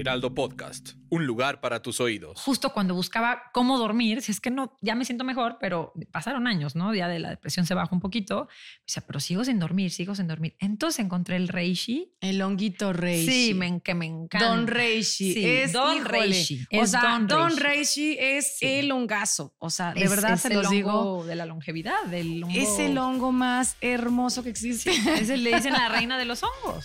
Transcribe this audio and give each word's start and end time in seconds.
Heraldo 0.00 0.34
Podcast, 0.34 0.90
un 1.08 1.26
lugar 1.26 1.60
para 1.60 1.80
tus 1.82 2.00
oídos. 2.00 2.40
Justo 2.42 2.72
cuando 2.72 2.94
buscaba 2.94 3.42
cómo 3.52 3.78
dormir, 3.78 4.22
si 4.22 4.32
es 4.32 4.40
que 4.40 4.50
no, 4.50 4.76
ya 4.82 4.94
me 4.94 5.04
siento 5.04 5.24
mejor, 5.24 5.56
pero 5.60 5.92
pasaron 6.12 6.46
años, 6.46 6.74
¿no? 6.76 6.94
Ya 6.94 7.08
de 7.08 7.18
la 7.18 7.30
depresión 7.30 7.64
se 7.66 7.74
bajó 7.74 7.94
un 7.94 8.00
poquito. 8.00 8.40
O 8.42 8.48
sea, 8.86 9.02
pero 9.06 9.20
sigo 9.20 9.44
sin 9.44 9.58
dormir, 9.58 9.90
sigo 9.90 10.14
sin 10.14 10.26
dormir. 10.28 10.56
Entonces 10.58 11.04
encontré 11.04 11.36
el 11.36 11.48
Reishi. 11.48 12.12
El 12.20 12.42
honguito 12.42 12.92
Reishi. 12.92 13.30
Sí, 13.48 13.54
me, 13.54 13.80
que 13.80 13.94
me 13.94 14.06
encanta. 14.06 14.48
Don 14.48 14.66
Reishi. 14.66 15.32
Sí, 15.34 15.44
es 15.46 15.72
Don 15.72 15.96
híjole, 15.96 16.08
Reishi. 16.18 16.66
O 16.72 16.82
Es 16.82 16.90
sea, 16.90 17.00
Don 17.02 17.26
Don 17.26 17.50
Reishi. 17.56 17.60
Reishi 17.62 18.16
es 18.18 18.58
Sí. 18.58 18.66
el 18.66 18.92
hongazo. 18.92 19.54
O 19.58 19.70
sea, 19.70 19.92
de 19.94 20.02
Es- 20.04 20.10
verdad 20.10 20.32
es 20.34 20.40
se 20.42 20.48
el 20.48 20.54
los 20.54 20.70
digo. 20.70 20.92
hongo 20.92 21.24
de 21.26 21.34
la 21.36 21.46
longevidad, 21.46 22.04
del 22.06 22.44
hongo. 22.44 22.54
Es 22.58 22.78
el 22.78 22.98
hongo 22.98 23.32
más 23.32 23.76
hermoso 23.80 24.42
que 24.42 24.50
existe. 24.50 24.90
Es 25.18 25.30
el- 25.30 25.44
le 25.44 25.54
dicen 25.56 25.72
la 25.72 25.88
reina 25.88 26.18
de 26.18 26.24
los 26.24 26.42
hongos. 26.42 26.84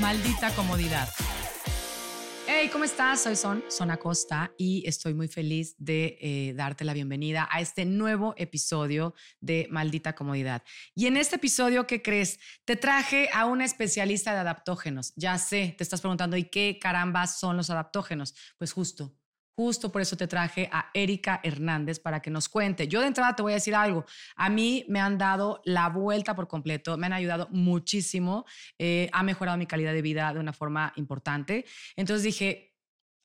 Maldita 0.00 0.50
comodidad. 0.54 1.08
Hey, 2.50 2.70
¿cómo 2.72 2.84
estás? 2.84 3.20
Soy 3.20 3.36
Son, 3.36 3.62
Son 3.68 3.90
Acosta 3.90 4.54
y 4.56 4.82
estoy 4.88 5.12
muy 5.12 5.28
feliz 5.28 5.74
de 5.76 6.16
eh, 6.18 6.54
darte 6.56 6.82
la 6.82 6.94
bienvenida 6.94 7.46
a 7.52 7.60
este 7.60 7.84
nuevo 7.84 8.32
episodio 8.38 9.12
de 9.38 9.68
Maldita 9.70 10.14
Comodidad. 10.14 10.62
Y 10.94 11.08
en 11.08 11.18
este 11.18 11.36
episodio, 11.36 11.86
¿qué 11.86 12.00
crees? 12.00 12.40
Te 12.64 12.76
traje 12.76 13.28
a 13.34 13.44
una 13.44 13.66
especialista 13.66 14.32
de 14.32 14.38
adaptógenos. 14.38 15.12
Ya 15.14 15.36
sé, 15.36 15.74
te 15.76 15.84
estás 15.84 16.00
preguntando, 16.00 16.38
¿y 16.38 16.44
qué 16.44 16.78
carambas 16.80 17.38
son 17.38 17.58
los 17.58 17.68
adaptógenos? 17.68 18.34
Pues 18.56 18.72
justo. 18.72 19.14
Justo 19.58 19.90
por 19.90 20.00
eso 20.00 20.16
te 20.16 20.28
traje 20.28 20.70
a 20.70 20.88
Erika 20.94 21.40
Hernández 21.42 21.98
para 21.98 22.22
que 22.22 22.30
nos 22.30 22.48
cuente. 22.48 22.86
Yo 22.86 23.00
de 23.00 23.08
entrada 23.08 23.34
te 23.34 23.42
voy 23.42 23.50
a 23.50 23.54
decir 23.56 23.74
algo. 23.74 24.04
A 24.36 24.48
mí 24.48 24.84
me 24.86 25.00
han 25.00 25.18
dado 25.18 25.60
la 25.64 25.88
vuelta 25.88 26.36
por 26.36 26.46
completo, 26.46 26.96
me 26.96 27.06
han 27.06 27.12
ayudado 27.12 27.48
muchísimo, 27.50 28.46
eh, 28.78 29.10
ha 29.12 29.24
mejorado 29.24 29.58
mi 29.58 29.66
calidad 29.66 29.92
de 29.92 30.00
vida 30.00 30.32
de 30.32 30.38
una 30.38 30.52
forma 30.52 30.92
importante. 30.94 31.64
Entonces 31.96 32.22
dije, 32.22 32.76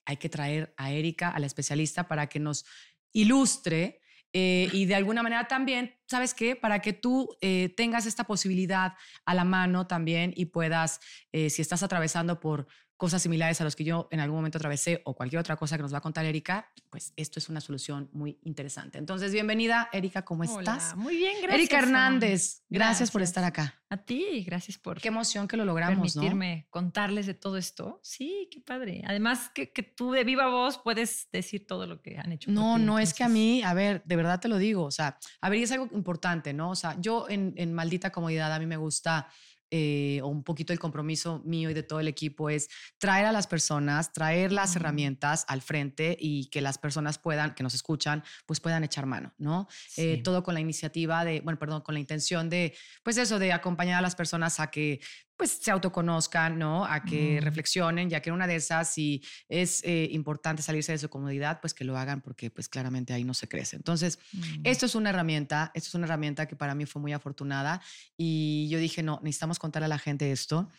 hay 0.06 0.18
que 0.18 0.28
traer 0.28 0.74
a 0.76 0.90
Erika, 0.90 1.30
a 1.30 1.38
la 1.38 1.46
especialista, 1.46 2.08
para 2.08 2.26
que 2.26 2.40
nos 2.40 2.66
ilustre 3.12 4.02
eh, 4.34 4.70
y 4.74 4.86
de 4.86 4.96
alguna 4.96 5.22
manera 5.22 5.48
también, 5.48 5.94
¿sabes 6.08 6.34
qué? 6.34 6.56
Para 6.56 6.80
que 6.80 6.94
tú 6.94 7.38
eh, 7.42 7.72
tengas 7.78 8.08
esta 8.08 8.24
posibilidad 8.24 8.96
a 9.24 9.36
la 9.36 9.44
mano 9.44 9.86
también 9.86 10.34
y 10.36 10.46
puedas, 10.46 11.00
si 11.32 11.62
estás 11.62 11.84
atravesando 11.84 12.40
por 12.40 12.66
cosas 13.04 13.22
similares 13.22 13.60
a 13.60 13.66
los 13.66 13.76
que 13.76 13.84
yo 13.84 14.08
en 14.12 14.22
algún 14.22 14.38
momento 14.38 14.58
atravesé 14.58 15.02
o 15.04 15.14
cualquier 15.14 15.42
otra 15.42 15.58
cosa 15.58 15.76
que 15.76 15.82
nos 15.84 15.94
va 15.94 15.98
a 15.98 16.02
contar 16.02 16.24
Erika, 16.24 16.72
pues 16.90 17.12
esto 17.18 17.38
es 17.38 17.50
una 17.50 17.60
solución 17.60 18.10
muy 18.14 18.40
interesante. 18.44 18.98
Entonces, 18.98 19.34
bienvenida, 19.34 19.90
Erika, 19.92 20.24
¿cómo 20.24 20.46
estás? 20.46 20.94
Hola, 20.94 20.96
muy 21.04 21.18
bien, 21.18 21.34
gracias. 21.42 21.54
Erika. 21.60 21.80
Hernández, 21.80 22.64
gracias, 22.70 23.12
por 23.12 23.20
Gracias. 23.20 23.30
estar 23.30 23.44
acá. 23.44 23.82
A 23.90 23.98
ti, 23.98 24.46
gracias 24.46 24.78
por 24.78 25.02
Qué 25.02 25.10
emoción 25.10 25.50
que 25.50 25.58
lo 25.58 25.66
logramos, 25.66 26.16
¿no? 26.16 26.22
permitirme 26.22 26.66
contarles 26.70 27.26
de 27.26 27.34
todo 27.34 27.58
esto. 27.58 28.00
Sí, 28.04 28.48
qué 28.50 28.62
padre. 28.62 29.02
Además, 29.06 29.52
que, 29.54 29.74
que 29.74 29.84
tú 29.84 30.14
de 30.14 30.24
viva 30.24 30.48
voz 30.48 30.78
puedes 30.78 31.28
decir 31.34 31.68
todo 31.68 31.86
lo 31.86 32.02
que 32.02 32.18
han 32.18 32.32
hecho. 32.32 32.46
por 32.48 32.54
No, 32.56 32.78
ti, 32.78 32.84
no 32.84 33.00
es 33.00 33.14
que 33.14 33.24
a 33.24 33.26
entonces- 33.26 33.44
mí, 33.44 33.64
a 33.64 33.74
ver, 33.74 34.02
de 34.06 34.16
verdad 34.16 34.40
te 34.40 34.48
lo 34.48 34.58
digo, 34.58 34.86
o 34.86 34.92
sea, 34.92 35.18
a 35.42 35.50
ver, 35.50 35.60
y 35.60 35.64
es 35.64 35.72
algo 35.74 35.90
importante, 35.92 36.54
¿no? 36.54 36.70
O 36.70 36.76
sea, 36.76 36.96
yo 37.02 37.28
en, 37.28 37.54
en 37.58 37.74
maldita 37.74 38.12
comodidad 38.14 38.54
a 38.54 38.60
mí 38.60 38.66
me 38.66 38.78
gusta, 38.78 39.28
eh, 39.76 40.22
o 40.22 40.28
un 40.28 40.44
poquito 40.44 40.72
el 40.72 40.78
compromiso 40.78 41.42
mío 41.46 41.72
y 41.72 41.74
de 41.74 41.82
todo 41.82 42.00
el 42.00 42.08
equipo 42.08 42.52
es 42.52 42.70
traer 43.00 43.26
a 43.26 43.32
las 43.32 43.48
personas, 43.48 44.14
traer 44.14 44.52
las 44.52 44.76
herramientas 44.76 45.46
al 45.48 45.64
frente 45.64 46.16
y 46.20 46.46
que 46.52 46.62
las 46.62 46.78
personas 46.78 47.18
puedan, 47.18 47.56
que 47.56 47.64
nos 47.64 47.74
escuchan, 47.74 48.24
pues 48.46 48.60
puedan 48.60 48.84
echar 48.84 49.08
mano, 49.08 49.34
¿no? 49.40 49.68
Eh, 49.98 50.22
todo 50.24 50.44
con 50.44 50.54
la 50.54 50.60
iniciativa 50.60 51.26
de, 51.26 51.42
bueno, 51.42 51.58
perdón, 51.58 51.82
con 51.82 51.96
la 51.96 52.00
intención 52.00 52.52
de, 52.52 52.76
pues 53.02 53.18
eso, 53.18 53.40
de 53.40 53.52
acompañar 53.52 53.98
a 53.98 54.02
las 54.04 54.14
personas 54.14 54.60
a 54.60 54.70
que 54.70 55.02
pues 55.36 55.52
se 55.62 55.72
autoconozcan, 55.72 56.58
¿no? 56.60 56.86
A 56.86 57.04
que 57.04 57.40
reflexionen, 57.42 58.10
ya 58.10 58.22
que 58.22 58.30
en 58.30 58.36
una 58.36 58.48
de 58.48 58.56
esas, 58.56 58.94
si 58.94 59.22
es 59.50 59.84
eh, 59.84 60.08
importante 60.12 60.62
salirse 60.62 60.92
de 60.92 60.98
su 61.00 61.10
comodidad, 61.10 61.60
pues 61.60 61.74
que 61.74 61.84
lo 61.84 61.98
hagan 61.98 62.22
porque 62.22 62.50
pues 62.52 62.70
claramente 62.70 63.14
ahí 63.14 63.24
no 63.24 63.34
se 63.34 63.48
crece. 63.48 63.76
Entonces, 63.76 64.20
Mm. 64.34 64.62
esto 64.66 64.86
es 64.86 64.96
una 64.96 65.10
herramienta, 65.10 65.72
esto 65.74 65.88
es 65.90 65.96
una 65.96 66.06
herramienta 66.06 66.48
que 66.48 66.56
para 66.56 66.76
mí 66.76 66.86
fue 66.86 67.02
muy 67.02 67.14
afortunada 67.14 67.82
y 68.18 68.68
yo 68.70 68.78
dije, 68.80 69.02
no, 69.04 69.20
necesitamos 69.24 69.60
contarle 69.60 69.86
a 69.86 69.90
la 69.90 70.00
gente 70.00 70.32
esto. 70.32 70.70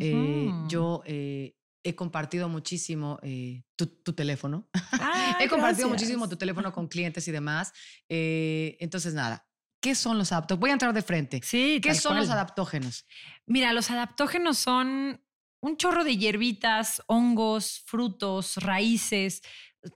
Eh, 0.00 0.50
yo 0.68 1.02
eh, 1.06 1.56
he 1.82 1.94
compartido 1.94 2.48
muchísimo 2.48 3.18
eh, 3.22 3.62
tu, 3.76 3.86
tu 3.86 4.12
teléfono. 4.14 4.68
Ay, 4.92 5.34
he 5.40 5.48
compartido 5.48 5.88
gracias. 5.88 5.88
muchísimo 5.88 6.28
tu 6.28 6.36
teléfono 6.36 6.72
con 6.72 6.88
clientes 6.88 7.26
y 7.28 7.32
demás. 7.32 7.72
Eh, 8.08 8.76
entonces, 8.80 9.12
nada, 9.14 9.46
¿qué 9.84 9.94
son 9.94 10.16
los 10.16 10.32
adaptógenos? 10.32 10.60
Voy 10.60 10.70
a 10.70 10.72
entrar 10.72 10.94
de 10.94 11.02
frente. 11.02 11.40
Sí, 11.44 11.78
¿Qué 11.82 11.94
son 11.94 12.16
los 12.16 12.30
adaptógenos? 12.30 13.04
Mira, 13.44 13.74
los 13.74 13.90
adaptógenos 13.90 14.56
son 14.56 15.20
un 15.60 15.76
chorro 15.76 16.04
de 16.04 16.16
hierbitas, 16.16 17.02
hongos, 17.06 17.82
frutos, 17.84 18.56
raíces, 18.56 19.42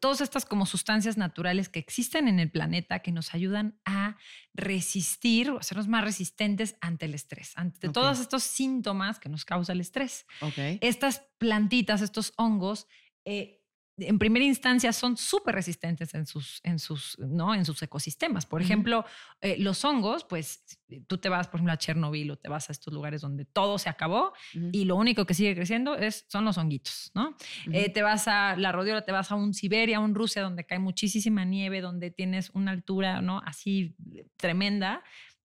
todas 0.02 0.20
estas 0.20 0.44
como 0.44 0.66
sustancias 0.66 1.16
naturales 1.16 1.70
que 1.70 1.78
existen 1.78 2.28
en 2.28 2.38
el 2.38 2.50
planeta 2.50 2.98
que 2.98 3.12
nos 3.12 3.32
ayudan 3.32 3.80
a 3.86 4.18
resistir 4.52 5.50
o 5.50 5.58
hacernos 5.58 5.88
más 5.88 6.04
resistentes 6.04 6.76
ante 6.82 7.06
el 7.06 7.14
estrés, 7.14 7.52
ante 7.56 7.88
todos 7.88 8.20
estos 8.20 8.42
síntomas 8.42 9.18
que 9.18 9.30
nos 9.30 9.46
causa 9.46 9.72
el 9.72 9.80
estrés. 9.80 10.26
Ok. 10.42 10.58
Estas 10.82 11.22
plantitas, 11.38 12.02
estos 12.02 12.34
hongos, 12.36 12.86
eh, 13.24 13.57
en 13.98 14.18
primera 14.18 14.44
instancia 14.44 14.92
son 14.92 15.16
súper 15.16 15.54
resistentes 15.54 16.14
en 16.14 16.26
sus, 16.26 16.60
en, 16.62 16.78
sus, 16.78 17.18
¿no? 17.18 17.54
en 17.54 17.64
sus 17.64 17.82
ecosistemas. 17.82 18.46
Por 18.46 18.62
ejemplo, 18.62 19.04
eh, 19.40 19.56
los 19.58 19.84
hongos, 19.84 20.24
pues 20.24 20.64
tú 21.06 21.18
te 21.18 21.28
vas, 21.28 21.48
por 21.48 21.58
ejemplo, 21.58 21.72
a 21.72 21.76
Chernobyl 21.76 22.30
o 22.30 22.36
te 22.36 22.48
vas 22.48 22.68
a 22.68 22.72
estos 22.72 22.92
lugares 22.92 23.20
donde 23.20 23.44
todo 23.44 23.78
se 23.78 23.88
acabó 23.88 24.32
y 24.72 24.84
lo 24.84 24.96
único 24.96 25.26
que 25.26 25.34
sigue 25.34 25.54
creciendo 25.54 25.96
es, 25.96 26.26
son 26.28 26.44
los 26.44 26.58
honguitos, 26.58 27.10
¿no? 27.14 27.36
Eh, 27.72 27.90
te 27.90 28.02
vas 28.02 28.28
a 28.28 28.56
la 28.56 28.72
rodiola, 28.72 29.04
te 29.04 29.12
vas 29.12 29.30
a 29.30 29.34
un 29.34 29.54
Siberia, 29.54 30.00
un 30.00 30.14
Rusia, 30.14 30.42
donde 30.42 30.64
cae 30.64 30.78
muchísima 30.78 31.44
nieve, 31.44 31.80
donde 31.80 32.10
tienes 32.10 32.50
una 32.50 32.70
altura, 32.70 33.20
¿no? 33.20 33.40
Así 33.44 33.94
tremenda 34.36 35.02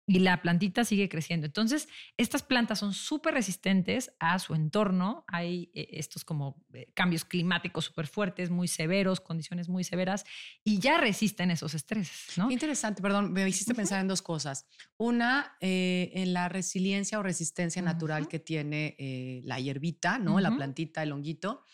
y 0.06 0.18
la 0.18 0.42
plantita 0.42 0.84
sigue 0.84 1.08
creciendo. 1.08 1.46
Entonces, 1.46 1.88
estas 2.16 2.42
plantas 2.42 2.80
son 2.80 2.92
súper 2.92 3.34
resistentes 3.34 4.14
a 4.18 4.38
su 4.38 4.54
entorno. 4.54 5.24
Hay 5.28 5.70
eh, 5.74 5.88
estos 5.92 6.24
como 6.24 6.62
eh, 6.72 6.90
cambios 6.94 7.24
climáticos 7.24 7.84
súper 7.84 8.06
fuertes, 8.06 8.50
muy 8.50 8.68
severos, 8.68 9.20
condiciones 9.20 9.68
muy 9.68 9.84
severas 9.84 10.24
y 10.64 10.78
ya 10.78 10.98
resisten 10.98 11.50
esos 11.50 11.74
estreses, 11.74 12.36
¿no? 12.36 12.50
Interesante, 12.50 13.00
perdón, 13.00 13.32
me 13.32 13.48
hiciste 13.48 13.74
pensar 13.74 14.00
en 14.00 14.08
dos 14.08 14.22
cosas. 14.22 14.66
Una, 14.96 15.56
eh, 15.60 16.10
en 16.14 16.32
la 16.32 16.48
resiliencia 16.48 17.18
o 17.18 17.22
resistencia 17.22 17.82
natural 17.82 18.28
que 18.28 18.38
tiene 18.38 18.96
eh, 18.98 19.40
la 19.44 19.60
hierbita, 19.60 20.18
¿no? 20.18 20.40
La 20.40 20.54
plantita, 20.54 21.02
el 21.02 21.12
honguito. 21.12 21.64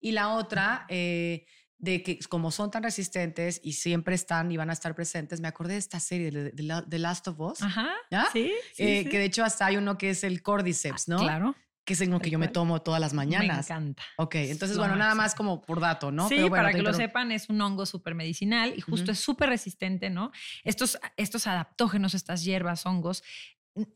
Y 0.00 0.12
la 0.12 0.34
otra, 0.34 0.86
eh, 0.88 1.46
de 1.78 2.02
que 2.02 2.18
como 2.28 2.50
son 2.50 2.70
tan 2.70 2.82
resistentes 2.82 3.60
y 3.62 3.74
siempre 3.74 4.14
están 4.14 4.50
y 4.50 4.56
van 4.56 4.70
a 4.70 4.72
estar 4.72 4.94
presentes, 4.94 5.40
me 5.40 5.48
acordé 5.48 5.74
de 5.74 5.78
esta 5.78 6.00
serie 6.00 6.30
de, 6.30 6.52
de 6.86 6.98
Last 6.98 7.28
of 7.28 7.38
Us, 7.40 7.62
Ajá. 7.62 7.88
¿Ya? 8.10 8.28
Sí. 8.32 8.50
sí, 8.74 8.82
eh, 8.82 9.02
sí. 9.04 9.10
que 9.10 9.18
de 9.18 9.24
hecho 9.26 9.44
hasta 9.44 9.66
hay 9.66 9.76
uno 9.76 9.98
que 9.98 10.10
es 10.10 10.24
el 10.24 10.42
Cordyceps, 10.42 11.08
¿no? 11.08 11.18
Claro. 11.18 11.54
Que 11.84 11.92
es 11.92 12.00
uno 12.00 12.18
que 12.18 12.30
yo 12.30 12.38
me 12.40 12.48
tomo 12.48 12.82
todas 12.82 13.00
las 13.00 13.12
Me 13.12 13.18
mañanas. 13.18 13.70
encanta. 13.70 14.02
Ok, 14.16 14.34
entonces, 14.36 14.76
Lo 14.76 14.82
bueno, 14.82 14.96
nada 14.96 15.14
más 15.14 15.36
como 15.36 15.60
por 15.62 15.78
dato, 15.78 16.10
¿no? 16.10 16.28
Sí, 16.28 16.34
Pero 16.34 16.48
bueno, 16.48 16.64
para 16.64 16.74
que 16.74 16.82
lo 16.82 16.92
sepan, 16.92 17.30
es 17.30 17.48
un 17.48 17.60
hongo 17.60 17.86
súper 17.86 18.16
medicinal 18.16 18.74
y 18.76 18.80
justo 18.80 19.12
es 19.12 19.20
súper 19.20 19.50
resistente, 19.50 20.10
¿no? 20.10 20.32
Estos, 20.64 20.98
estos 21.16 21.46
adaptógenos, 21.46 22.14
estas 22.14 22.42
hierbas, 22.42 22.86
hongos, 22.86 23.22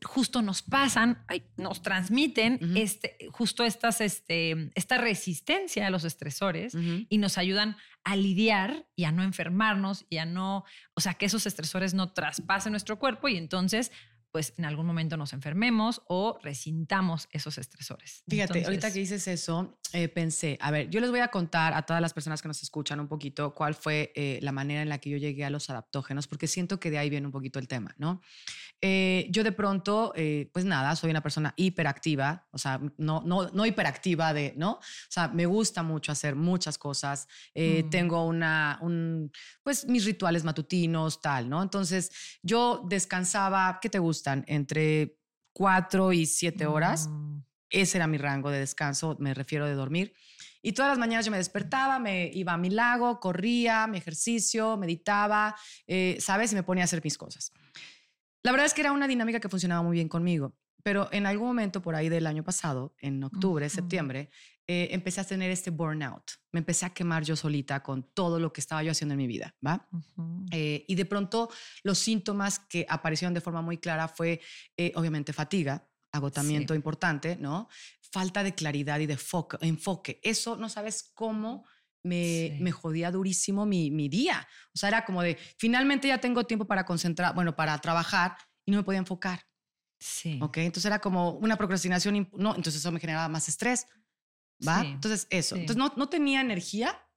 justo 0.03 0.41
nos 0.41 0.61
pasan, 0.61 1.25
nos 1.57 1.81
transmiten 1.81 2.59
este, 2.75 3.17
justo 3.31 3.63
estas, 3.63 4.01
este, 4.01 4.71
esta 4.75 4.97
resistencia 4.97 5.87
a 5.87 5.89
los 5.89 6.03
estresores 6.03 6.73
y 7.09 7.17
nos 7.17 7.37
ayudan 7.37 7.77
a 8.03 8.15
lidiar 8.15 8.87
y 8.95 9.05
a 9.05 9.11
no 9.11 9.23
enfermarnos 9.23 10.05
y 10.09 10.17
a 10.17 10.25
no, 10.25 10.65
o 10.93 11.01
sea, 11.01 11.15
que 11.15 11.25
esos 11.25 11.45
estresores 11.45 11.93
no 11.93 12.13
traspasen 12.13 12.71
nuestro 12.71 12.99
cuerpo 12.99 13.27
y 13.27 13.37
entonces 13.37 13.91
pues 14.31 14.53
en 14.57 14.65
algún 14.65 14.85
momento 14.85 15.17
nos 15.17 15.33
enfermemos 15.33 16.01
o 16.07 16.39
resintamos 16.41 17.27
esos 17.31 17.57
estresores. 17.57 18.23
Fíjate, 18.27 18.59
Entonces, 18.59 18.65
ahorita 18.65 18.93
que 18.93 18.99
dices 18.99 19.27
eso, 19.27 19.77
eh, 19.91 20.07
pensé, 20.07 20.57
a 20.61 20.71
ver, 20.71 20.89
yo 20.89 21.01
les 21.01 21.09
voy 21.09 21.19
a 21.19 21.27
contar 21.27 21.73
a 21.73 21.81
todas 21.83 22.01
las 22.01 22.13
personas 22.13 22.41
que 22.41 22.47
nos 22.47 22.63
escuchan 22.63 22.99
un 22.99 23.07
poquito 23.07 23.53
cuál 23.53 23.75
fue 23.75 24.13
eh, 24.15 24.39
la 24.41 24.53
manera 24.53 24.81
en 24.81 24.89
la 24.89 24.99
que 24.99 25.09
yo 25.09 25.17
llegué 25.17 25.43
a 25.43 25.49
los 25.49 25.69
adaptógenos, 25.69 26.27
porque 26.27 26.47
siento 26.47 26.79
que 26.79 26.89
de 26.89 26.97
ahí 26.97 27.09
viene 27.09 27.27
un 27.27 27.33
poquito 27.33 27.59
el 27.59 27.67
tema, 27.67 27.93
¿no? 27.97 28.21
Eh, 28.83 29.27
yo 29.29 29.43
de 29.43 29.51
pronto, 29.51 30.11
eh, 30.15 30.49
pues 30.51 30.65
nada, 30.65 30.95
soy 30.95 31.11
una 31.11 31.21
persona 31.21 31.53
hiperactiva, 31.55 32.47
o 32.51 32.57
sea, 32.57 32.79
no, 32.97 33.21
no, 33.23 33.49
no 33.51 33.65
hiperactiva 33.67 34.33
de, 34.33 34.53
¿no? 34.57 34.71
O 34.73 34.81
sea, 35.09 35.27
me 35.27 35.45
gusta 35.45 35.83
mucho 35.83 36.11
hacer 36.11 36.35
muchas 36.35 36.79
cosas, 36.79 37.27
eh, 37.53 37.83
Mm. 37.85 37.89
tengo 37.91 38.25
una, 38.25 38.79
un, 38.81 39.31
pues 39.61 39.85
mis 39.87 40.03
rituales 40.05 40.43
matutinos, 40.43 41.21
tal, 41.21 41.47
¿no? 41.47 41.61
Entonces, 41.61 42.11
yo 42.41 42.83
descansaba, 42.89 43.77
¿qué 43.81 43.89
te 43.89 43.99
gustan? 43.99 44.43
Entre 44.47 45.17
cuatro 45.53 46.11
y 46.11 46.25
siete 46.25 46.65
horas. 46.65 47.07
mm, 47.09 47.39
Ese 47.69 47.97
era 47.99 48.07
mi 48.07 48.17
rango 48.17 48.49
de 48.51 48.59
descanso, 48.59 49.15
me 49.19 49.33
refiero 49.33 49.65
de 49.65 49.75
dormir. 49.75 50.13
Y 50.61 50.73
todas 50.73 50.89
las 50.89 50.97
mañanas 50.97 51.25
yo 51.25 51.31
me 51.31 51.37
despertaba, 51.37 51.99
me 51.99 52.29
iba 52.33 52.51
a 52.53 52.57
mi 52.57 52.69
lago, 52.69 53.19
corría, 53.19 53.87
mi 53.87 53.97
ejercicio, 53.97 54.75
meditaba, 54.75 55.55
eh, 55.87 56.17
¿sabes? 56.19 56.51
Y 56.51 56.55
me 56.55 56.63
ponía 56.63 56.83
a 56.83 56.85
hacer 56.85 57.01
mis 57.03 57.17
cosas. 57.17 57.53
La 58.43 58.51
verdad 58.51 58.65
es 58.65 58.73
que 58.73 58.81
era 58.81 58.91
una 58.91 59.07
dinámica 59.07 59.39
que 59.39 59.49
funcionaba 59.49 59.83
muy 59.83 59.95
bien 59.95 60.07
conmigo, 60.07 60.55
pero 60.83 61.09
en 61.11 61.25
algún 61.25 61.47
momento 61.47 61.81
por 61.81 61.95
ahí 61.95 62.09
del 62.09 62.27
año 62.27 62.43
pasado, 62.43 62.95
en 62.99 63.23
octubre, 63.23 63.69
septiembre, 63.69 64.31
eh, 64.67 64.89
empecé 64.91 65.21
a 65.21 65.23
tener 65.25 65.51
este 65.51 65.69
burnout. 65.69 66.31
Me 66.51 66.59
empecé 66.59 66.85
a 66.85 66.91
quemar 66.91 67.23
yo 67.23 67.35
solita 67.35 67.83
con 67.83 68.03
todo 68.13 68.39
lo 68.39 68.53
que 68.53 68.61
estaba 68.61 68.81
yo 68.83 68.91
haciendo 68.91 69.13
en 69.13 69.17
mi 69.17 69.27
vida, 69.27 69.55
¿va? 69.65 69.87
Eh, 70.51 70.85
y 70.87 70.95
de 70.95 71.05
pronto 71.05 71.49
los 71.83 71.97
síntomas 71.99 72.59
que 72.59 72.85
aparecieron 72.87 73.33
de 73.33 73.41
forma 73.41 73.61
muy 73.61 73.77
clara 73.77 74.07
fue, 74.07 74.39
eh, 74.77 74.91
obviamente, 74.95 75.33
fatiga, 75.33 75.87
agotamiento 76.11 76.73
importante, 76.73 77.35
¿no? 77.35 77.69
Falta 78.11 78.43
de 78.43 78.55
claridad 78.55 78.99
y 78.99 79.05
de 79.05 79.17
enfoque. 79.61 80.19
Eso 80.23 80.57
no 80.57 80.69
sabes 80.69 81.11
cómo 81.13 81.65
me, 82.03 82.23
Sí. 82.23 82.57
me 82.61 82.71
jodía 82.71 83.11
durísimo 83.11 83.65
mi, 83.65 83.91
mi 83.91 84.09
día. 84.09 84.47
O 84.73 84.77
sea, 84.77 84.89
era 84.89 85.05
como 85.05 85.21
de, 85.21 85.37
finalmente 85.57 86.07
ya 86.07 86.19
tengo 86.19 86.45
tiempo 86.45 86.65
para 86.65 86.85
concentrar, 86.85 87.33
bueno, 87.35 87.55
para 87.55 87.77
trabajar 87.79 88.35
y 88.65 88.71
no 88.71 88.77
me 88.77 88.83
podía 88.83 88.99
enfocar, 88.99 89.45
Sí. 89.99 90.39
¿ok? 90.41 90.57
Entonces 90.57 90.85
era 90.85 90.99
como 90.99 91.31
una 91.33 91.57
procrastinación, 91.57 92.27
no, 92.33 92.55
entonces 92.55 92.75
eso 92.77 92.91
me 92.91 92.99
generaba 92.99 93.27
más 93.29 93.47
estrés, 93.49 93.85
¿va? 94.67 94.81
Sí, 94.81 94.87
Entonces 94.87 95.27
eso. 95.29 95.55
sí. 95.55 95.61
Entonces 95.61 95.77
no, 95.77 95.93
no 95.95 96.09
tenía 96.09 96.41
energía, 96.41 97.07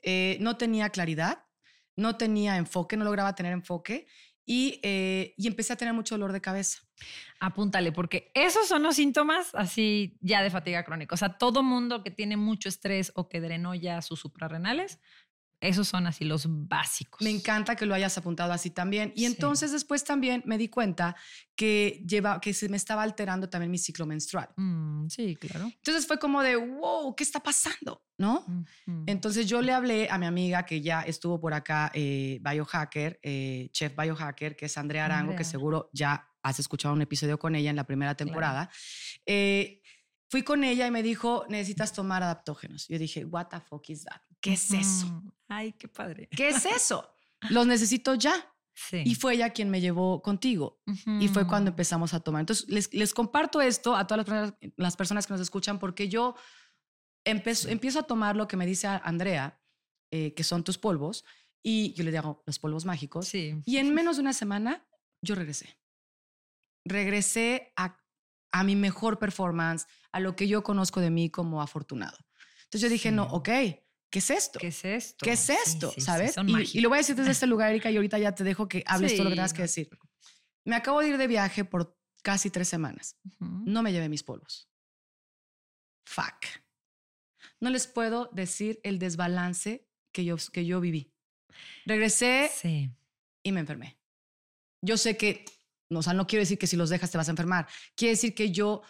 eh, 0.00 0.38
no 0.40 0.56
tenía 0.56 0.88
claridad, 0.90 1.44
no 1.96 2.16
tenía 2.16 2.56
enfoque, 2.56 2.96
no 2.96 3.04
lograba 3.04 3.34
tener 3.34 3.52
enfoque 3.52 4.06
y, 4.44 4.80
eh, 4.82 5.34
y 5.36 5.46
empecé 5.46 5.72
a 5.72 5.76
tener 5.76 5.94
mucho 5.94 6.14
dolor 6.14 6.32
de 6.32 6.40
cabeza. 6.40 6.80
Apúntale, 7.40 7.92
porque 7.92 8.30
esos 8.34 8.68
son 8.68 8.82
los 8.82 8.96
síntomas 8.96 9.54
así 9.54 10.18
ya 10.20 10.42
de 10.42 10.50
fatiga 10.50 10.84
crónica. 10.84 11.14
O 11.14 11.18
sea, 11.18 11.38
todo 11.38 11.62
mundo 11.62 12.02
que 12.02 12.10
tiene 12.10 12.36
mucho 12.36 12.68
estrés 12.68 13.12
o 13.14 13.28
que 13.28 13.40
drenó 13.40 13.74
ya 13.74 14.02
sus 14.02 14.20
suprarrenales, 14.20 15.00
esos 15.62 15.86
son 15.88 16.06
así 16.08 16.24
los 16.24 16.44
básicos. 16.48 17.22
Me 17.22 17.30
encanta 17.30 17.76
que 17.76 17.86
lo 17.86 17.94
hayas 17.94 18.18
apuntado 18.18 18.52
así 18.52 18.70
también. 18.70 19.12
Y 19.14 19.20
Sí. 19.20 19.26
entonces 19.26 19.70
después 19.70 20.02
también 20.02 20.42
me 20.44 20.58
di 20.58 20.68
cuenta 20.68 21.14
que, 21.54 22.02
lleva, 22.06 22.40
que 22.40 22.52
se 22.52 22.68
me 22.68 22.76
estaba 22.76 23.02
alterando 23.02 23.48
también 23.48 23.70
mi 23.70 23.78
ciclo 23.78 24.04
menstrual. 24.04 24.48
Mm, 24.56 25.06
sí, 25.08 25.36
claro. 25.36 25.66
Entonces 25.66 26.06
fue 26.06 26.18
como 26.18 26.42
de, 26.42 26.56
wow, 26.56 27.14
¿qué 27.14 27.22
está 27.22 27.40
pasando? 27.40 28.02
¿No? 28.18 28.44
Entonces 29.06 29.46
yo 29.48 29.62
le 29.62 29.72
hablé 29.72 30.08
a 30.10 30.18
mi 30.18 30.26
amiga 30.26 30.64
que 30.66 30.80
ya 30.80 31.02
estuvo 31.02 31.40
por 31.40 31.54
acá, 31.54 31.90
eh, 31.94 32.40
biohacker, 32.42 33.20
eh, 33.22 33.68
chef 33.72 33.94
biohacker, 33.96 34.56
que 34.56 34.66
es 34.66 34.76
Andrea 34.76 35.04
Arango, 35.04 35.34
que 35.36 35.44
seguro 35.44 35.90
ya 35.92 36.28
has 36.42 36.58
escuchado 36.58 36.92
un 36.94 37.02
episodio 37.02 37.38
con 37.38 37.54
ella 37.54 37.70
en 37.70 37.76
la 37.76 37.84
primera 37.84 38.16
temporada. 38.16 38.68
Eh, 39.26 39.80
fui 40.28 40.42
con 40.42 40.64
ella 40.64 40.86
y 40.86 40.90
me 40.90 41.02
dijo, 41.02 41.44
necesitas 41.48 41.92
tomar 41.92 42.22
adaptógenos. 42.22 42.88
Yo 42.88 42.98
dije, 42.98 43.24
what 43.24 43.46
the 43.48 43.60
fuck 43.60 43.88
is 43.90 44.04
that? 44.04 44.20
¿Qué 44.40 44.54
es 44.54 44.72
eso? 44.72 45.22
Ay, 45.56 45.72
qué 45.72 45.88
padre. 45.88 46.28
¿Qué 46.34 46.48
es 46.48 46.64
eso? 46.66 47.08
Los 47.50 47.66
necesito 47.66 48.14
ya. 48.14 48.32
Sí. 48.74 49.02
Y 49.04 49.14
fue 49.16 49.34
ella 49.34 49.50
quien 49.50 49.68
me 49.70 49.80
llevó 49.80 50.22
contigo. 50.22 50.80
Y 51.20 51.28
fue 51.28 51.46
cuando 51.46 51.70
empezamos 51.70 52.14
a 52.14 52.20
tomar. 52.20 52.40
Entonces, 52.40 52.68
les, 52.68 52.92
les 52.94 53.12
comparto 53.12 53.60
esto 53.60 53.94
a 53.94 54.06
todas 54.06 54.18
las 54.18 54.26
personas, 54.26 54.54
las 54.76 54.96
personas 54.96 55.26
que 55.26 55.34
nos 55.34 55.40
escuchan 55.42 55.78
porque 55.78 56.08
yo 56.08 56.34
empezo- 57.26 57.68
empiezo 57.68 57.98
a 57.98 58.02
tomar 58.04 58.34
lo 58.36 58.48
que 58.48 58.56
me 58.56 58.64
dice 58.64 58.86
Andrea, 58.86 59.60
eh, 60.10 60.32
que 60.34 60.42
son 60.44 60.64
tus 60.64 60.78
polvos, 60.78 61.24
y 61.62 61.92
yo 61.92 62.02
le 62.04 62.12
digo 62.12 62.42
los 62.46 62.58
polvos 62.58 62.84
mágicos. 62.86 63.28
Sí. 63.28 63.60
Y 63.66 63.76
en 63.76 63.92
menos 63.94 64.16
de 64.16 64.22
una 64.22 64.32
semana, 64.32 64.86
yo 65.20 65.34
regresé. 65.34 65.76
Regresé 66.84 67.72
a, 67.76 67.98
a 68.52 68.64
mi 68.64 68.74
mejor 68.74 69.18
performance, 69.18 69.86
a 70.12 70.20
lo 70.20 70.34
que 70.34 70.48
yo 70.48 70.62
conozco 70.62 71.00
de 71.00 71.10
mí 71.10 71.30
como 71.30 71.62
afortunado. 71.62 72.16
Entonces 72.64 72.80
yo 72.82 72.88
dije, 72.88 73.12
no, 73.12 73.24
Sí. 73.24 73.30
ok, 73.32 73.48
¿qué 74.12 74.18
es 74.20 74.30
esto? 74.30 74.58
¿Qué 74.60 74.68
es 74.68 74.84
esto? 74.84 75.24
¿Qué 75.24 75.32
es 75.32 75.50
esto? 75.50 75.88
sí, 75.88 76.00
sí, 76.00 76.06
¿Sabes? 76.06 76.36
y, 76.46 76.78
y 76.78 76.80
lo 76.82 76.88
voy 76.90 76.98
a 76.98 77.00
decir 77.00 77.16
desde 77.16 77.32
este 77.32 77.46
lugar, 77.52 77.70
Erika, 77.70 77.90
y 77.90 77.96
ahorita 77.96 78.18
ya 78.20 78.32
te 78.32 78.44
dejo 78.44 78.68
que 78.68 78.84
hables 78.86 79.14
todo 79.14 79.24
lo 79.24 79.30
que 79.30 79.36
tengas 79.36 79.52
que 79.52 79.58
no 79.62 79.64
decir. 79.64 79.90
Me 80.64 80.76
acabo 80.76 81.00
de 81.00 81.08
ir 81.08 81.18
de 81.18 81.26
viaje 81.26 81.64
por 81.64 81.98
casi 82.22 82.50
tres 82.50 82.68
semanas. 82.68 83.16
No 83.40 83.82
me 83.82 83.90
llevé 83.90 84.08
mis 84.08 84.22
polvos. 84.22 84.68
Fuck. 86.04 86.46
No 87.60 87.70
les 87.70 87.86
puedo 87.86 88.28
decir 88.32 88.78
el 88.84 88.98
desbalance 88.98 89.88
que 90.12 90.24
yo, 90.24 90.36
que 90.52 90.64
yo 90.66 90.80
viví. 90.80 91.12
Regresé 91.86 92.50
y 93.42 93.52
me 93.52 93.60
enfermé. 93.60 93.98
Yo 94.82 94.96
sé 94.96 95.16
que, 95.16 95.44
o 95.90 96.02
sea, 96.02 96.12
no 96.12 96.26
quiero 96.26 96.42
decir 96.42 96.58
que 96.58 96.66
si 96.66 96.76
los 96.76 96.90
dejas 96.90 97.10
te 97.10 97.18
vas 97.18 97.28
a 97.28 97.32
enfermar. 97.32 97.66
Quiere 97.96 98.12
decir 98.12 98.34
que 98.34 98.50
yo 98.50 98.82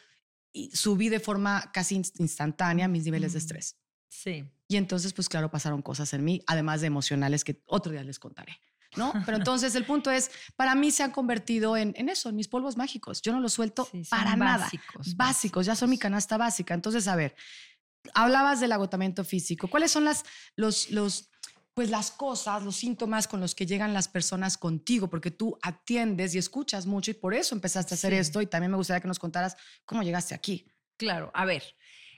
subí 0.73 1.09
de 1.09 1.21
forma 1.21 1.71
casi 1.73 1.97
inst- 1.97 2.19
instantánea 2.19 2.89
mis 2.89 3.05
niveles 3.05 3.33
de 3.33 3.39
estrés. 3.39 3.79
Sí. 4.09 4.45
Y 4.73 4.77
entonces, 4.79 5.13
pues 5.13 5.29
claro, 5.29 5.51
pasaron 5.51 5.83
cosas 5.83 6.13
en 6.15 6.25
mí, 6.25 6.43
además 6.47 6.81
de 6.81 6.87
emocionales 6.87 7.45
que 7.45 7.61
otro 7.67 7.93
día 7.93 8.03
les 8.03 8.19
contaré. 8.19 8.59
¿No? 8.97 9.13
Pero 9.27 9.39
entonces 9.39 9.75
el 9.75 9.85
punto 9.87 10.11
es, 10.11 10.31
para 10.57 10.75
mí 10.75 10.91
se 10.91 11.03
han 11.03 11.11
convertido 11.13 11.77
en, 11.77 11.95
en 11.97 12.09
eso, 12.11 12.29
en 12.29 12.37
mis 12.37 12.49
polvos 12.49 12.77
mágicos. 12.77 13.23
Yo 13.23 13.33
no 13.33 13.41
los 13.41 13.53
suelto 13.55 13.89
Sí, 13.91 14.03
para 14.11 14.37
nada. 14.37 14.65
básicos, 14.65 15.17
Básicos, 15.17 15.67
ya 15.67 15.75
son 15.75 15.89
mi 15.91 15.99
canasta 15.99 16.37
básica. 16.37 16.75
Entonces, 16.75 17.09
a 17.09 17.17
ver, 17.17 17.35
hablabas 18.15 18.61
del 18.61 18.73
agotamiento 18.73 19.25
físico. 19.25 19.69
¿Cuáles 19.69 19.91
son 19.91 20.05
las, 20.05 20.25
los, 20.57 20.91
los, 20.91 21.31
pues 21.75 21.89
las 21.91 22.11
cosas, 22.11 22.63
los 22.63 22.77
síntomas 22.77 23.27
con 23.29 23.41
los 23.41 23.55
que 23.55 23.65
llegan 23.67 23.95
las 23.95 24.09
personas 24.09 24.59
contigo? 24.59 25.09
Porque 25.09 25.31
tú 25.31 25.59
atiendes 25.63 26.35
y 26.35 26.39
escuchas 26.39 26.85
mucho 26.87 27.11
y 27.11 27.15
por 27.15 27.33
eso 27.35 27.55
empezaste 27.55 27.95
a 27.95 27.97
hacer 27.97 28.13
Sí. 28.13 28.19
esto. 28.19 28.43
Y 28.43 28.47
también 28.47 28.71
me 28.71 28.77
gustaría 28.77 29.01
que 29.01 29.09
nos 29.09 29.19
contaras 29.19 29.57
cómo 29.87 30.03
llegaste 30.03 30.35
aquí. 30.35 30.67
Claro, 30.99 31.31
a 31.35 31.45
ver, 31.47 31.63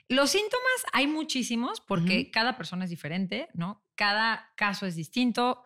los 0.09 0.29
síntomas 0.31 0.85
hay 0.93 1.07
muchísimos 1.07 1.81
porque 1.81 2.29
cada 2.31 2.57
persona 2.57 2.83
es 2.85 2.89
diferente, 2.89 3.47
¿no? 3.53 3.83
Cada 3.95 4.51
caso 4.55 4.85
es 4.85 4.95
distinto, 4.95 5.63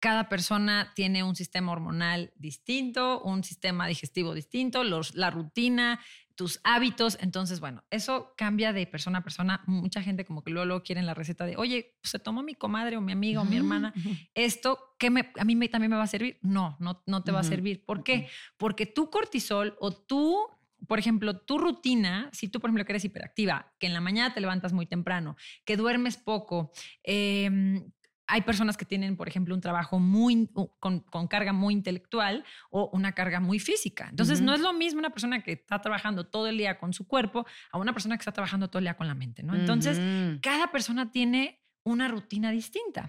cada 0.00 0.28
persona 0.28 0.92
tiene 0.94 1.22
un 1.24 1.34
sistema 1.34 1.72
hormonal 1.72 2.32
distinto, 2.36 3.20
un 3.22 3.42
sistema 3.44 3.86
digestivo 3.88 4.34
distinto, 4.34 4.84
los, 4.84 5.14
la 5.16 5.30
rutina, 5.30 6.00
tus 6.36 6.60
hábitos. 6.62 7.18
Entonces, 7.20 7.58
bueno, 7.58 7.82
eso 7.90 8.32
cambia 8.36 8.72
de 8.72 8.86
persona 8.86 9.18
a 9.18 9.22
persona. 9.24 9.64
Mucha 9.66 10.02
gente 10.02 10.24
como 10.24 10.44
que 10.44 10.50
luego, 10.52 10.66
luego 10.66 10.82
quieren 10.84 11.04
la 11.04 11.14
receta 11.14 11.46
de, 11.46 11.56
oye, 11.56 11.96
pues, 12.00 12.12
se 12.12 12.20
tomó 12.20 12.44
mi 12.44 12.54
comadre 12.54 12.96
o 12.96 13.00
mi 13.00 13.10
amiga 13.10 13.40
o 13.40 13.44
mi 13.44 13.56
hermana 13.56 13.92
esto 14.34 14.78
¿qué 15.00 15.10
me, 15.10 15.32
a 15.36 15.44
mí 15.44 15.56
me- 15.56 15.68
también 15.68 15.90
me 15.90 15.96
va 15.96 16.04
a 16.04 16.08
servir. 16.08 16.38
No, 16.42 16.76
no, 16.78 17.02
no 17.06 17.24
te 17.24 17.32
va 17.32 17.40
a 17.40 17.44
servir. 17.44 17.84
¿Por 17.84 18.04
qué? 18.04 18.28
Porque 18.56 18.86
tu 18.86 19.10
cortisol 19.10 19.76
o 19.80 19.90
tú, 19.92 20.38
por 20.86 20.98
ejemplo, 20.98 21.40
tu 21.40 21.58
rutina, 21.58 22.30
si 22.32 22.48
tú, 22.48 22.60
por 22.60 22.68
ejemplo, 22.68 22.84
que 22.84 22.92
eres 22.92 23.04
hiperactiva, 23.04 23.72
que 23.78 23.86
en 23.86 23.94
la 23.94 24.00
mañana 24.00 24.32
te 24.32 24.40
levantas 24.40 24.72
muy 24.72 24.86
temprano, 24.86 25.36
que 25.64 25.76
duermes 25.76 26.16
poco, 26.16 26.70
em, 27.02 27.90
hay 28.30 28.42
personas 28.42 28.76
que 28.76 28.84
tienen, 28.84 29.16
por 29.16 29.26
ejemplo, 29.26 29.54
un 29.54 29.60
trabajo 29.62 29.98
muy 29.98 30.50
con, 30.78 31.00
con 31.00 31.28
carga 31.28 31.54
muy 31.54 31.72
intelectual 31.72 32.44
o 32.70 32.90
una 32.92 33.12
carga 33.12 33.40
muy 33.40 33.58
física. 33.58 34.08
Entonces, 34.10 34.38
Ujú. 34.38 34.46
no 34.46 34.54
es 34.54 34.60
lo 34.60 34.74
mismo 34.74 34.98
una 34.98 35.10
persona 35.10 35.42
que 35.42 35.52
está 35.52 35.80
trabajando 35.80 36.26
todo 36.26 36.46
el 36.46 36.58
día 36.58 36.78
con 36.78 36.92
su 36.92 37.06
cuerpo 37.06 37.46
a 37.72 37.78
una 37.78 37.94
persona 37.94 38.16
que 38.16 38.20
está 38.20 38.32
trabajando 38.32 38.68
todo 38.68 38.80
el 38.80 38.84
día 38.84 38.98
con 38.98 39.06
la 39.06 39.14
mente, 39.14 39.42
¿no? 39.42 39.54
Entonces, 39.54 39.98
cada 40.42 40.70
persona 40.70 41.10
tiene 41.10 41.64
una 41.84 42.06
rutina 42.08 42.50
distinta. 42.50 43.08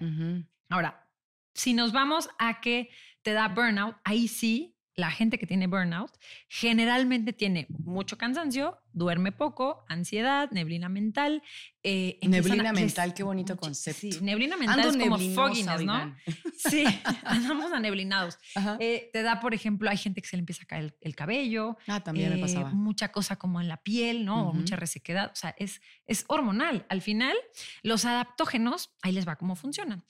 Ahora, 0.70 1.06
si 1.52 1.74
nos 1.74 1.92
vamos 1.92 2.30
a 2.38 2.60
que 2.62 2.88
te 3.22 3.32
da 3.32 3.48
burnout, 3.48 3.96
ahí 4.04 4.26
sí, 4.26 4.74
la 5.00 5.10
gente 5.10 5.38
que 5.38 5.46
tiene 5.46 5.66
burnout 5.66 6.12
generalmente 6.48 7.32
tiene 7.32 7.66
mucho 7.70 8.18
cansancio, 8.18 8.78
duerme 8.92 9.32
poco, 9.32 9.84
ansiedad, 9.88 10.50
neblina 10.52 10.88
mental. 10.88 11.42
eh, 11.82 12.18
Neblina 12.22 12.68
a- 12.70 12.72
mental, 12.74 13.08
les- 13.08 13.14
qué 13.16 13.22
bonito 13.22 13.56
concepto. 13.56 14.00
Sí, 14.00 14.18
neblina 14.20 14.56
mental 14.58 14.80
Ando 14.80 14.90
es 14.90 14.96
como 15.08 15.18
fogginess, 15.34 15.82
¿no? 15.82 16.14
Sí, 16.58 16.84
andamos 17.24 17.72
aneblinados. 17.72 18.38
Eh, 18.78 19.08
te 19.14 19.22
da, 19.22 19.40
por 19.40 19.54
ejemplo, 19.54 19.88
hay 19.88 19.96
gente 19.96 20.20
que 20.20 20.28
se 20.28 20.36
le 20.36 20.40
empieza 20.40 20.64
a 20.64 20.66
caer 20.66 20.84
el, 20.84 20.94
el 21.00 21.16
cabello, 21.16 21.78
ah, 21.88 22.00
también 22.00 22.28
me 22.30 22.36
eh, 22.36 22.40
pasaba. 22.40 22.70
Mucha 22.72 23.10
cosa 23.12 23.36
como 23.36 23.60
en 23.62 23.68
la 23.68 23.78
piel, 23.78 24.26
¿no? 24.26 24.42
O 24.44 24.48
Ujú. 24.50 24.58
mucha 24.58 24.76
resequedad. 24.76 25.30
O 25.32 25.36
sea, 25.36 25.54
es, 25.58 25.80
es 26.06 26.24
hormonal. 26.28 26.84
Al 26.90 27.00
final, 27.00 27.34
los 27.82 28.04
adaptógenos, 28.04 28.90
ahí 29.00 29.12
les 29.12 29.26
va 29.26 29.36
cómo 29.36 29.56
funcionan. 29.56 30.04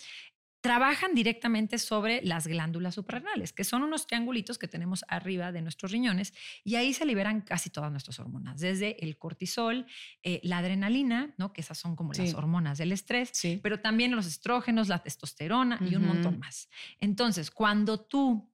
Trabajan 0.60 1.14
directamente 1.14 1.78
sobre 1.78 2.20
las 2.22 2.46
glándulas 2.46 2.94
suprarrenales, 2.94 3.52
que 3.52 3.64
son 3.64 3.82
unos 3.82 4.06
triangulitos 4.06 4.58
que 4.58 4.68
tenemos 4.68 5.04
arriba 5.08 5.52
de 5.52 5.62
nuestros 5.62 5.90
riñones, 5.90 6.34
y 6.64 6.74
ahí 6.74 6.92
se 6.92 7.06
liberan 7.06 7.40
casi 7.40 7.70
todas 7.70 7.90
nuestras 7.90 8.18
hormonas, 8.20 8.60
desde 8.60 9.02
el 9.04 9.16
cortisol, 9.16 9.86
eh, 10.22 10.40
la 10.42 10.58
adrenalina, 10.58 11.34
¿no? 11.38 11.52
que 11.54 11.62
esas 11.62 11.78
son 11.78 11.96
como 11.96 12.12
las 12.12 12.34
hormonas 12.34 12.76
del 12.78 12.92
estrés, 12.92 13.30
Sí. 13.32 13.58
pero 13.62 13.80
también 13.80 14.14
los 14.14 14.26
estrógenos, 14.26 14.88
la 14.88 15.02
testosterona 15.02 15.78
y 15.80 15.94
un 15.94 16.04
montón 16.06 16.38
más. 16.38 16.68
Entonces, 16.98 17.50
cuando 17.50 18.00
tú 18.00 18.52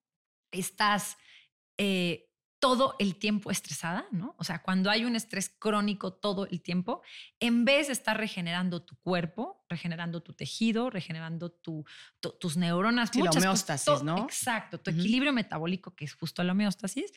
estás 0.53 1.17
eh, 1.79 2.26
todo 2.69 2.97
el 2.99 3.15
tiempo 3.17 3.51
estresada, 3.51 4.07
¿no? 4.11 4.35
O 4.39 4.45
sea, 4.45 4.61
cuando 4.63 4.91
hay 4.91 5.05
un 5.05 5.15
estrés 5.15 5.49
crónico 5.49 6.13
todo 6.13 6.47
el 6.47 6.61
tiempo, 6.63 7.01
en 7.39 7.65
vez 7.65 7.87
de 7.87 7.93
estar 7.93 8.17
regenerando 8.19 8.83
tu 8.83 8.97
cuerpo, 8.97 9.65
regenerando 9.69 10.21
tu 10.23 10.33
tejido, 10.33 10.91
regenerando 10.91 11.51
tu, 11.51 11.85
tu- 12.21 12.35
tus 12.41 12.57
neuronas, 12.57 13.11
Sí, 13.13 13.19
la 13.19 13.27
muchas 13.27 13.43
homeostasis, 13.45 14.03
¿no? 14.03 14.19
Exacto, 14.25 14.79
tu 14.81 14.91
equilibrio 14.91 15.33
metabólico, 15.33 15.95
que 15.95 16.05
es 16.07 16.15
justo 16.15 16.43
la 16.43 16.53
homeostasis, 16.53 17.13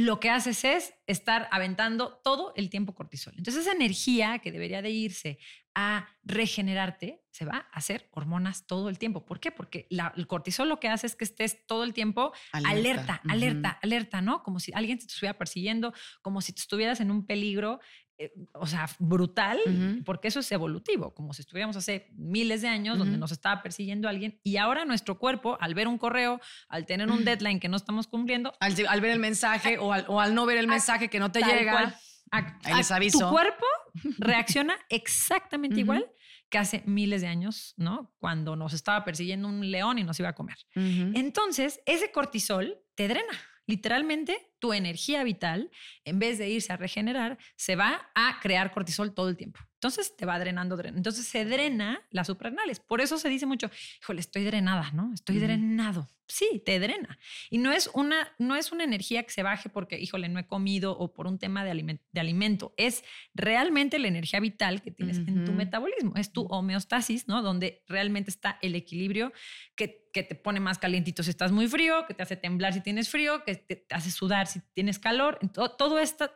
lo 0.00 0.20
que 0.20 0.30
haces 0.30 0.64
es 0.64 0.94
estar 1.08 1.48
aventando 1.50 2.20
todo 2.22 2.52
el 2.54 2.70
tiempo 2.70 2.94
cortisol. 2.94 3.34
Entonces 3.36 3.62
esa 3.66 3.72
energía 3.72 4.38
que 4.38 4.52
debería 4.52 4.80
de 4.80 4.90
irse 4.90 5.40
a 5.74 6.06
regenerarte 6.22 7.24
se 7.32 7.44
va 7.44 7.68
a 7.72 7.76
hacer 7.78 8.08
hormonas 8.12 8.66
todo 8.68 8.88
el 8.90 8.98
tiempo. 8.98 9.24
¿Por 9.26 9.40
qué? 9.40 9.50
Porque 9.50 9.88
la- 9.90 10.12
el 10.16 10.28
cortisol 10.28 10.68
lo 10.68 10.78
que 10.78 10.86
hace 10.88 11.08
es 11.08 11.16
que 11.16 11.24
estés 11.24 11.66
todo 11.66 11.82
el 11.82 11.94
tiempo 11.94 12.32
alerta, 12.52 13.20
Ujú. 13.24 13.32
alerta, 13.32 13.70
alerta, 13.82 14.20
¿no? 14.20 14.44
Como 14.44 14.60
si 14.60 14.72
alguien 14.72 14.98
te 14.98 15.06
estuviera 15.06 15.36
persiguiendo, 15.36 15.92
como 16.22 16.42
si 16.42 16.52
te 16.52 16.60
estuvieras 16.60 17.00
en 17.00 17.10
un 17.10 17.26
peligro 17.26 17.80
eh, 18.18 18.32
o 18.52 18.66
sea, 18.66 18.88
brutal, 18.98 19.58
porque 20.04 20.28
eso 20.28 20.40
es 20.40 20.50
evolutivo, 20.52 21.14
como 21.14 21.32
si 21.32 21.42
estuviéramos 21.42 21.76
hace 21.76 22.08
miles 22.16 22.62
de 22.62 22.68
años 22.68 22.98
donde 22.98 23.16
nos 23.16 23.30
estaba 23.32 23.62
persiguiendo 23.62 24.08
alguien 24.08 24.40
y 24.42 24.56
ahora 24.56 24.84
nuestro 24.84 25.18
cuerpo, 25.18 25.56
al 25.60 25.74
ver 25.74 25.86
un 25.88 25.98
correo, 25.98 26.40
al 26.68 26.84
tener 26.84 27.10
un 27.10 27.24
deadline 27.24 27.60
que 27.60 27.68
no 27.68 27.76
estamos 27.76 28.08
cumpliendo, 28.08 28.52
Al, 28.60 28.74
al 28.88 29.00
ver 29.00 29.12
el 29.12 29.18
mensaje 29.20 29.78
o 29.78 29.92
al, 29.92 30.04
o 30.08 30.20
al 30.20 30.34
no 30.34 30.46
ver 30.46 30.58
el 30.58 30.66
mensaje 30.66 31.08
que 31.08 31.18
no 31.20 31.30
te 31.30 31.40
llega. 31.42 31.72
cual, 31.72 31.94
a- 32.32 32.58
Ahí 32.64 32.74
les 32.76 32.90
a- 32.90 32.96
aviso. 32.96 33.18
Tu 33.20 33.30
cuerpo 33.30 33.64
reacciona 34.18 34.76
exactamente 34.88 35.80
igual 35.80 36.06
que 36.50 36.58
hace 36.58 36.82
miles 36.86 37.20
de 37.20 37.26
años, 37.28 37.74
¿no? 37.76 38.14
Cuando 38.18 38.56
nos 38.56 38.72
estaba 38.72 39.04
persiguiendo 39.04 39.48
un 39.48 39.70
león 39.70 39.98
y 39.98 40.02
nos 40.04 40.18
iba 40.18 40.30
a 40.30 40.34
comer. 40.34 40.56
Entonces, 41.14 41.80
ese 41.86 42.10
cortisol 42.10 42.78
te 42.94 43.06
drena. 43.08 43.32
Literalmente, 43.66 44.54
tu 44.58 44.72
energía 44.72 45.22
vital, 45.24 45.70
en 46.04 46.18
vez 46.18 46.38
de 46.38 46.48
irse 46.48 46.72
a 46.72 46.76
regenerar, 46.76 47.38
se 47.56 47.76
va 47.76 48.10
a 48.14 48.38
crear 48.40 48.72
cortisol 48.72 49.14
todo 49.14 49.28
el 49.28 49.36
tiempo. 49.36 49.60
Entonces, 49.74 50.16
te 50.16 50.26
va 50.26 50.38
drenando, 50.40 50.76
drenando. 50.76 50.98
Entonces, 50.98 51.26
se 51.26 51.44
drena 51.44 52.00
las 52.10 52.26
suprarrenales. 52.26 52.80
Por 52.80 53.00
eso 53.00 53.16
se 53.16 53.28
dice 53.28 53.46
mucho, 53.46 53.70
híjole, 54.02 54.20
estoy 54.20 54.42
drenada, 54.44 54.90
¿no? 54.92 55.12
Estoy 55.14 55.38
drenado. 55.38 56.08
Sí, 56.30 56.62
te 56.66 56.78
drena. 56.78 57.18
Y 57.48 57.56
no 57.58 57.72
es, 57.72 57.88
una, 57.94 58.28
no 58.38 58.54
es 58.56 58.70
una 58.72 58.84
energía 58.84 59.22
que 59.22 59.30
se 59.30 59.42
baje 59.42 59.70
porque, 59.70 59.98
híjole, 59.98 60.28
no 60.28 60.38
he 60.40 60.46
comido 60.46 60.98
o 60.98 61.14
por 61.14 61.26
un 61.26 61.38
tema 61.38 61.64
de, 61.64 61.70
aliment- 61.70 62.02
de 62.12 62.20
alimento. 62.20 62.74
Es 62.76 63.02
realmente 63.34 63.98
la 63.98 64.08
energía 64.08 64.40
vital 64.40 64.82
que 64.82 64.90
tienes 64.90 65.18
en 65.18 65.44
tu 65.44 65.52
metabolismo. 65.52 66.12
Es 66.16 66.32
tu 66.32 66.42
homeostasis, 66.42 67.28
¿no? 67.28 67.40
Donde 67.40 67.82
realmente 67.86 68.30
está 68.30 68.58
el 68.60 68.74
equilibrio 68.74 69.32
que, 69.74 70.10
que 70.12 70.22
te 70.22 70.34
pone 70.34 70.60
más 70.60 70.78
calientito 70.78 71.22
si 71.22 71.30
estás 71.30 71.50
muy 71.50 71.66
frío, 71.66 72.04
que 72.06 72.12
te 72.12 72.22
hace 72.22 72.36
temblar 72.36 72.74
si 72.74 72.82
tienes 72.82 73.08
frío, 73.08 73.42
que 73.44 73.54
te, 73.54 73.76
te 73.76 73.94
hace 73.94 74.10
sudar 74.10 74.47
si 74.48 74.60
tienes 74.74 74.98
calor. 74.98 75.38
Todo, 75.52 75.70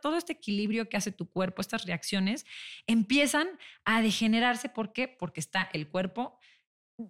todo 0.00 0.16
este 0.16 0.32
equilibrio 0.32 0.88
que 0.88 0.96
hace 0.96 1.10
tu 1.10 1.28
cuerpo, 1.28 1.60
estas 1.60 1.84
reacciones, 1.84 2.46
empiezan 2.86 3.48
a 3.84 4.00
degenerarse. 4.02 4.68
¿Por 4.68 4.92
qué? 4.92 5.08
Porque 5.08 5.40
está 5.40 5.68
el 5.72 5.88
cuerpo, 5.88 6.38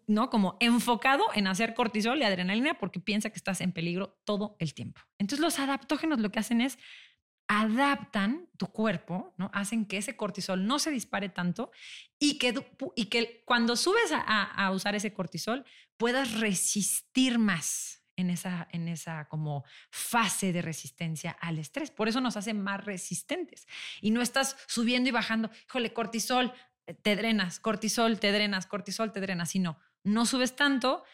¿no? 0.07 0.31
Como 0.31 0.57
enfocado 0.61 1.25
en 1.35 1.47
hacer 1.47 1.75
cortisol 1.75 2.19
y 2.21 2.25
adrenalina 2.25 2.75
porque 2.75 3.01
piensa 3.01 3.29
que 3.31 3.37
estás 3.37 3.61
en 3.61 3.73
peligro 3.73 4.19
todo 4.25 4.57
el 4.59 4.73
tiempo. 4.73 5.01
Entonces 5.19 5.41
los 5.45 5.59
adaptógenos 5.59 6.21
lo 6.21 6.31
que 6.31 6.39
hacen 6.39 6.61
es 6.63 6.79
adaptan 7.49 8.49
tu 8.57 8.69
cuerpo, 8.69 9.35
¿no? 9.37 9.51
Hacen 9.53 9.85
que 9.87 9.99
ese 9.99 10.17
cortisol 10.17 10.67
no 10.67 10.79
se 10.79 10.91
dispare 10.91 11.29
tanto 11.29 11.71
y 12.19 12.39
que, 12.39 12.55
y 12.97 13.07
que 13.07 13.43
cuando 13.45 13.77
subes 13.77 14.13
a- 14.13 14.21
a 14.45 14.71
usar 14.71 14.95
ese 14.95 15.13
cortisol 15.13 15.65
puedas 15.99 16.41
resistir 16.41 17.39
más 17.39 18.02
en 18.23 18.31
esa, 18.31 18.67
en 18.73 18.89
esa 18.89 19.27
como 19.29 19.65
fase 19.91 20.53
de 20.53 20.63
resistencia 20.63 21.37
al 21.41 21.59
estrés. 21.59 21.91
Por 21.91 22.09
eso 22.09 22.21
nos 22.23 22.37
hace 22.39 22.55
más 22.55 22.83
resistentes. 22.85 23.67
Y 24.01 24.11
no 24.11 24.23
estás 24.23 24.57
subiendo 24.67 25.11
y 25.11 25.13
bajando, 25.13 25.51
híjole, 25.69 25.93
cortisol, 25.93 26.53
eh, 26.87 26.95
te 26.95 27.15
drenas, 27.15 27.61
cortisol, 27.61 28.19
te 28.19 28.33
drenas, 28.33 28.67
cortisol, 28.67 29.13
te 29.13 29.21
drenas, 29.21 29.51
sino 29.51 29.79
no 30.05 30.25
subes 30.27 30.57
tanto, 30.57 31.05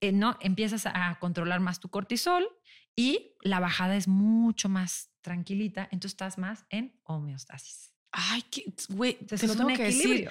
eh, 0.00 0.12
no 0.12 0.36
empiezas 0.40 0.86
a 0.86 1.16
controlar 1.18 1.60
más 1.60 1.80
tu 1.80 1.88
cortisol 1.88 2.46
y 2.94 3.36
la 3.40 3.60
bajada 3.60 3.96
es 3.96 4.06
mucho 4.08 4.68
más 4.68 5.10
tranquilita, 5.22 5.82
entonces 5.90 6.12
estás 6.12 6.36
más 6.38 6.66
en 6.70 6.98
homeostasis. 7.04 7.92
Ay, 8.10 8.42
qué- 8.50 8.64
güey, 8.88 9.14
te 9.14 9.36
lo 9.46 9.52
tengo 9.56 9.68
que 9.76 9.82
decir. 9.84 10.30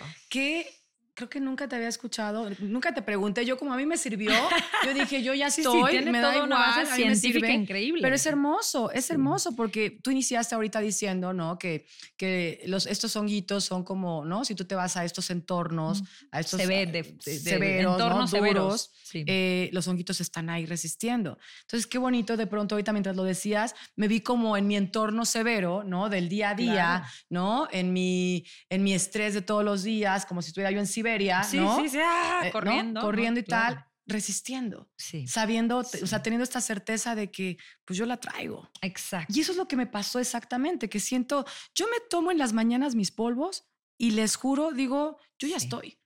Creo 1.17 1.29
que 1.31 1.39
nunca 1.39 1.67
te 1.67 1.75
había 1.75 1.88
escuchado, 1.88 2.47
nunca 2.59 2.93
te 2.93 3.01
pregunté, 3.01 3.43
yo 3.43 3.57
como 3.57 3.74
a 3.74 3.75
mí 3.75 3.88
me 3.88 3.97
sirvió, 3.97 4.29
yo 4.86 4.93
dije, 4.93 5.24
yo 5.24 5.33
ya 5.33 5.50
Sí, 5.50 5.62
estoy, 5.62 5.97
sí, 5.97 6.05
me 6.05 6.19
da 6.21 6.33
igual, 6.36 6.45
una 6.47 6.57
base 6.59 6.91
a 6.91 6.95
mí 6.95 7.05
me 7.05 7.15
sirve. 7.15 7.51
increíble. 7.51 8.01
Pero 8.03 8.15
es 8.15 8.25
hermoso, 8.27 8.91
es 8.91 9.05
Sí. 9.05 9.13
hermoso 9.13 9.55
porque 9.55 9.89
tú 9.89 10.12
iniciaste 10.12 10.53
ahorita 10.53 10.79
diciendo, 10.79 11.33
¿no? 11.33 11.57
Que, 11.57 11.88
que 12.17 12.62
los, 12.67 12.86
estos 12.86 13.15
honguitos 13.15 13.63
son 13.65 13.83
como, 13.83 14.25
¿no? 14.25 14.45
Si 14.45 14.53
tú 14.53 14.65
te 14.65 14.75
vas 14.75 14.95
a 14.95 15.05
estos 15.05 15.31
entornos, 15.31 16.03
a 16.31 16.39
estos 16.39 16.62
ah, 16.62 16.67
de, 16.67 16.86
de- 16.86 17.15
severos, 17.39 17.83
¿no? 17.83 17.91
entornos 17.93 18.29
severos. 18.29 18.63
duros, 18.63 18.91
eh, 19.25 19.69
los 19.74 19.88
honguitos 19.88 20.21
están 20.21 20.51
ahí 20.51 20.67
resistiendo. 20.67 21.39
Entonces, 21.62 21.88
qué 21.88 21.97
bonito, 21.97 22.38
de 22.38 22.45
pronto 22.45 22.75
ahorita 22.75 22.93
mientras 22.93 23.15
lo 23.15 23.24
decías, 23.24 23.74
me 23.95 24.07
vi 24.07 24.21
como 24.21 24.55
en 24.55 24.67
mi 24.67 24.75
entorno 24.75 25.25
severo, 25.25 25.83
¿no? 25.83 26.09
Del 26.09 26.29
día 26.29 26.51
a 26.51 26.53
día, 26.53 26.74
Claro. 26.74 27.05
¿no? 27.31 27.67
En 27.71 27.91
mi, 27.91 28.45
en 28.69 28.83
mi 28.83 28.93
estrés 28.93 29.33
de 29.33 29.41
todos 29.41 29.63
los 29.65 29.81
días, 29.81 30.27
como 30.27 30.43
si 30.43 30.50
estuviera 30.50 30.69
yo 30.69 30.79
en 30.79 30.86
Siberia, 31.07 31.43
sí, 31.43 31.57
¿no? 31.57 31.77
sí, 31.79 31.89
sí, 31.89 31.97
ah, 32.01 32.41
Eh, 32.43 32.45
¿no? 32.47 32.51
corriendo. 32.51 32.99
¿no? 33.01 33.05
Corriendo 33.05 33.39
y 33.39 33.43
Claro. 33.43 33.75
tal, 33.75 33.85
resistiendo, 34.05 34.89
Sí, 34.97 35.27
sabiendo, 35.27 35.83
te- 35.83 36.03
o 36.03 36.07
sea, 36.07 36.19
Sí. 36.19 36.23
teniendo 36.23 36.43
esta 36.43 36.61
certeza 36.61 37.13
de 37.15 37.29
que, 37.31 37.57
pues 37.85 37.97
yo 37.97 38.05
la 38.05 38.17
traigo. 38.17 38.69
exacto. 38.81 39.33
Y 39.35 39.41
eso 39.41 39.51
es 39.51 39.57
lo 39.57 39.67
que 39.67 39.75
me 39.75 39.85
pasó 39.87 40.19
exactamente, 40.19 40.89
que 40.89 40.99
siento, 40.99 41.45
yo 41.75 41.85
me 41.87 41.99
tomo 42.09 42.31
en 42.31 42.37
las 42.37 42.53
mañanas 42.53 42.95
mis 42.95 43.11
polvos 43.11 43.65
y 43.97 44.11
les 44.11 44.35
juro, 44.35 44.71
digo, 44.71 45.17
yo 45.39 45.47
ya 45.47 45.59
Sí. 45.59 45.65
estoy. 45.65 45.97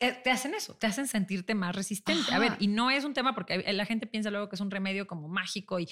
Eh, 0.00 0.12
te 0.22 0.30
hacen 0.30 0.54
eso, 0.54 0.74
te 0.74 0.86
hacen 0.86 1.06
sentirte 1.08 1.54
más 1.54 1.74
resistente. 1.74 2.32
A 2.34 2.38
ver, 2.38 2.56
y 2.58 2.66
no 2.68 2.90
es 2.90 3.04
un 3.04 3.14
tema 3.14 3.34
porque 3.34 3.58
la 3.72 3.86
gente 3.86 4.06
piensa 4.06 4.30
luego 4.30 4.48
que 4.48 4.56
es 4.56 4.60
un 4.60 4.70
remedio 4.70 5.06
como 5.06 5.28
mágico 5.28 5.78
y 5.80 5.88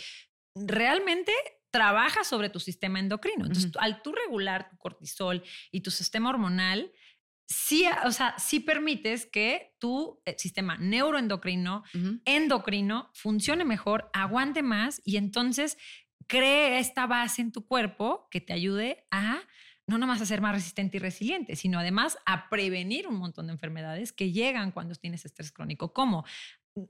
realmente 0.55 1.33
trabaja 1.71 2.23
sobre 2.25 2.51
tu 2.51 2.61
sistema 2.61 2.99
endocrino. 3.01 3.47
Entonces, 3.47 3.71
tú- 3.73 3.79
al 3.79 4.03
tú 4.03 4.13
regular 4.13 4.69
tu 4.69 4.77
cortisol 4.77 5.43
y 5.71 5.81
tu 5.81 5.91
sistema 5.91 6.29
hormonal, 6.29 6.93
sí, 7.47 7.85
o 8.05 8.13
sea, 8.13 8.35
sí 8.39 8.61
permites 8.61 9.27
que 9.27 9.75
tu 9.79 10.21
eh, 10.25 10.35
sistema 10.39 10.77
neuroendocrino, 10.79 11.85
endocrino 12.25 13.11
funcione 13.15 13.65
mejor, 13.65 14.11
aguante 14.13 14.63
más 14.63 15.01
y 15.05 15.17
entonces 15.17 15.77
cree 16.27 16.79
esta 16.79 17.07
base 17.07 17.43
en 17.43 17.53
tu 17.53 17.67
cuerpo 17.67 18.29
que 18.31 18.41
te 18.41 18.53
ayude 18.53 19.05
a 19.11 19.41
no 19.87 19.99
nomás 19.99 20.21
a 20.21 20.27
ser 20.27 20.41
más 20.41 20.55
resistente 20.55 20.97
y 20.97 21.01
resiliente, 21.01 21.57
sino 21.57 21.79
además 21.79 22.17
a 22.25 22.49
prevenir 22.49 23.09
un 23.09 23.17
montón 23.17 23.49
de 23.49 23.53
enfermedades 23.53 24.13
que 24.13 24.33
llegan 24.33 24.71
cuando 24.71 24.95
tienes 24.95 25.25
estrés 25.25 25.53
crónico, 25.53 25.93
como 25.93 26.25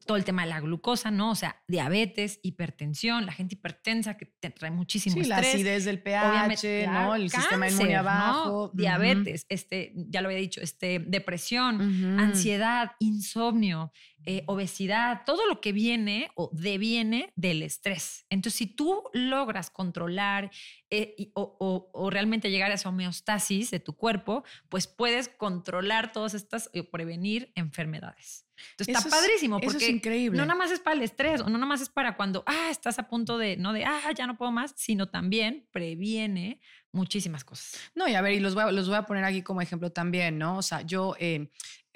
todo 0.07 0.17
el 0.17 0.25
tema 0.25 0.43
de 0.43 0.49
la 0.49 0.61
glucosa, 0.61 1.11
¿no? 1.11 1.31
O 1.33 1.35
sea, 1.35 1.61
diabetes, 1.67 2.39
hipertensión, 2.43 3.27
la 3.27 3.33
gente 3.33 3.57
hipertensa 3.57 4.17
que 4.17 4.27
te 4.27 4.51
trae 4.51 4.71
muchísimo 4.71 5.17
Sí, 5.17 5.25
la 5.25 5.39
acidez 5.39 5.85
del 5.85 6.01
pH, 6.01 6.29
Obviamente, 6.29 6.87
¿no? 6.87 7.15
El 7.17 7.31
sistema 7.31 7.69
inmune 7.69 7.93
¿no? 7.95 7.99
abajo. 7.99 8.65
Ujú. 8.67 8.77
Diabetes, 8.77 9.47
este, 9.49 9.93
ya 9.95 10.21
lo 10.21 10.29
había 10.29 10.39
dicho, 10.39 10.61
este, 10.61 11.01
depresión, 11.01 11.81
ansiedad, 12.21 12.93
insomnio, 13.01 13.93
eh, 14.25 14.45
obesidad, 14.47 15.23
todo 15.27 15.47
lo 15.49 15.61
que 15.61 15.73
viene 15.73 16.31
o 16.35 16.51
deviene 16.53 17.33
del 17.37 17.63
estrés. 17.63 18.25
Entonces, 18.31 18.57
si 18.59 18.67
tú 18.67 19.03
logras 19.13 19.71
controlar 19.71 20.51
eh, 20.91 21.15
y- 21.19 21.31
o, 21.35 21.57
o- 21.59 21.91
o 21.93 22.11
realmente 22.11 22.51
llegar 22.51 22.71
a 22.71 22.75
esa 22.75 22.89
homeostasis 22.91 23.71
de 23.71 23.81
tu 23.81 23.97
cuerpo, 23.97 24.45
pues 24.69 24.87
puedes 24.87 25.29
controlar 25.29 26.13
todas 26.13 26.35
estas 26.35 26.71
y 26.73 26.83
prevenir 26.83 27.51
enfermedades. 27.55 28.47
Entonces, 28.73 28.95
Eso 28.95 29.09
está 29.09 29.17
es- 29.17 29.23
padrísimo 29.25 29.57
Eso 29.59 29.65
porque 29.73 29.85
es 29.87 29.91
increíble. 29.91 30.39
no 30.39 30.45
nada 30.47 30.57
más 30.57 30.71
es 30.71 30.79
para 30.79 30.95
el 30.95 31.03
estrés 31.03 31.41
o 31.41 31.45
no 31.45 31.53
nada 31.55 31.67
más 31.67 31.81
es 31.81 31.89
para 31.89 32.15
cuando, 32.17 32.45
ah, 32.47 32.69
estás 32.71 32.99
a 33.01 33.09
punto 33.09 33.37
de, 33.39 33.57
no 33.57 33.73
de, 33.73 33.85
ah, 33.85 34.13
ya 34.17 34.27
no 34.27 34.37
puedo 34.37 34.53
más, 34.53 34.73
sino 34.77 35.09
también 35.09 35.67
previene 35.73 36.61
muchísimas 36.93 37.43
cosas. 37.45 37.81
No, 37.95 38.07
y 38.07 38.15
a 38.15 38.21
ver, 38.21 38.35
y 38.35 38.41
los 38.41 38.55
voy 38.55 38.65
a, 38.65 38.71
los 38.73 38.87
voy 38.87 38.97
a 38.99 39.03
poner 39.05 39.25
aquí 39.25 39.43
como 39.43 39.63
ejemplo 39.63 39.91
también, 39.91 40.39
¿no? 40.39 40.59
O 40.59 40.63
sea, 40.63 40.83
yo 40.83 41.17
eh, 41.19 41.51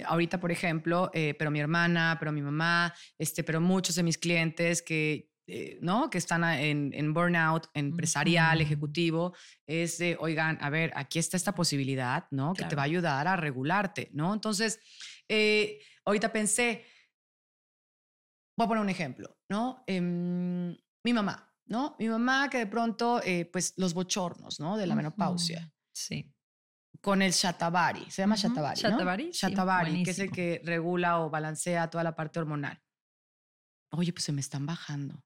ahorita, 0.05 0.41
por 0.41 0.53
ejemplo, 0.53 1.11
eh, 1.15 1.35
pero 1.39 1.51
mi 1.51 1.61
hermana, 1.61 2.17
pero 2.19 2.33
mi 2.33 2.43
mamá, 2.43 2.93
este, 3.19 3.43
pero 3.45 3.61
muchos 3.61 3.97
de 3.97 4.03
mis 4.03 4.19
clientes 4.19 4.83
que, 4.83 5.31
eh, 5.49 5.79
¿no? 5.81 6.11
Que 6.11 6.19
están 6.19 6.43
en, 6.45 6.93
en 6.93 7.15
burnout 7.15 7.69
empresarial, 7.73 8.61
ejecutivo, 8.61 9.35
es 9.67 9.99
de, 9.99 10.17
oigan, 10.19 10.59
a 10.61 10.71
ver, 10.71 10.93
aquí 10.97 11.19
está 11.19 11.37
esta 11.37 11.55
posibilidad, 11.55 12.27
¿no? 12.33 12.53
Que 12.53 12.65
te 12.65 12.75
va 12.75 12.83
a 12.83 12.87
ayudar 12.87 13.29
a 13.29 13.37
regularte, 13.37 14.11
¿no? 14.13 14.35
Entonces, 14.35 14.81
eh, 15.29 15.81
ahorita 16.05 16.33
pensé, 16.33 16.85
voy 18.57 18.65
a 18.65 18.69
poner 18.69 18.83
un 18.83 18.91
ejemplo, 18.91 19.39
¿no? 19.49 19.85
Em, 19.87 20.77
mi 21.05 21.13
mamá, 21.13 21.55
¿no? 21.67 21.95
Mi 21.99 22.09
mamá 22.09 22.51
que 22.51 22.59
de 22.59 22.67
pronto, 22.67 23.21
eh, 23.23 23.45
pues 23.45 23.75
los 23.77 23.95
bochornos, 23.95 24.59
¿no? 24.59 24.77
De 24.77 24.87
la 24.87 24.97
menopausia. 24.97 25.73
Sí. 25.93 26.33
Con 27.07 27.23
el 27.23 27.31
Shatavari, 27.31 28.11
se 28.11 28.23
llama 28.23 28.35
Ujú, 28.35 28.49
Shatavari, 28.49 28.83
¿no? 28.83 28.89
Shatavari, 28.91 29.25
sí, 29.33 29.39
Shatavari, 29.47 30.03
que 30.03 30.11
es 30.11 30.19
el 30.19 30.33
que 30.33 30.61
regula 30.65 31.21
o 31.21 31.31
balancea 31.31 31.89
toda 31.89 32.03
la 32.03 32.17
parte 32.17 32.41
hormonal. 32.41 32.83
Oye, 33.93 34.13
pues 34.13 34.25
se 34.25 34.33
me 34.33 34.41
están 34.41 34.67
bajando, 34.67 35.23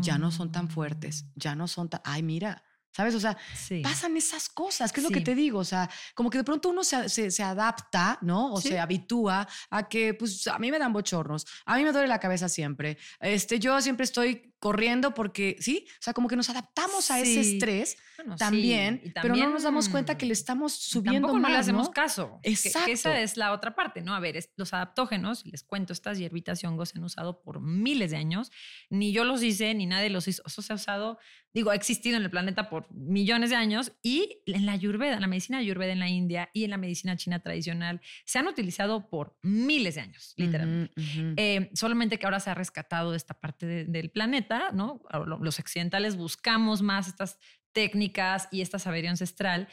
ya 0.00 0.18
no 0.18 0.32
son 0.32 0.50
tan 0.50 0.68
fuertes, 0.68 1.22
Mm, 1.22 1.32
ya 1.36 1.54
no 1.54 1.68
son 1.68 1.88
tan, 1.88 2.00
ay, 2.04 2.24
mira, 2.24 2.64
¿sabes? 2.92 3.14
O 3.14 3.20
sea, 3.20 3.36
Sí. 3.54 3.80
pasan 3.80 4.16
esas 4.16 4.48
cosas, 4.48 4.92
que 4.92 4.98
es 4.98 5.04
lo 5.04 5.10
que 5.10 5.20
Sí. 5.20 5.24
te 5.24 5.36
digo, 5.36 5.60
o 5.60 5.64
sea, 5.64 5.88
como 6.16 6.30
que 6.30 6.38
de 6.38 6.44
pronto 6.44 6.68
uno 6.70 6.82
se, 6.82 7.08
se- 7.08 7.30
se 7.30 7.42
adapta, 7.44 8.18
¿no? 8.22 8.52
O 8.52 8.60
Sí. 8.60 8.70
se 8.70 8.80
habitúa 8.80 9.46
a 9.70 9.88
que, 9.88 10.14
pues, 10.14 10.44
a 10.48 10.58
mí 10.58 10.72
me 10.72 10.80
dan 10.80 10.92
bochornos, 10.92 11.46
a 11.64 11.76
mí 11.76 11.84
me 11.84 11.92
duele 11.92 12.08
la 12.08 12.18
cabeza 12.18 12.48
siempre, 12.48 12.98
este, 13.20 13.60
yo 13.60 13.80
siempre 13.80 14.02
estoy 14.02 14.49
corriendo 14.60 15.14
porque, 15.14 15.56
¿sí? 15.58 15.86
O 15.88 16.02
sea, 16.02 16.12
como 16.12 16.28
que 16.28 16.36
nos 16.36 16.48
adaptamos 16.50 17.10
a 17.10 17.18
ese 17.18 17.40
estrés 17.40 17.96
Bueno, 18.18 18.34
sí, 18.34 18.38
también, 18.38 19.02
pero 19.20 19.34
no 19.34 19.48
nos 19.50 19.62
damos 19.62 19.88
cuenta 19.88 20.16
que 20.18 20.26
le 20.26 20.34
estamos 20.34 20.74
subiendo 20.74 21.26
Tampoco 21.28 21.38
no 21.40 21.48
le 21.48 21.56
hacemos 21.56 21.86
¿no? 21.88 21.92
caso. 21.92 22.38
que- 22.42 22.50
Que, 22.50 22.68
Exacto. 22.68 22.90
esa 22.92 23.20
es 23.20 23.36
la 23.38 23.52
otra 23.52 23.74
parte, 23.74 24.02
¿no? 24.02 24.14
A 24.14 24.20
ver, 24.20 24.36
es- 24.36 24.50
los 24.56 24.72
adaptógenos, 24.74 25.46
les 25.46 25.62
cuento, 25.64 25.92
estas 25.94 26.18
hierbitas 26.18 26.62
y 26.62 26.66
hongos 26.66 26.90
se 26.90 26.98
han 26.98 27.04
usado 27.04 27.40
por 27.42 27.60
miles 27.62 28.10
de 28.10 28.18
años. 28.18 28.52
Ni 28.90 29.12
yo 29.12 29.24
los 29.24 29.42
hice, 29.42 29.72
ni 29.74 29.86
nadie 29.86 30.10
los 30.10 30.28
hizo. 30.28 30.42
Eso 30.46 30.60
se 30.60 30.74
ha 30.74 30.76
usado, 30.76 31.18
digo, 31.54 31.70
ha 31.70 31.74
existido 31.74 32.18
en 32.18 32.22
el 32.22 32.30
planeta 32.30 32.68
por 32.68 32.92
millones 32.92 33.48
de 33.48 33.56
años. 33.56 33.92
Y 34.02 34.42
en 34.44 34.66
la 34.66 34.72
ayurveda, 34.72 35.14
en 35.14 35.22
la 35.22 35.26
medicina 35.26 35.56
ayurveda 35.58 35.92
en 35.92 36.00
la 36.00 36.08
India 36.10 36.50
y 36.52 36.64
en 36.64 36.70
la 36.70 36.76
medicina 36.76 37.16
china 37.16 37.38
tradicional, 37.40 38.02
se 38.26 38.38
han 38.38 38.46
utilizado 38.46 39.08
por 39.08 39.38
miles 39.42 39.94
de 39.94 40.02
años, 40.02 40.34
literalmente. 40.36 40.92
Eh, 41.38 41.70
solamente 41.72 42.18
que 42.18 42.26
ahora 42.26 42.40
se 42.40 42.50
ha 42.50 42.54
rescatado 42.54 43.12
de 43.12 43.16
esta 43.16 43.32
parte 43.32 43.64
de- 43.64 43.84
del 43.86 44.10
planeta, 44.10 44.49
¿no? 44.72 45.00
Los 45.40 45.58
occidentales 45.58 46.16
buscamos 46.16 46.82
más 46.82 47.08
estas 47.08 47.38
técnicas 47.72 48.48
y 48.50 48.60
esta 48.62 48.78
sabiduría 48.78 49.10
ancestral 49.10 49.68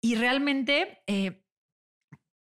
y 0.00 0.14
realmente, 0.14 1.02
eh, 1.06 1.44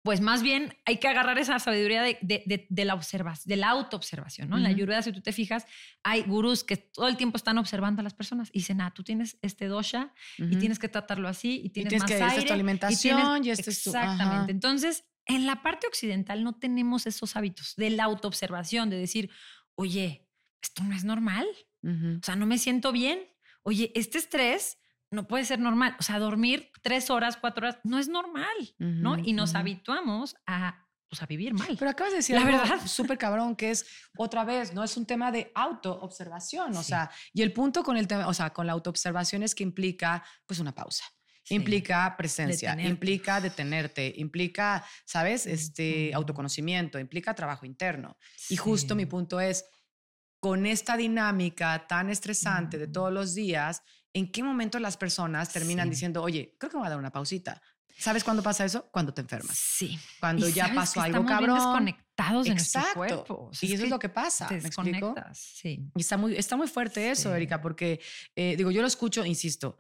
pues 0.05 0.21
más 0.21 0.43
bien 0.43 0.75
hay 0.87 0.99
que 0.99 1.09
agarrar 1.09 1.39
esa 1.39 1.59
sabiduría 1.59 2.03
de, 2.03 2.19
de- 2.23 2.43
de- 2.47 2.67
de 2.71 2.85
la 2.85 2.95
observación, 2.95 3.49
de 3.49 3.57
la 3.57 3.69
autoobservación, 3.71 4.49
¿no? 4.49 4.57
En 4.57 4.63
la 4.63 4.69
ayurveda, 4.71 5.03
si 5.03 5.13
tú 5.13 5.21
te 5.21 5.33
fijas, 5.33 5.67
hay 6.03 6.23
gurús 6.23 6.65
que 6.65 6.77
todo 6.77 7.09
el 7.09 7.17
tiempo 7.17 7.37
están 7.37 7.59
observando 7.59 8.01
a 8.01 8.05
las 8.05 8.15
personas 8.15 8.49
y 8.53 8.61
dicen, 8.61 8.81
ah, 8.81 8.93
tú 8.95 9.03
tienes 9.03 9.39
este 9.43 9.67
dosha 9.67 10.15
y 10.39 10.57
tienes 10.57 10.79
que 10.79 10.89
tratarlo 10.89 11.29
así 11.29 11.61
y 11.65 11.71
tienes, 11.71 11.91
tienes 11.91 12.03
más 12.03 12.09
que- 12.11 12.15
esta 12.15 12.27
es 12.27 12.33
tu 12.33 12.41
aire, 12.41 12.41
y 12.41 12.45
tienes- 12.47 12.55
alimentación, 12.55 13.45
y 13.45 13.51
este 13.51 13.71
es 13.71 13.83
tu- 13.83 13.91
Exactamente. 13.91 14.53
Entonces, 14.53 15.05
en 15.27 15.47
la 15.47 15.63
parte 15.63 15.87
occidental 15.87 16.43
no 16.43 16.55
tenemos 16.59 17.07
esos 17.07 17.37
hábitos 17.37 17.75
de 17.77 17.91
la 17.91 18.05
autoobservación, 18.05 18.89
de 18.89 18.97
decir, 18.97 19.31
oye, 19.75 20.27
esto 20.63 20.85
no 20.85 20.95
es 20.95 21.05
normal. 21.05 21.47
Ujú. 21.83 22.19
O 22.21 22.25
sea, 22.25 22.37
no 22.37 22.47
me 22.47 22.59
siento 22.59 22.93
bien. 22.93 23.21
Oye, 23.63 23.93
este 23.95 24.19
estrés 24.19 24.79
no 25.11 25.27
puede 25.27 25.45
ser 25.45 25.59
normal. 25.59 25.97
O 25.99 26.03
sea, 26.03 26.19
dormir 26.19 26.71
tres 26.83 27.11
horas, 27.11 27.37
cuatro 27.37 27.67
horas, 27.67 27.79
no 27.85 27.99
es 27.99 28.09
normal, 28.09 28.57
¿no? 28.79 29.13
Ujú, 29.13 29.23
Y 29.25 29.33
nos 29.33 29.51
ujú. 29.51 29.59
habituamos 29.59 30.37
a, 30.47 30.87
pues, 31.09 31.23
a 31.23 31.27
vivir 31.27 31.55
mal. 31.55 31.77
Pero 31.79 31.91
acabas 31.91 32.13
de 32.13 32.19
decir 32.19 32.35
La 32.37 32.43
algo 32.43 32.59
verdad. 32.59 32.87
súper 32.87 33.17
cabrón, 33.17 33.57
que 33.57 33.71
es 33.71 33.87
otra 34.17 34.45
vez, 34.45 34.75
¿no? 34.75 34.85
Es 34.85 34.97
un 34.97 35.07
tema 35.07 35.33
de 35.33 35.51
autoobservación. 35.55 36.77
O 36.77 36.83
Sí. 36.83 36.89
sea, 36.91 37.11
y 37.33 37.43
el 37.43 37.53
punto 37.53 37.83
con 37.83 37.97
el 37.97 38.07
tema, 38.07 38.29
o 38.29 38.35
sea, 38.35 38.51
con 38.51 38.67
la 38.67 38.73
autoobservación 38.73 39.43
es 39.43 39.55
que 39.55 39.63
implica, 39.63 40.23
pues, 40.47 40.61
una 40.61 40.75
pausa. 40.75 41.05
Sí. 41.43 41.55
Implica 41.55 42.15
presencia, 42.19 42.77
implica 42.79 43.41
detenerte, 43.41 44.13
implica, 44.19 44.85
¿sabes? 45.07 45.47
Este 45.47 46.13
autoconocimiento, 46.13 46.99
implica 46.99 47.33
trabajo 47.35 47.65
interno. 47.65 48.19
Y 48.51 48.57
justo 48.57 48.93
Sí. 48.93 48.97
mi 48.99 49.07
punto 49.07 49.41
es, 49.41 49.65
con 50.41 50.67
esta 50.67 50.97
dinámica 50.97 51.87
tan 51.87 52.11
estresante 52.11 52.79
de 52.79 52.87
todos 52.87 53.13
los 53.13 53.35
días, 53.35 53.83
¿en 54.13 54.31
qué 54.31 54.43
momento 54.43 54.79
las 54.79 54.97
personas 54.97 55.53
terminan 55.53 55.87
Sí. 55.87 55.91
diciendo, 55.91 56.23
oye, 56.23 56.55
creo 56.59 56.71
que 56.71 56.77
me 56.77 56.81
voy 56.83 56.87
a 56.87 56.91
dar 56.91 56.99
una 56.99 57.11
pausita? 57.13 57.61
¿Sabes 57.99 58.23
cuándo 58.23 58.45
pasa 58.45 58.65
eso? 58.65 58.89
Cuando 58.93 59.13
te 59.13 59.21
enfermas. 59.23 59.59
Sí. 59.59 59.99
Cuando 60.21 60.49
ya 60.49 60.73
pasó 60.73 61.01
algo 61.01 61.25
cabrón. 61.27 61.57
desconectados 61.57 62.45
de 62.47 62.51
nuestro 62.53 62.81
Exacto. 62.81 62.95
cuerpo. 62.99 63.49
O 63.51 63.55
sea, 63.55 63.69
y 63.69 63.73
eso 63.73 63.83
es 63.85 63.91
lo 63.91 63.99
que 63.99 64.09
pasa. 64.09 64.47
te 64.47 64.61
desconectas. 64.61 65.37
Sí. 65.39 65.91
Y 65.97 66.01
está 66.01 66.17
muy, 66.17 66.37
está 66.37 66.57
muy 66.57 66.69
fuerte 66.69 67.11
eso. 67.11 67.35
Erika, 67.35 67.61
porque 67.61 68.01
eh, 68.37 68.55
digo, 68.57 68.71
yo 68.71 68.83
lo 68.83 68.87
escucho, 68.87 69.25
insisto, 69.25 69.77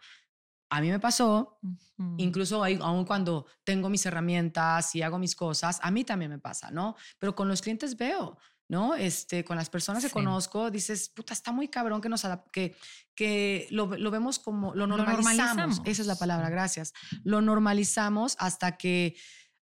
a 0.70 0.80
mí 0.80 0.90
me 0.90 0.98
pasó, 0.98 1.58
Ujú. 1.62 2.14
incluso 2.18 2.62
ahí, 2.64 2.76
aún 2.82 3.04
cuando 3.04 3.46
tengo 3.62 3.88
mis 3.88 4.04
herramientas 4.04 4.94
y 4.96 5.02
hago 5.02 5.18
mis 5.20 5.36
cosas, 5.36 5.78
a 5.80 5.90
mí 5.92 6.02
también 6.02 6.32
me 6.32 6.38
pasa, 6.40 6.72
¿no? 6.72 6.96
Pero 7.20 7.36
con 7.36 7.46
los 7.46 7.62
clientes 7.62 7.96
veo, 7.96 8.36
¿no? 8.68 8.94
Este, 8.94 9.44
con 9.44 9.56
las 9.56 9.70
personas 9.70 10.02
que 10.02 10.08
Sí. 10.08 10.12
conozco, 10.14 10.70
dices, 10.70 11.08
puta, 11.08 11.32
está 11.32 11.52
muy 11.52 11.68
cabrón 11.68 12.00
que 12.00 12.08
nos 12.08 12.24
que, 12.52 12.76
que 13.14 13.66
lo, 13.70 13.86
lo 13.96 14.10
vemos 14.10 14.38
como, 14.38 14.74
lo 14.74 14.86
Lo 14.86 14.96
normalizamos. 14.96 15.36
normalizamos. 15.36 15.80
Esa 15.86 16.02
es 16.02 16.06
la 16.08 16.16
palabra, 16.16 16.50
gracias. 16.50 16.92
Lo 17.24 17.40
normalizamos 17.40 18.36
hasta 18.38 18.76
que, 18.76 19.16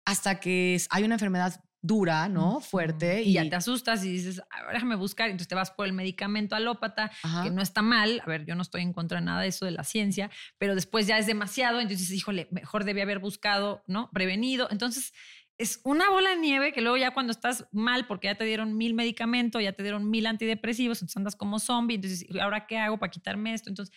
hasta 0.05 0.39
que 0.39 0.81
hay 0.89 1.03
una 1.03 1.15
enfermedad 1.15 1.63
dura, 1.85 2.29
¿no? 2.29 2.61
Fuerte. 2.61 3.23
Y 3.23 3.33
ya 3.33 3.49
te 3.49 3.57
asustas 3.57 4.05
y 4.05 4.09
dices, 4.13 4.41
a 4.49 4.63
ver, 4.63 4.75
déjame 4.75 4.95
buscar. 4.95 5.27
Entonces 5.29 5.49
te 5.49 5.55
vas 5.55 5.69
por 5.69 5.85
el 5.85 5.91
medicamento 5.91 6.55
alópata, 6.55 7.11
Ajá. 7.23 7.43
que 7.43 7.51
no 7.51 7.61
está 7.61 7.81
mal. 7.81 8.21
A 8.23 8.29
ver, 8.29 8.45
yo 8.45 8.55
no 8.55 8.61
estoy 8.61 8.83
en 8.83 8.93
contra 8.93 9.19
de 9.19 9.25
nada 9.25 9.41
de 9.41 9.49
eso 9.49 9.65
de 9.65 9.71
la 9.71 9.83
ciencia, 9.83 10.31
pero 10.57 10.75
después 10.75 11.07
ya 11.07 11.17
es 11.17 11.27
demasiado. 11.27 11.81
Entonces, 11.81 12.09
híjole, 12.11 12.47
mejor 12.51 12.85
debí 12.85 13.01
haber 13.01 13.19
buscado, 13.19 13.83
¿no? 13.85 14.09
Prevenido. 14.11 14.69
Entonces, 14.71 15.11
es 15.57 15.81
una 15.83 16.09
bola 16.09 16.31
de 16.31 16.37
nieve 16.37 16.73
que 16.73 16.81
luego 16.81 16.97
ya 16.97 17.13
cuando 17.13 17.31
estás 17.31 17.67
mal, 17.71 18.07
porque 18.07 18.27
ya 18.27 18.35
te 18.35 18.43
dieron 18.43 18.75
mil 18.75 18.93
medicamentos, 18.93 19.61
ya 19.61 19.73
te 19.73 19.83
dieron 19.83 20.09
mil 20.09 20.25
antidepresivos, 20.25 20.97
entonces 20.97 21.17
andas 21.17 21.35
como 21.35 21.59
zombie. 21.59 21.95
Entonces, 21.95 22.25
¿y 22.27 22.39
¿ahora 22.39 22.65
qué 22.65 22.77
hago 22.77 22.97
para 22.97 23.11
quitarme 23.11 23.53
esto? 23.53 23.69
Entonces, 23.69 23.95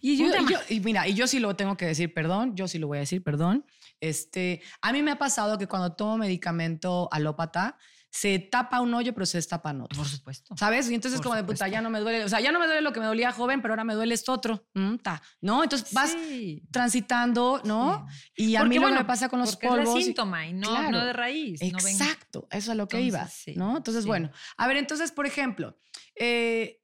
Y 0.00 0.16
yo, 0.16 0.26
y 0.26 0.50
yo- 0.52 0.58
y 0.68 0.80
mira, 0.80 1.06
y 1.08 1.14
yo 1.14 1.26
sí 1.26 1.38
lo 1.38 1.54
tengo 1.56 1.76
que 1.76 1.86
decir, 1.86 2.12
perdón, 2.14 2.54
yo 2.56 2.66
sí 2.68 2.78
lo 2.78 2.86
voy 2.86 2.98
a 2.98 3.00
decir, 3.00 3.22
perdón. 3.22 3.64
Este, 4.00 4.62
a 4.82 4.92
mí 4.92 5.02
me 5.02 5.10
ha 5.12 5.18
pasado 5.18 5.58
que 5.58 5.66
cuando 5.66 5.94
tomo 5.94 6.18
medicamento 6.18 7.08
alópata, 7.12 7.76
se 8.08 8.38
tapa 8.38 8.80
un 8.80 8.94
hoyo, 8.94 9.12
pero 9.12 9.26
se 9.26 9.36
destapan 9.36 9.82
otros. 9.82 9.98
por 9.98 10.06
supuesto. 10.08 10.54
¿Sabes? 10.56 10.90
Y 10.90 10.94
entonces 10.94 11.18
Por 11.18 11.24
como 11.24 11.34
de 11.34 11.42
puta, 11.42 11.56
supuesto. 11.56 11.72
ya 11.74 11.82
no 11.82 11.90
me 11.90 12.00
duele, 12.00 12.24
o 12.24 12.28
sea, 12.30 12.40
ya 12.40 12.50
no 12.50 12.58
me 12.58 12.64
duele 12.66 12.80
lo 12.80 12.92
que 12.92 13.00
me 13.00 13.04
dolía 13.06 13.30
joven, 13.30 13.60
pero 13.60 13.72
ahora 13.74 13.84
me 13.84 13.92
duele 13.94 14.14
esto 14.14 14.32
otro. 14.32 14.66
Mm, 14.72 14.96
ta, 14.96 15.20
¿No? 15.42 15.62
Entonces 15.62 15.92
vas 15.92 16.12
Sí. 16.12 16.62
transitando, 16.70 17.60
¿no? 17.64 18.06
Sí. 18.34 18.44
Y 18.52 18.56
a 18.56 18.60
Porque, 18.60 18.68
mí 18.70 18.74
lo 18.76 18.80
que 18.80 18.84
bueno, 18.86 19.00
me 19.00 19.04
pasa 19.04 19.28
con 19.28 19.40
los 19.40 19.50
es 19.50 19.56
polvos. 19.56 20.00
y- 20.00 20.04
síntoma 20.04 20.46
y 20.46 20.54
no, 20.54 20.68
Claro. 20.70 20.90
no 20.92 21.04
de 21.04 21.12
raíz. 21.12 21.60
no 21.60 21.78
Exacto, 21.78 22.46
eso 22.50 22.58
es 22.58 22.68
a 22.70 22.74
lo 22.74 22.88
que 22.88 23.00
iba, 23.02 23.18
Entonces, 23.18 23.42
sí, 23.44 23.54
¿no? 23.56 23.76
Entonces, 23.76 24.06
bueno, 24.06 24.30
a 24.56 24.66
ver, 24.66 24.78
entonces, 24.78 25.12
por 25.12 25.26
ejemplo, 25.26 25.76
eh, 26.14 26.80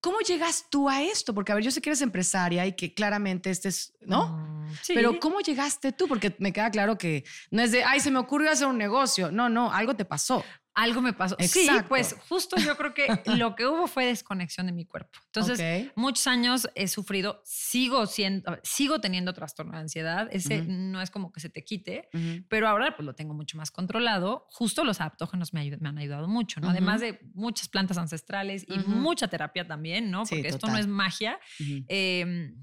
¿cómo 0.00 0.20
llegas 0.20 0.66
tú 0.70 0.88
a 0.88 1.02
esto? 1.02 1.34
Porque, 1.34 1.52
a 1.52 1.54
ver, 1.54 1.64
yo 1.64 1.70
sé 1.70 1.80
que 1.80 1.90
eres 1.90 2.02
empresaria 2.02 2.66
y 2.66 2.72
que 2.74 2.94
claramente 2.94 3.50
este 3.50 3.68
es, 3.68 3.92
¿no? 4.00 4.28
Mm, 4.28 4.74
sí. 4.82 4.92
Pero 4.94 5.18
¿cómo 5.20 5.40
llegaste 5.40 5.92
tú? 5.92 6.08
Porque 6.08 6.34
me 6.38 6.52
queda 6.52 6.70
claro 6.70 6.96
que 6.96 7.24
no 7.50 7.62
es 7.62 7.72
de, 7.72 7.84
ay, 7.84 8.00
se 8.00 8.10
me 8.10 8.18
ocurrió 8.18 8.50
hacer 8.50 8.66
un 8.66 8.78
negocio. 8.78 9.30
No, 9.30 9.48
no, 9.48 9.72
algo 9.72 9.94
te 9.94 10.04
pasó. 10.04 10.44
Algo 10.74 11.02
me 11.02 11.12
pasó. 11.12 11.36
Sí, 11.48 11.66
pues 11.88 12.14
justo 12.28 12.56
yo 12.58 12.76
creo 12.76 12.94
que 12.94 13.06
lo 13.44 13.56
que 13.56 13.66
hubo 13.66 13.86
fue 13.88 14.06
desconexión 14.06 14.66
de 14.66 14.72
mi 14.72 14.84
cuerpo. 14.86 15.18
Entonces, 15.26 15.58
muchos 15.96 16.26
años 16.28 16.68
he 16.74 16.86
sufrido, 16.86 17.42
sigo 17.44 18.06
siendo, 18.06 18.58
sigo 18.62 19.00
teniendo 19.00 19.32
trastorno 19.34 19.72
de 19.72 19.78
ansiedad. 19.78 20.28
Ese 20.30 20.62
no 20.68 21.00
es 21.02 21.10
como 21.10 21.32
que 21.32 21.40
se 21.40 21.48
te 21.50 21.64
quite, 21.64 22.08
pero 22.48 22.68
ahora 22.68 22.94
pues 22.96 23.04
lo 23.04 23.14
tengo 23.14 23.34
mucho 23.34 23.56
más 23.58 23.70
controlado. 23.70 24.46
Justo 24.50 24.84
los 24.84 25.00
adaptógenos 25.00 25.52
me, 25.52 25.60
ayud- 25.62 25.78
me 25.80 25.88
han 25.88 25.98
ayudado 25.98 26.28
mucho, 26.28 26.60
¿no? 26.60 26.68
Además 26.70 27.00
de 27.00 27.20
muchas 27.34 27.68
plantas 27.68 27.98
ancestrales 27.98 28.64
y 28.68 28.78
mucha 29.00 29.28
terapia 29.28 29.66
también, 29.66 30.10
¿no? 30.10 30.24
Sí, 30.24 30.36
Porque 30.36 30.48
esto 30.48 30.66
no 30.68 30.78
es 30.78 30.86
magia. 30.86 31.40
Eh, 31.88 32.54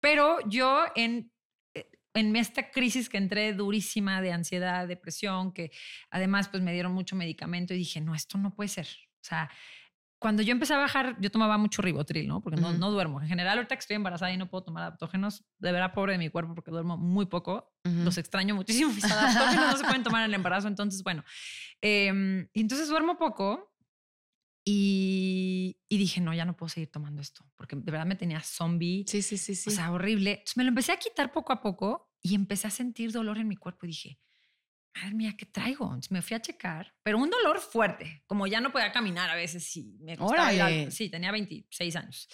pero 0.00 0.38
yo 0.48 0.84
en, 0.94 1.32
en 2.14 2.36
esta 2.36 2.70
crisis 2.70 3.08
que 3.08 3.18
entré 3.18 3.52
durísima 3.52 4.22
de 4.22 4.32
ansiedad, 4.32 4.86
depresión, 4.86 5.52
que 5.52 5.72
además 6.10 6.48
pues 6.48 6.62
me 6.62 6.72
dieron 6.72 6.92
mucho 6.92 7.16
medicamento 7.16 7.74
y 7.74 7.78
dije, 7.78 8.00
no, 8.00 8.14
esto 8.14 8.38
no 8.38 8.54
puede 8.54 8.68
ser. 8.68 8.86
O 9.20 9.26
sea, 9.26 9.50
cuando 10.20 10.42
yo 10.42 10.52
empecé 10.52 10.72
a 10.72 10.78
bajar, 10.78 11.16
yo 11.20 11.30
tomaba 11.30 11.58
mucho 11.58 11.82
ribotril, 11.82 12.26
¿no? 12.28 12.40
Porque 12.40 12.58
no, 12.58 12.72
no 12.72 12.90
duermo. 12.90 13.20
En 13.20 13.28
general, 13.28 13.58
ahorita 13.58 13.74
que 13.76 13.80
estoy 13.80 13.96
embarazada 13.96 14.32
y 14.32 14.38
no 14.38 14.48
puedo 14.48 14.64
tomar 14.64 14.84
adaptógenos, 14.84 15.44
de 15.58 15.72
verdad 15.72 15.92
pobre 15.92 16.12
de 16.12 16.18
mi 16.18 16.30
cuerpo 16.30 16.54
porque 16.54 16.70
duermo 16.70 16.96
muy 16.96 17.26
poco. 17.26 17.74
Los 17.82 18.16
extraño 18.16 18.54
muchísimo. 18.54 18.90
Mis 18.92 19.04
adaptógenos 19.04 19.72
no 19.72 19.76
se 19.76 19.84
pueden 19.84 20.02
tomar 20.02 20.22
en 20.22 20.30
el 20.30 20.34
embarazo. 20.34 20.68
Entonces, 20.68 21.02
bueno. 21.02 21.24
y 21.82 22.60
entonces 22.60 22.88
duermo 22.88 23.18
poco 23.18 23.73
y, 24.64 25.76
y 25.88 25.98
dije, 25.98 26.20
no, 26.20 26.32
ya 26.32 26.44
no 26.44 26.56
puedo 26.56 26.70
seguir 26.70 26.90
tomando 26.90 27.20
esto 27.20 27.44
porque 27.56 27.76
de 27.76 27.92
verdad 27.92 28.06
me 28.06 28.16
tenía 28.16 28.40
zombie. 28.40 29.04
Sí, 29.06 29.20
sí, 29.20 29.36
sí, 29.36 29.54
sí. 29.54 29.70
O 29.70 29.72
sea, 29.72 29.92
horrible. 29.92 30.30
Entonces 30.32 30.56
me 30.56 30.64
lo 30.64 30.70
empecé 30.70 30.92
a 30.92 30.96
quitar 30.96 31.32
poco 31.32 31.52
a 31.52 31.60
poco 31.60 32.10
y 32.22 32.34
empecé 32.34 32.66
a 32.66 32.70
sentir 32.70 33.12
dolor 33.12 33.38
en 33.38 33.46
mi 33.46 33.56
cuerpo 33.56 33.84
y 33.84 33.88
dije, 33.88 34.18
madre 34.94 35.14
mía, 35.14 35.34
¿qué 35.36 35.44
traigo? 35.44 35.84
Entonces 35.86 36.10
me 36.10 36.22
fui 36.22 36.34
a 36.34 36.40
checar, 36.40 36.94
pero 37.02 37.18
un 37.18 37.28
dolor 37.28 37.60
fuerte, 37.60 38.22
como 38.26 38.46
ya 38.46 38.60
no 38.60 38.72
podía 38.72 38.90
caminar 38.90 39.28
a 39.28 39.34
veces 39.34 39.76
y 39.76 39.98
me 40.00 40.16
costaba 40.16 40.52
ir. 40.52 40.92
Sí, 40.92 41.10
tenía 41.10 41.30
26 41.30 41.96
años. 41.96 42.28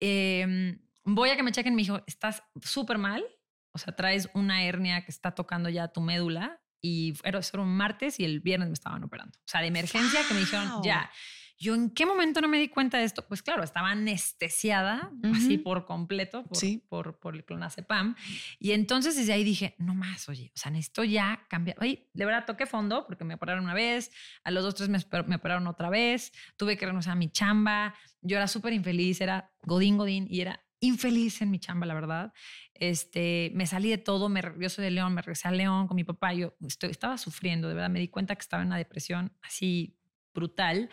Em, 0.00 0.78
voy 1.04 1.28
a 1.30 1.36
que 1.36 1.42
me 1.42 1.52
chequen, 1.52 1.74
me 1.74 1.82
dijo, 1.82 2.02
estás 2.06 2.42
súper 2.62 2.96
mal, 2.96 3.24
o 3.72 3.78
sea, 3.78 3.94
traes 3.94 4.30
una 4.32 4.64
hernia 4.64 5.04
que 5.04 5.10
está 5.10 5.34
tocando 5.34 5.68
ya 5.68 5.88
tu 5.88 6.00
médula 6.00 6.62
y 6.80 7.14
era, 7.24 7.40
era 7.40 7.62
un 7.62 7.76
martes 7.76 8.20
y 8.20 8.24
el 8.24 8.40
viernes 8.40 8.68
me 8.68 8.74
estaban 8.74 9.02
operando. 9.04 9.38
O 9.40 9.48
sea, 9.48 9.60
de 9.60 9.66
emergencia 9.66 10.20
que 10.26 10.34
me 10.34 10.40
dijeron, 10.40 10.82
ya. 10.82 11.10
Yo 11.58 11.74
en 11.74 11.90
qué 11.90 12.06
momento 12.06 12.40
no 12.40 12.46
me 12.48 12.58
di 12.58 12.68
cuenta 12.68 12.98
de 12.98 13.04
esto? 13.04 13.26
Pues 13.26 13.42
claro, 13.42 13.64
estaba 13.64 13.90
anestesiada, 13.90 15.10
así 15.34 15.58
por 15.58 15.86
completo, 15.86 16.44
por, 16.44 16.56
Sí. 16.56 16.84
por, 16.88 17.18
por 17.18 17.34
el 17.34 17.44
clonazepam. 17.44 18.14
Y 18.60 18.72
entonces 18.72 19.16
desde 19.16 19.32
ahí 19.32 19.42
dije, 19.42 19.74
no 19.78 19.94
más, 19.94 20.28
oye, 20.28 20.52
o 20.54 20.58
sea, 20.58 20.70
necesito 20.70 21.02
ya 21.04 21.44
cambiar. 21.48 21.76
Oye, 21.80 22.08
de 22.12 22.24
verdad 22.24 22.44
toqué 22.46 22.66
fondo 22.66 23.06
porque 23.06 23.24
me 23.24 23.34
operaron 23.34 23.64
una 23.64 23.74
vez, 23.74 24.12
a 24.44 24.50
los 24.52 24.62
dos, 24.62 24.76
tres 24.76 24.88
meses 24.88 25.08
me 25.26 25.36
operaron 25.36 25.66
otra 25.66 25.90
vez, 25.90 26.32
tuve 26.56 26.76
que 26.76 26.86
renunciar 26.86 27.14
a 27.14 27.18
mi 27.18 27.28
chamba, 27.30 27.94
yo 28.20 28.36
era 28.36 28.46
súper 28.46 28.72
infeliz, 28.72 29.20
era 29.20 29.50
godín, 29.62 29.96
godín, 29.98 30.26
y 30.30 30.40
era 30.42 30.64
infeliz 30.80 31.42
en 31.42 31.50
mi 31.50 31.58
chamba, 31.58 31.86
la 31.86 31.94
verdad. 31.94 32.32
Este, 32.74 33.50
me 33.54 33.66
salí 33.66 33.90
de 33.90 33.98
todo, 33.98 34.28
me, 34.28 34.42
yo 34.60 34.68
soy 34.68 34.84
de 34.84 34.92
León, 34.92 35.12
me 35.12 35.22
regresé 35.22 35.48
a 35.48 35.50
León 35.50 35.88
con 35.88 35.96
mi 35.96 36.04
papá, 36.04 36.32
yo 36.34 36.54
estoy, 36.64 36.90
estaba 36.90 37.18
sufriendo, 37.18 37.68
de 37.68 37.74
verdad, 37.74 37.90
me 37.90 37.98
di 37.98 38.06
cuenta 38.08 38.36
que 38.36 38.42
estaba 38.42 38.62
en 38.62 38.68
una 38.68 38.76
depresión 38.76 39.32
así 39.42 39.96
brutal. 40.32 40.88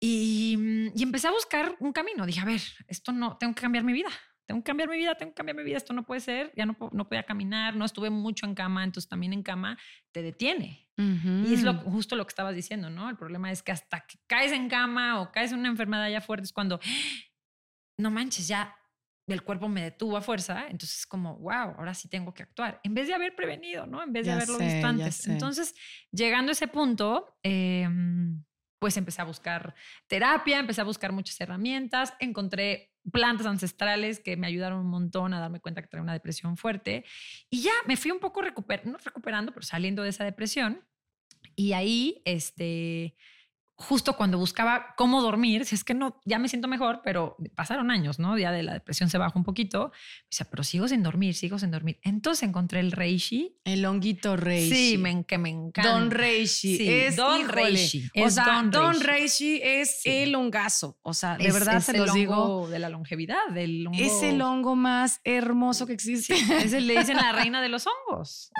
Y, 0.00 0.56
mm, 0.58 0.98
y 0.98 1.02
empecé 1.02 1.28
a 1.28 1.32
buscar 1.32 1.76
un 1.80 1.92
camino. 1.92 2.26
Dije, 2.26 2.40
a 2.40 2.44
ver, 2.44 2.60
esto 2.88 3.12
no, 3.12 3.36
tengo 3.38 3.54
que 3.54 3.62
cambiar 3.62 3.84
mi 3.84 3.92
vida. 3.92 4.10
Tengo 4.46 4.60
que 4.60 4.66
cambiar 4.66 4.88
mi 4.88 4.96
vida, 4.96 5.16
tengo 5.16 5.32
que 5.32 5.36
cambiar 5.36 5.56
mi 5.56 5.64
vida. 5.64 5.76
Esto 5.76 5.92
no 5.92 6.04
puede 6.04 6.20
ser. 6.20 6.52
Ya 6.56 6.66
no, 6.66 6.76
no 6.92 7.08
podía 7.08 7.24
caminar, 7.24 7.74
no 7.74 7.84
estuve 7.84 8.10
mucho 8.10 8.46
en 8.46 8.54
cama, 8.54 8.84
entonces 8.84 9.08
también 9.08 9.32
en 9.32 9.42
cama 9.42 9.76
te 10.12 10.22
detiene. 10.22 10.88
Y 10.98 11.52
es 11.52 11.62
lo, 11.62 11.74
justo 11.74 12.16
lo 12.16 12.24
que 12.24 12.30
estabas 12.30 12.54
diciendo, 12.54 12.88
¿no? 12.88 13.10
El 13.10 13.16
problema 13.16 13.52
es 13.52 13.62
que 13.62 13.70
hasta 13.70 14.06
que 14.06 14.18
caes 14.26 14.52
en 14.52 14.70
cama 14.70 15.20
o 15.20 15.30
caes 15.30 15.52
en 15.52 15.58
una 15.58 15.68
enfermedad 15.68 16.08
ya 16.08 16.22
fuerte 16.22 16.44
es 16.44 16.54
cuando, 16.54 16.80
no 17.98 18.10
manches, 18.10 18.48
ya 18.48 18.74
el 19.26 19.42
cuerpo 19.42 19.68
me 19.68 19.82
detuvo 19.82 20.16
a 20.16 20.22
fuerza. 20.22 20.68
Entonces 20.68 21.00
es 21.00 21.06
como, 21.06 21.36
wow, 21.38 21.74
ahora 21.76 21.92
sí 21.92 22.08
tengo 22.08 22.32
que 22.32 22.44
actuar. 22.44 22.80
En 22.82 22.94
vez 22.94 23.08
de 23.08 23.14
haber 23.14 23.34
prevenido, 23.34 23.86
¿no? 23.86 24.02
En 24.02 24.12
vez 24.12 24.24
de 24.24 24.30
Ya 24.30 24.36
haberlo 24.36 24.56
sé, 24.56 24.64
visto 24.64 24.86
antes. 24.86 25.26
Entonces, 25.26 25.74
llegando 26.10 26.50
a 26.50 26.52
ese 26.52 26.68
punto, 26.68 27.36
em, 27.42 28.42
pues 28.86 28.96
empecé 28.96 29.20
a 29.20 29.24
buscar 29.24 29.74
terapia, 30.06 30.60
empecé 30.60 30.80
a 30.80 30.84
buscar 30.84 31.10
muchas 31.10 31.40
herramientas, 31.40 32.14
encontré 32.20 32.92
plantas 33.10 33.44
ancestrales 33.44 34.20
que 34.20 34.36
me 34.36 34.46
ayudaron 34.46 34.78
un 34.78 34.86
montón 34.86 35.34
a 35.34 35.40
darme 35.40 35.58
cuenta 35.58 35.82
que 35.82 35.88
traía 35.88 36.04
una 36.04 36.12
depresión 36.12 36.56
fuerte 36.56 37.04
y 37.50 37.62
ya 37.62 37.72
me 37.88 37.96
fui 37.96 38.12
un 38.12 38.20
poco 38.20 38.42
recuper 38.42 38.86
no 38.86 38.96
recuperando, 38.98 39.50
pero 39.52 39.66
saliendo 39.66 40.04
de 40.04 40.10
esa 40.10 40.22
depresión 40.22 40.84
y 41.56 41.72
ahí, 41.72 42.22
este, 42.24 43.16
justo 43.78 44.16
cuando 44.16 44.38
buscaba 44.38 44.94
cómo 44.96 45.20
dormir, 45.20 45.66
si 45.66 45.74
es 45.74 45.84
que 45.84 45.92
no, 45.92 46.18
ya 46.24 46.38
me 46.38 46.48
siento 46.48 46.66
mejor, 46.66 47.02
pero 47.04 47.36
pasaron 47.54 47.90
años, 47.90 48.18
¿no? 48.18 48.38
Ya 48.38 48.50
de 48.50 48.62
la 48.62 48.72
depresión 48.72 49.10
se 49.10 49.18
bajó 49.18 49.38
un 49.38 49.44
poquito, 49.44 49.84
o 49.86 49.92
sea, 50.30 50.48
pero 50.50 50.64
sigo 50.64 50.88
sin 50.88 51.02
dormir, 51.02 51.34
sigo 51.34 51.58
sin 51.58 51.70
dormir. 51.70 51.98
Entonces 52.02 52.42
encontré 52.48 52.80
el 52.80 52.90
reishi. 52.92 53.54
El 53.64 53.84
honguito 53.84 54.34
reishi. 54.36 54.74
Sí, 54.92 54.98
me, 54.98 55.24
que 55.24 55.36
me 55.36 55.50
encanta. 55.50 55.90
Don 55.92 56.10
Reishi. 56.10 56.76
Sí, 56.78 56.88
es, 56.88 57.16
Don 57.16 57.40
híjole, 57.42 57.52
Reishi, 57.62 58.10
O 58.16 58.26
es 58.26 58.34
sea, 58.34 58.44
Don 58.46 58.70
Don, 58.70 58.92
Reishi. 58.94 59.06
Reishi 59.06 59.60
es 59.62 60.00
Sí. 60.00 60.08
el 60.10 60.34
hongazo. 60.34 60.98
O 61.02 61.12
sea, 61.12 61.36
de 61.36 61.46
Es- 61.46 61.52
verdad 61.52 61.76
es 61.76 61.84
se 61.84 61.98
los 61.98 62.14
digo. 62.14 62.34
hongo 62.34 62.68
de 62.68 62.78
la 62.78 62.88
longevidad, 62.88 63.46
del 63.52 63.86
hongo. 63.86 63.98
Es 64.00 64.22
el 64.22 64.40
hongo 64.40 64.74
más 64.74 65.20
hermoso 65.24 65.86
que 65.86 65.92
existe. 65.92 66.34
Es 66.34 66.72
el, 66.72 66.86
le 66.86 66.98
dicen 66.98 67.16
la 67.16 67.32
reina 67.50 67.60
de 67.60 67.68
los 67.68 67.86
hongos, 67.86 68.50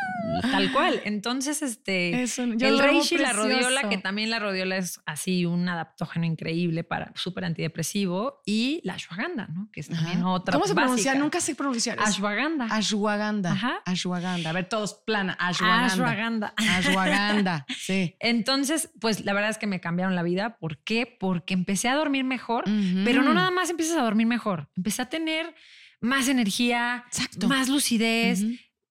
tal 0.42 0.70
cual. 0.72 1.00
Entonces, 1.04 1.62
este, 1.62 2.22
Es 2.22 2.36
yo 2.36 2.42
el 2.68 2.78
reishi, 2.78 3.16
la 3.16 3.32
rodiola, 3.32 3.88
que 3.88 3.96
también 3.96 4.28
la 4.28 4.38
rodiola 4.40 4.76
es 4.76 5.00
así 5.06 5.46
un 5.46 5.68
adaptógeno 5.68 6.26
increíble 6.26 6.84
para 6.84 7.12
súper 7.14 7.44
antidepresivo, 7.44 8.42
y 8.44 8.80
la 8.84 8.94
ashwagandha, 8.94 9.46
¿no? 9.46 9.70
Que 9.72 9.80
es 9.80 9.88
también 9.88 10.18
Ajá. 10.18 10.28
otra 10.28 10.52
¿Cómo 10.52 10.66
se 10.66 10.74
pronuncia? 10.74 11.12
básica. 11.12 11.22
Nunca 11.22 11.40
sé 11.40 11.54
pronunciar. 11.54 11.98
Ashwagandha. 12.00 12.66
Ashwagandha. 12.70 13.52
Ajá. 13.52 13.82
Ashwagandha. 13.86 14.50
A 14.50 14.52
ver, 14.52 14.68
todos 14.68 14.94
plana. 15.06 15.36
Ashwagandha. 15.38 15.86
Ashwagandha. 15.86 16.54
Ashwagandha. 16.56 17.66
Sí. 17.78 18.16
Entonces, 18.20 18.90
pues 19.00 19.24
la 19.24 19.32
verdad 19.32 19.50
es 19.50 19.58
que 19.58 19.66
me 19.66 19.80
cambiaron 19.80 20.14
la 20.14 20.22
vida. 20.22 20.58
¿Por 20.58 20.78
qué? 20.78 21.06
Porque 21.18 21.54
empecé 21.54 21.88
a 21.88 21.94
dormir 21.94 22.24
mejor, 22.24 22.64
pero 23.04 23.22
no 23.22 23.32
nada 23.32 23.50
más 23.50 23.70
empiezas 23.70 23.96
a 23.96 24.02
dormir 24.02 24.26
mejor. 24.26 24.68
Empecé 24.76 25.02
a 25.02 25.08
tener 25.08 25.54
más 26.00 26.28
energía, 26.28 27.04
Exacto. 27.06 27.48
más 27.48 27.68
lucidez. 27.68 28.44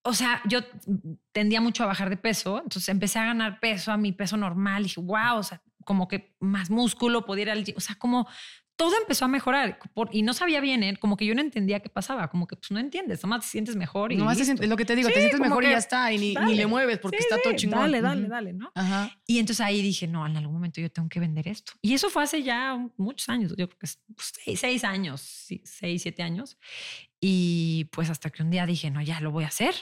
O 0.08 0.14
sea, 0.14 0.42
yo 0.46 0.60
tendía 1.32 1.62
mucho 1.62 1.84
a 1.84 1.88
bajar 1.88 2.12
de 2.12 2.18
peso, 2.18 2.58
entonces 2.64 2.90
empecé 2.90 3.18
a 3.18 3.26
ganar 3.26 3.60
peso 3.60 3.92
a 3.92 3.98
mi 3.98 4.12
peso 4.12 4.38
normal. 4.38 4.84
Dije, 4.84 5.02
wow, 5.02 5.38
o 5.38 5.44
sea, 5.44 5.62
como 5.86 6.10
que 6.10 6.36
más 6.42 6.70
músculo, 6.70 7.26
podía 7.26 7.44
ir 7.44 7.50
al. 7.52 7.66
O 7.78 7.80
sea, 7.80 7.96
como 7.96 8.28
todo 8.78 8.92
empezó 9.00 9.24
a 9.24 9.30
mejorar 9.30 9.80
por- 9.94 10.10
y 10.12 10.22
no 10.22 10.34
sabía 10.34 10.60
bien, 10.60 10.84
¿eh? 10.84 10.98
como 10.98 11.16
que 11.16 11.26
yo 11.26 11.34
no 11.34 11.40
entendía 11.40 11.80
qué 11.80 11.88
pasaba, 11.88 12.28
como 12.30 12.46
que 12.46 12.58
pues 12.58 12.72
no 12.72 12.80
entiendes, 12.80 13.24
nomás 13.24 13.40
te 13.46 13.48
sientes 13.48 13.78
mejor 13.78 14.12
y 14.12 14.18
Nomás 14.18 14.38
te 14.38 14.44
sientes- 14.44 14.68
lo 14.68 14.76
que 14.76 14.84
te 14.84 14.98
digo, 14.98 15.08
Sí, 15.08 15.14
te 15.14 15.20
sientes 15.22 15.40
mejor 15.40 15.64
y 15.64 15.68
que, 15.68 15.72
ya 15.72 15.78
está. 15.78 16.12
Y 16.12 16.18
ni, 16.18 16.28
ni 16.30 16.34
dale. 16.34 16.56
le 16.56 16.68
mueves 16.68 17.00
porque 17.00 17.20
Sí, 17.20 17.24
está 17.24 17.42
todo 17.42 17.54
chingón. 17.56 17.80
Dale, 17.80 18.02
dale, 18.02 18.28
dale, 18.28 18.52
¿no? 18.52 18.74
Ajá. 18.76 19.18
Y 19.26 19.40
entonces 19.40 19.66
ahí 19.66 19.82
dije, 19.82 20.08
no, 20.08 20.26
en 20.28 20.36
algún 20.36 20.56
momento 20.56 20.82
yo 20.82 20.92
tengo 20.92 21.08
que 21.08 21.22
vender 21.22 21.48
esto. 21.48 21.72
Y 21.82 21.94
eso 21.94 22.10
fue 22.10 22.24
hace 22.24 22.44
ya 22.44 22.78
muchos 22.98 23.30
años, 23.30 23.52
yo 23.58 23.70
creo 23.70 23.80
que 23.80 23.86
es 23.86 24.02
seis, 24.18 24.60
seis 24.60 24.84
años, 24.84 25.22
seis, 25.22 26.02
siete 26.02 26.22
años. 26.22 26.58
Y 27.22 27.86
pues 27.94 28.10
hasta 28.10 28.30
que 28.30 28.44
un 28.44 28.50
día 28.52 28.66
dije, 28.66 28.92
no, 28.92 29.02
ya 29.02 29.22
lo 29.22 29.32
voy 29.32 29.46
a 29.46 29.48
hacer. 29.48 29.74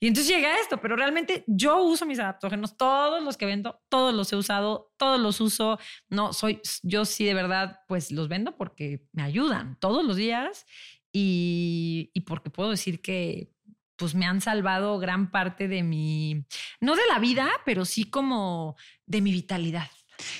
Y 0.00 0.08
entonces 0.08 0.34
llegué 0.34 0.46
a 0.46 0.58
esto, 0.58 0.80
pero 0.80 0.96
realmente 0.96 1.44
yo 1.46 1.82
uso 1.82 2.06
mis 2.06 2.18
adaptógenos, 2.18 2.76
todos 2.78 3.22
los 3.22 3.36
que 3.36 3.44
vendo, 3.44 3.82
todos 3.90 4.14
los 4.14 4.32
he 4.32 4.36
usado, 4.36 4.92
todos 4.96 5.20
los 5.20 5.40
uso. 5.42 5.78
No, 6.08 6.32
soy, 6.32 6.62
yo 6.82 7.04
sí 7.04 7.24
de 7.26 7.34
verdad, 7.34 7.80
pues 7.86 8.10
los 8.10 8.28
vendo 8.28 8.56
porque 8.56 9.04
me 9.12 9.22
ayudan 9.22 9.78
todos 9.78 10.02
los 10.02 10.16
días 10.16 10.64
y, 11.12 12.10
y 12.14 12.20
porque 12.22 12.48
puedo 12.48 12.70
decir 12.70 13.02
que 13.02 13.52
pues 13.96 14.14
me 14.14 14.24
han 14.24 14.40
salvado 14.40 14.98
gran 14.98 15.30
parte 15.30 15.68
de 15.68 15.82
mi, 15.82 16.46
no 16.80 16.96
de 16.96 17.06
la 17.06 17.18
vida, 17.18 17.50
pero 17.66 17.84
sí 17.84 18.08
como 18.08 18.76
de 19.04 19.20
mi 19.20 19.30
vitalidad. 19.30 19.90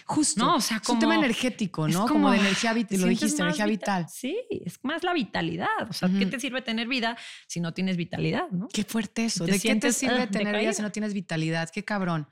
Justo. 0.04 0.44
No, 0.44 0.56
o 0.56 0.60
sea, 0.60 0.78
es 0.82 0.88
un 0.88 0.98
tema 0.98 1.14
como- 1.14 1.24
energético, 1.24 1.88
¿no? 1.88 2.00
Como, 2.02 2.12
como, 2.14 2.30
de 2.32 2.38
energía 2.38 2.72
vital. 2.72 3.00
Lo 3.00 3.06
dijiste, 3.06 3.42
energía 3.42 3.66
vita- 3.66 3.98
vital. 3.98 4.06
Sí, 4.12 4.36
es 4.64 4.78
más 4.82 5.02
la 5.02 5.12
vitalidad. 5.12 5.68
O 5.88 5.92
sea, 5.92 6.08
¿qué 6.18 6.26
te 6.26 6.38
sirve 6.40 6.62
tener 6.62 6.88
vida 6.88 7.16
si 7.46 7.60
no 7.60 7.72
tienes 7.74 7.96
vitalidad? 7.96 8.48
¿no? 8.50 8.68
Qué 8.72 8.84
fuerte 8.84 9.24
eso. 9.24 9.44
¿De 9.46 9.58
qué 9.58 9.74
te 9.76 9.92
sirve 9.92 10.22
ah, 10.22 10.30
tener 10.30 10.58
vida 10.58 10.72
si 10.72 10.82
no 10.82 10.90
tienes 10.92 11.14
vitalidad? 11.14 11.68
Qué 11.70 11.84
cabrón. 11.84 12.28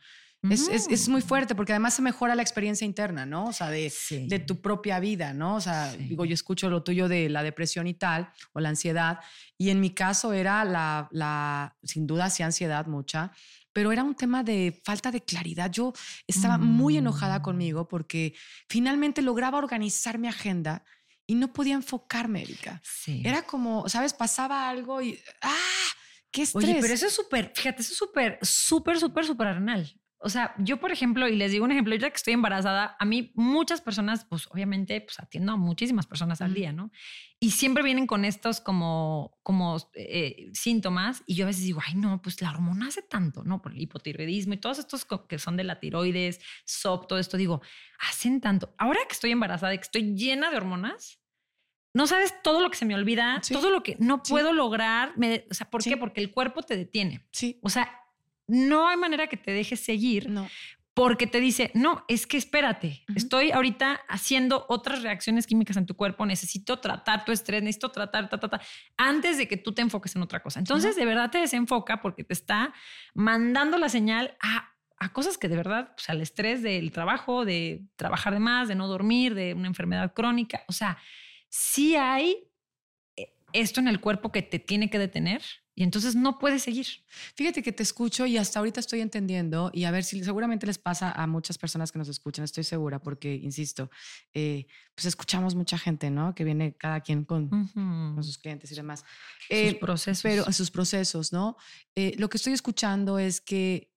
Es, 0.50 0.68
es, 0.68 0.86
es 0.88 1.08
muy 1.08 1.20
fuerte 1.20 1.56
porque 1.56 1.72
además 1.72 1.94
se 1.94 2.02
mejora 2.02 2.36
la 2.36 2.42
experiencia 2.42 2.84
interna, 2.84 3.26
¿no? 3.26 3.46
O 3.46 3.52
sea, 3.52 3.70
de, 3.70 3.90
Sí. 3.90 4.28
de 4.28 4.38
tu 4.38 4.60
propia 4.60 5.00
vida, 5.00 5.32
¿no? 5.34 5.56
O 5.56 5.60
sea, 5.60 5.90
Sí. 5.90 5.96
digo, 6.04 6.24
yo 6.24 6.32
escucho 6.34 6.70
lo 6.70 6.84
tuyo 6.84 7.08
de 7.08 7.28
la 7.28 7.42
depresión 7.42 7.88
y 7.88 7.94
tal, 7.94 8.30
o 8.52 8.60
la 8.60 8.68
ansiedad, 8.68 9.18
y 9.56 9.70
en 9.70 9.80
mi 9.80 9.90
caso 9.90 10.32
era 10.32 10.64
la, 10.64 11.08
la 11.10 11.76
sin 11.82 12.06
duda 12.06 12.30
sí 12.30 12.44
ansiedad 12.44 12.86
mucha, 12.86 13.32
pero 13.72 13.92
era 13.92 14.02
un 14.02 14.14
tema 14.14 14.42
de 14.42 14.80
falta 14.84 15.10
de 15.10 15.22
claridad. 15.22 15.70
Yo 15.70 15.92
estaba 16.26 16.58
muy 16.58 16.96
enojada 16.96 17.38
Mm. 17.38 17.42
conmigo 17.42 17.88
porque 17.88 18.34
finalmente 18.68 19.22
lograba 19.22 19.58
organizar 19.58 20.18
mi 20.18 20.28
agenda 20.28 20.82
y 21.26 21.34
no 21.34 21.52
podía 21.52 21.74
enfocarme, 21.74 22.42
Erika. 22.42 22.80
Sí. 22.82 23.22
Era 23.24 23.42
como, 23.42 23.88
¿sabes? 23.88 24.14
Pasaba 24.14 24.68
algo 24.68 25.02
y 25.02 25.18
¡ah! 25.42 25.54
¡Qué 26.30 26.42
estrés! 26.42 26.64
Oye, 26.64 26.78
pero 26.80 26.94
eso 26.94 27.06
es 27.06 27.14
súper, 27.14 27.52
fíjate, 27.54 27.82
eso 27.82 27.92
es 27.92 27.98
súper, 27.98 28.38
súper, 28.42 28.98
súper, 28.98 29.24
súper 29.26 29.46
arenal. 29.48 29.92
O 30.20 30.28
sea, 30.30 30.52
yo, 30.58 30.78
por 30.80 30.90
ejemplo, 30.90 31.28
y 31.28 31.36
les 31.36 31.52
digo 31.52 31.64
un 31.64 31.70
ejemplo, 31.70 31.94
ya 31.94 32.10
que 32.10 32.16
estoy 32.16 32.34
embarazada, 32.34 32.96
a 32.98 33.04
mí 33.04 33.30
muchas 33.36 33.80
personas, 33.80 34.24
pues 34.24 34.48
obviamente, 34.50 35.00
pues 35.00 35.20
atiendo 35.20 35.52
a 35.52 35.56
muchísimas 35.56 36.06
personas 36.06 36.40
al 36.40 36.54
día, 36.54 36.72
¿no? 36.72 36.90
Y 37.38 37.52
siempre 37.52 37.84
vienen 37.84 38.08
con 38.08 38.24
estos 38.24 38.60
como, 38.60 39.38
como 39.44 39.76
eh, 39.94 40.50
síntomas 40.54 41.22
y 41.24 41.36
yo 41.36 41.44
a 41.44 41.46
veces 41.46 41.62
digo, 41.62 41.80
ay, 41.86 41.94
no, 41.94 42.20
pues 42.20 42.42
la 42.42 42.50
hormona 42.50 42.88
hace 42.88 43.02
tanto, 43.02 43.44
¿no? 43.44 43.62
Por 43.62 43.72
el 43.72 43.80
hipotiroidismo 43.80 44.54
y 44.54 44.56
todos 44.56 44.80
estos 44.80 45.06
que 45.28 45.38
son 45.38 45.56
de 45.56 45.62
la 45.62 45.78
tiroides, 45.78 46.40
SOP, 46.64 47.06
todo 47.06 47.18
esto, 47.20 47.36
digo, 47.36 47.62
hacen 48.00 48.40
tanto. 48.40 48.74
Ahora 48.76 48.98
que 49.06 49.12
estoy 49.12 49.30
embarazada 49.30 49.72
y 49.74 49.78
que 49.78 49.84
estoy 49.84 50.16
llena 50.16 50.50
de 50.50 50.56
hormonas, 50.56 51.20
no 51.94 52.08
sabes 52.08 52.34
todo 52.42 52.60
lo 52.60 52.70
que 52.70 52.76
se 52.76 52.86
me 52.86 52.94
olvida, 52.96 53.38
Sí. 53.42 53.54
todo 53.54 53.70
lo 53.70 53.84
que 53.84 53.96
no 54.00 54.20
Sí. 54.24 54.32
puedo 54.32 54.52
lograr. 54.52 55.16
me- 55.16 55.46
o 55.48 55.54
sea, 55.54 55.70
¿por 55.70 55.82
Sí. 55.82 55.90
qué? 55.90 55.96
Porque 55.96 56.20
el 56.20 56.32
cuerpo 56.32 56.62
te 56.62 56.76
detiene. 56.76 57.24
Sí, 57.30 57.60
O 57.62 57.68
sea, 57.70 57.88
no 58.48 58.88
hay 58.88 58.96
manera 58.96 59.28
que 59.28 59.36
te 59.36 59.52
dejes 59.52 59.80
seguir 59.80 60.28
no. 60.28 60.48
porque 60.94 61.26
te 61.26 61.38
dice, 61.38 61.70
no, 61.74 62.04
es 62.08 62.26
que 62.26 62.36
espérate, 62.36 63.04
estoy 63.14 63.52
ahorita 63.52 64.00
haciendo 64.08 64.66
otras 64.68 65.02
reacciones 65.02 65.46
químicas 65.46 65.76
en 65.76 65.86
tu 65.86 65.94
cuerpo, 65.94 66.26
necesito 66.26 66.80
tratar 66.80 67.24
tu 67.24 67.30
estrés, 67.30 67.62
necesito 67.62 67.90
tratar, 67.90 68.28
ta, 68.28 68.40
ta, 68.40 68.48
ta, 68.48 68.60
antes 68.96 69.38
de 69.38 69.46
que 69.46 69.58
tú 69.58 69.72
te 69.72 69.82
enfoques 69.82 70.16
en 70.16 70.22
otra 70.22 70.42
cosa. 70.42 70.58
Entonces, 70.58 70.96
de 70.96 71.04
verdad 71.04 71.30
te 71.30 71.38
desenfoca 71.38 72.00
porque 72.00 72.24
te 72.24 72.32
está 72.32 72.72
mandando 73.14 73.78
la 73.78 73.88
señal 73.88 74.36
a, 74.40 74.74
a 74.98 75.12
cosas 75.12 75.38
que 75.38 75.48
de 75.48 75.56
verdad, 75.56 75.92
o 75.96 76.00
sea, 76.00 76.14
el 76.14 76.22
estrés 76.22 76.62
del 76.62 76.90
trabajo, 76.90 77.44
de 77.44 77.84
trabajar 77.96 78.32
de 78.32 78.40
más, 78.40 78.66
de 78.66 78.74
no 78.74 78.88
dormir, 78.88 79.34
de 79.34 79.54
una 79.54 79.68
enfermedad 79.68 80.12
crónica, 80.14 80.64
o 80.66 80.72
sea, 80.72 80.98
sí 81.48 81.96
hay 81.96 82.48
eh, 83.16 83.32
esto 83.52 83.80
en 83.80 83.88
el 83.88 84.00
cuerpo 84.00 84.32
que 84.32 84.42
te 84.42 84.58
tiene 84.58 84.90
que 84.90 84.98
detener 84.98 85.42
y 85.78 85.84
entonces 85.84 86.16
no 86.16 86.40
puedes 86.40 86.62
seguir. 86.64 86.86
Fíjate 87.36 87.62
que 87.62 87.70
te 87.70 87.84
escucho 87.84 88.26
y 88.26 88.36
hasta 88.36 88.58
ahorita 88.58 88.80
estoy 88.80 89.00
entendiendo 89.00 89.70
y 89.72 89.84
a 89.84 89.92
ver 89.92 90.02
si 90.02 90.24
seguramente 90.24 90.66
les 90.66 90.76
pasa 90.76 91.12
a 91.12 91.24
muchas 91.28 91.56
personas 91.56 91.92
que 91.92 92.00
nos 92.00 92.08
escuchan, 92.08 92.44
estoy 92.44 92.64
segura, 92.64 92.98
porque, 92.98 93.32
insisto, 93.36 93.88
eh, 94.34 94.66
pues 94.96 95.04
escuchamos 95.06 95.54
mucha 95.54 95.78
gente, 95.78 96.10
¿no? 96.10 96.34
Que 96.34 96.42
viene 96.42 96.74
cada 96.76 97.00
quien 97.00 97.24
con, 97.24 97.48
con 97.48 98.16
Sus 98.16 98.26
sus 98.26 98.38
clientes 98.38 98.72
y 98.72 98.74
demás. 98.74 99.04
Eh, 99.50 99.76
procesos. 99.78 100.20
pero 100.22 100.52
sus 100.52 100.68
procesos, 100.72 101.32
¿no? 101.32 101.56
Eh, 101.94 102.16
lo 102.18 102.28
que 102.28 102.38
estoy 102.38 102.54
escuchando 102.54 103.20
es 103.20 103.40
que 103.40 103.94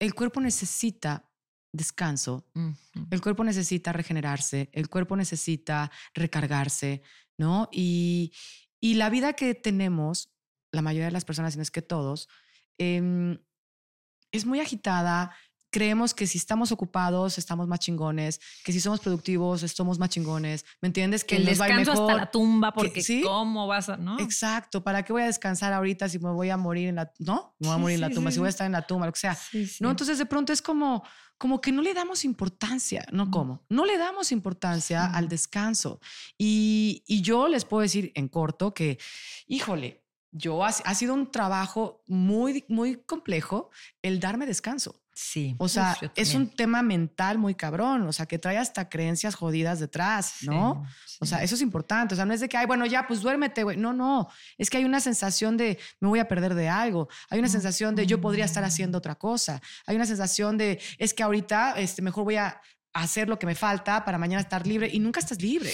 el 0.00 0.12
cuerpo 0.14 0.42
necesita 0.42 1.30
descanso, 1.72 2.44
Ujú. 2.54 3.06
el 3.10 3.20
cuerpo 3.22 3.42
necesita 3.42 3.94
regenerarse, 3.94 4.68
el 4.74 4.90
cuerpo 4.90 5.16
necesita 5.16 5.90
recargarse, 6.12 7.00
¿no? 7.38 7.70
Y, 7.72 8.32
y 8.80 8.94
la 8.96 9.08
vida 9.08 9.32
que 9.32 9.54
tenemos, 9.54 10.30
la 10.72 10.82
mayoría 10.82 11.06
de 11.06 11.12
las 11.12 11.24
personas, 11.24 11.52
si 11.54 11.58
no 11.58 11.62
es 11.62 11.70
que 11.70 11.82
todos, 11.82 12.28
em, 12.78 13.38
es 14.32 14.46
muy 14.46 14.60
agitada, 14.60 15.34
creemos 15.72 16.14
que 16.14 16.26
si 16.26 16.36
estamos 16.38 16.72
ocupados 16.72 17.38
estamos 17.38 17.68
más 17.68 17.78
chingones, 17.78 18.40
que 18.64 18.72
si 18.72 18.80
somos 18.80 18.98
productivos 19.00 19.62
estamos 19.62 19.98
más 20.00 20.08
chingones, 20.10 20.64
¿me 20.80 20.86
entiendes? 20.88 21.22
Que 21.24 21.36
el 21.36 21.44
descanso 21.44 21.92
hasta 21.92 22.14
la 22.14 22.30
tumba, 22.30 22.72
porque 22.72 22.92
Que- 22.94 23.02
¿sí? 23.02 23.22
cómo 23.22 23.66
vas 23.68 23.88
a, 23.88 23.96
¿no? 23.96 24.18
Exacto, 24.18 24.82
¿para 24.82 25.04
qué 25.04 25.12
voy 25.12 25.22
a 25.22 25.26
descansar 25.26 25.72
ahorita 25.72 26.08
si 26.08 26.18
me 26.18 26.30
voy 26.30 26.50
a 26.50 26.56
morir 26.56 26.88
en 26.88 26.96
la, 26.96 27.12
no? 27.20 27.54
Me 27.60 27.68
voy 27.68 27.74
a 27.74 27.76
Sí, 27.76 27.80
morir 27.82 27.94
en 27.96 28.00
la 28.00 28.08
sí, 28.08 28.14
tumba, 28.14 28.30
sí, 28.30 28.34
si 28.34 28.40
voy 28.40 28.48
a 28.48 28.50
sí. 28.50 28.54
estar 28.54 28.66
en 28.66 28.72
la 28.72 28.82
tumba, 28.86 29.06
lo 29.06 29.12
que 29.12 29.20
sea. 29.20 29.34
Sí, 29.36 29.64
sí. 29.66 29.76
¿no? 29.82 29.90
Entonces 29.90 30.18
de 30.18 30.26
pronto 30.26 30.52
es 30.52 30.60
como, 30.60 31.04
como 31.38 31.60
que 31.60 31.70
no 31.70 31.82
le 31.82 31.94
damos 31.94 32.24
importancia, 32.24 33.06
¿no? 33.12 33.30
¿Cómo? 33.30 33.64
No 33.68 33.84
le 33.84 33.96
damos 33.96 34.32
importancia 34.32 35.04
Sí. 35.06 35.12
al 35.14 35.28
descanso. 35.28 36.00
Y, 36.36 37.04
y 37.06 37.22
yo 37.22 37.46
les 37.48 37.64
puedo 37.64 37.82
decir 37.82 38.10
en 38.16 38.26
corto 38.28 38.74
que, 38.74 38.98
híjole, 39.46 39.99
yo 40.32 40.64
ha, 40.64 40.68
ha 40.68 40.94
sido 40.94 41.14
un 41.14 41.30
trabajo 41.30 42.02
muy, 42.06 42.64
muy 42.68 42.96
complejo 42.96 43.70
el 44.02 44.20
darme 44.20 44.46
descanso. 44.46 45.00
sí. 45.12 45.54
O 45.58 45.68
sea, 45.68 45.96
Uf, 46.00 46.10
es 46.14 46.34
un 46.34 46.48
tema 46.48 46.82
mental 46.82 47.36
muy 47.36 47.54
cabrón, 47.54 48.06
o 48.06 48.12
sea, 48.12 48.26
que 48.26 48.38
trae 48.38 48.56
hasta 48.56 48.88
creencias 48.88 49.34
jodidas 49.34 49.80
detrás, 49.80 50.36
¿no? 50.42 50.86
Sí, 51.04 51.16
O 51.20 51.26
sea, 51.26 51.42
eso 51.42 51.54
es 51.56 51.60
importante. 51.60 52.14
O 52.14 52.16
sea, 52.16 52.24
no 52.24 52.32
es 52.32 52.40
de 52.40 52.48
que, 52.48 52.56
ay, 52.56 52.66
bueno, 52.66 52.86
ya, 52.86 53.06
pues 53.06 53.20
duérmete, 53.20 53.62
güey. 53.64 53.76
No, 53.76 53.92
no. 53.92 54.28
Es 54.56 54.70
que 54.70 54.78
hay 54.78 54.84
una 54.84 55.00
sensación 55.00 55.56
de 55.56 55.78
me 56.00 56.08
voy 56.08 56.20
a 56.20 56.28
perder 56.28 56.54
de 56.54 56.68
algo. 56.68 57.08
Hay 57.28 57.38
una 57.38 57.48
sensación 57.48 57.94
de 57.94 58.06
yo 58.06 58.20
podría 58.20 58.44
estar 58.44 58.64
haciendo 58.64 58.98
otra 58.98 59.16
cosa. 59.16 59.60
Hay 59.86 59.96
una 59.96 60.06
sensación 60.06 60.56
de 60.56 60.80
es 60.98 61.12
que 61.12 61.22
ahorita 61.22 61.74
este, 61.76 62.02
mejor 62.02 62.24
voy 62.24 62.36
a 62.36 62.60
hacer 62.92 63.28
lo 63.28 63.38
que 63.38 63.46
me 63.46 63.54
falta 63.54 64.04
para 64.04 64.18
mañana 64.18 64.40
estar 64.40 64.66
libre 64.66 64.88
y 64.92 64.98
nunca 64.98 65.20
estás 65.20 65.40
libre, 65.42 65.72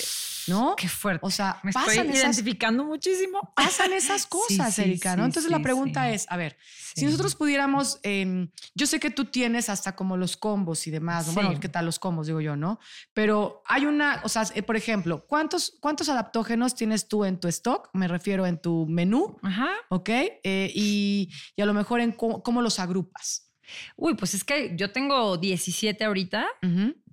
¿no? 0.48 0.74
Qué 0.76 0.88
fuerte. 0.88 1.24
O 1.26 1.30
sea, 1.30 1.58
Me 1.62 1.70
estoy 1.70 1.84
pasan 1.86 2.10
esas, 2.10 2.22
identificando 2.24 2.84
muchísimo. 2.84 3.52
pasan 3.54 3.92
esas 3.92 4.26
cosas, 4.26 4.74
sí, 4.74 4.82
Erika, 4.82 5.16
¿no? 5.16 5.22
sí, 5.22 5.26
Entonces 5.26 5.50
la 5.50 5.60
pregunta 5.60 6.10
es, 6.10 6.26
a 6.28 6.36
ver, 6.36 6.56
si 6.94 7.04
nosotros 7.04 7.34
pudiéramos, 7.34 7.98
em, 8.02 8.50
yo 8.74 8.86
sé 8.86 8.98
que 9.00 9.10
tú 9.10 9.26
tienes 9.26 9.68
hasta 9.68 9.94
como 9.96 10.16
los 10.16 10.36
combos 10.36 10.86
y 10.86 10.90
demás, 10.90 11.26
¿no? 11.28 11.32
bueno. 11.34 11.60
¿qué 11.60 11.68
tal 11.68 11.84
los 11.86 11.98
combos, 11.98 12.26
digo 12.26 12.40
yo, 12.40 12.56
no? 12.56 12.78
Pero 13.12 13.62
hay 13.66 13.86
una, 13.86 14.20
o 14.24 14.28
sea, 14.28 14.44
eh, 14.54 14.62
por 14.62 14.76
ejemplo, 14.76 15.26
¿cuántos, 15.26 15.76
¿cuántos 15.80 16.08
adaptógenos 16.08 16.74
tienes 16.74 17.08
tú 17.08 17.24
en 17.24 17.38
tu 17.38 17.48
stock? 17.48 17.90
Me 17.92 18.08
refiero 18.08 18.46
en 18.46 18.60
tu 18.60 18.86
menú, 18.86 19.36
Ajá. 19.42 19.68
¿ok? 19.90 20.08
Eh, 20.08 20.70
y, 20.74 21.30
y 21.54 21.62
a 21.62 21.66
lo 21.66 21.74
mejor 21.74 22.00
en 22.00 22.12
cómo, 22.12 22.42
cómo 22.42 22.62
los 22.62 22.78
agrupas. 22.78 23.50
Uy, 23.96 24.14
pues 24.14 24.32
es 24.34 24.44
que 24.44 24.74
yo 24.76 24.92
tengo 24.92 25.36
17 25.36 26.04
ahorita. 26.04 26.46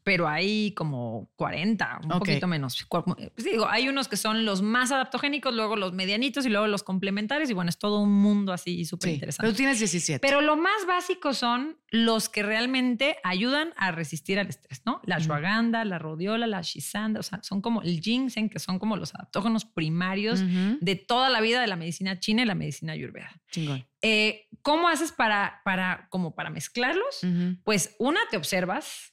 Pero 0.03 0.27
hay 0.27 0.73
como 0.73 1.31
40, 1.35 2.01
un 2.03 2.09
poquito 2.09 2.47
menos. 2.47 2.85
Pues 2.89 3.45
digo, 3.45 3.67
hay 3.69 3.87
unos 3.87 4.07
que 4.07 4.17
son 4.17 4.45
los 4.45 4.61
más 4.61 4.91
adaptogénicos, 4.91 5.53
luego 5.53 5.75
los 5.75 5.93
medianitos 5.93 6.45
y 6.45 6.49
luego 6.49 6.67
los 6.67 6.83
complementarios. 6.83 7.49
Y 7.49 7.53
bueno, 7.53 7.69
es 7.69 7.77
todo 7.77 7.99
un 8.01 8.11
mundo 8.11 8.51
así 8.53 8.85
súper 8.85 9.09
Sí, 9.09 9.13
interesante. 9.15 9.47
pero 9.47 9.55
tienes 9.55 9.79
17. 9.79 10.19
Pero 10.19 10.41
lo 10.41 10.57
más 10.57 10.85
básico 10.87 11.33
son 11.33 11.77
los 11.89 12.29
que 12.29 12.43
realmente 12.43 13.17
ayudan 13.23 13.73
a 13.77 13.91
resistir 13.91 14.39
al 14.39 14.47
estrés, 14.47 14.81
¿no? 14.85 14.99
La 15.05 15.15
ashwagandha, 15.17 15.85
la 15.85 15.99
rodiola, 15.99 16.47
la 16.47 16.61
shisanda, 16.61 17.19
o 17.19 17.23
sea, 17.23 17.41
son 17.43 17.61
como 17.61 17.81
el 17.81 17.99
ginseng, 18.01 18.49
que 18.49 18.59
son 18.59 18.79
como 18.79 18.97
los 18.97 19.15
adaptógenos 19.15 19.65
primarios 19.65 20.41
de 20.43 20.95
toda 20.95 21.29
la 21.29 21.39
vida 21.41 21.61
de 21.61 21.67
la 21.67 21.75
medicina 21.75 22.19
china 22.19 22.41
y 22.41 22.45
la 22.45 22.55
medicina 22.55 22.93
ayurveda. 22.93 23.31
Chingón. 23.51 23.85
Eh, 24.01 24.47
¿Cómo 24.63 24.89
haces 24.89 25.11
para, 25.13 25.61
para, 25.63 26.07
como 26.09 26.35
para 26.35 26.49
mezclarlos? 26.49 27.21
Pues 27.63 27.95
una, 27.99 28.19
te 28.29 28.37
observas. 28.37 29.12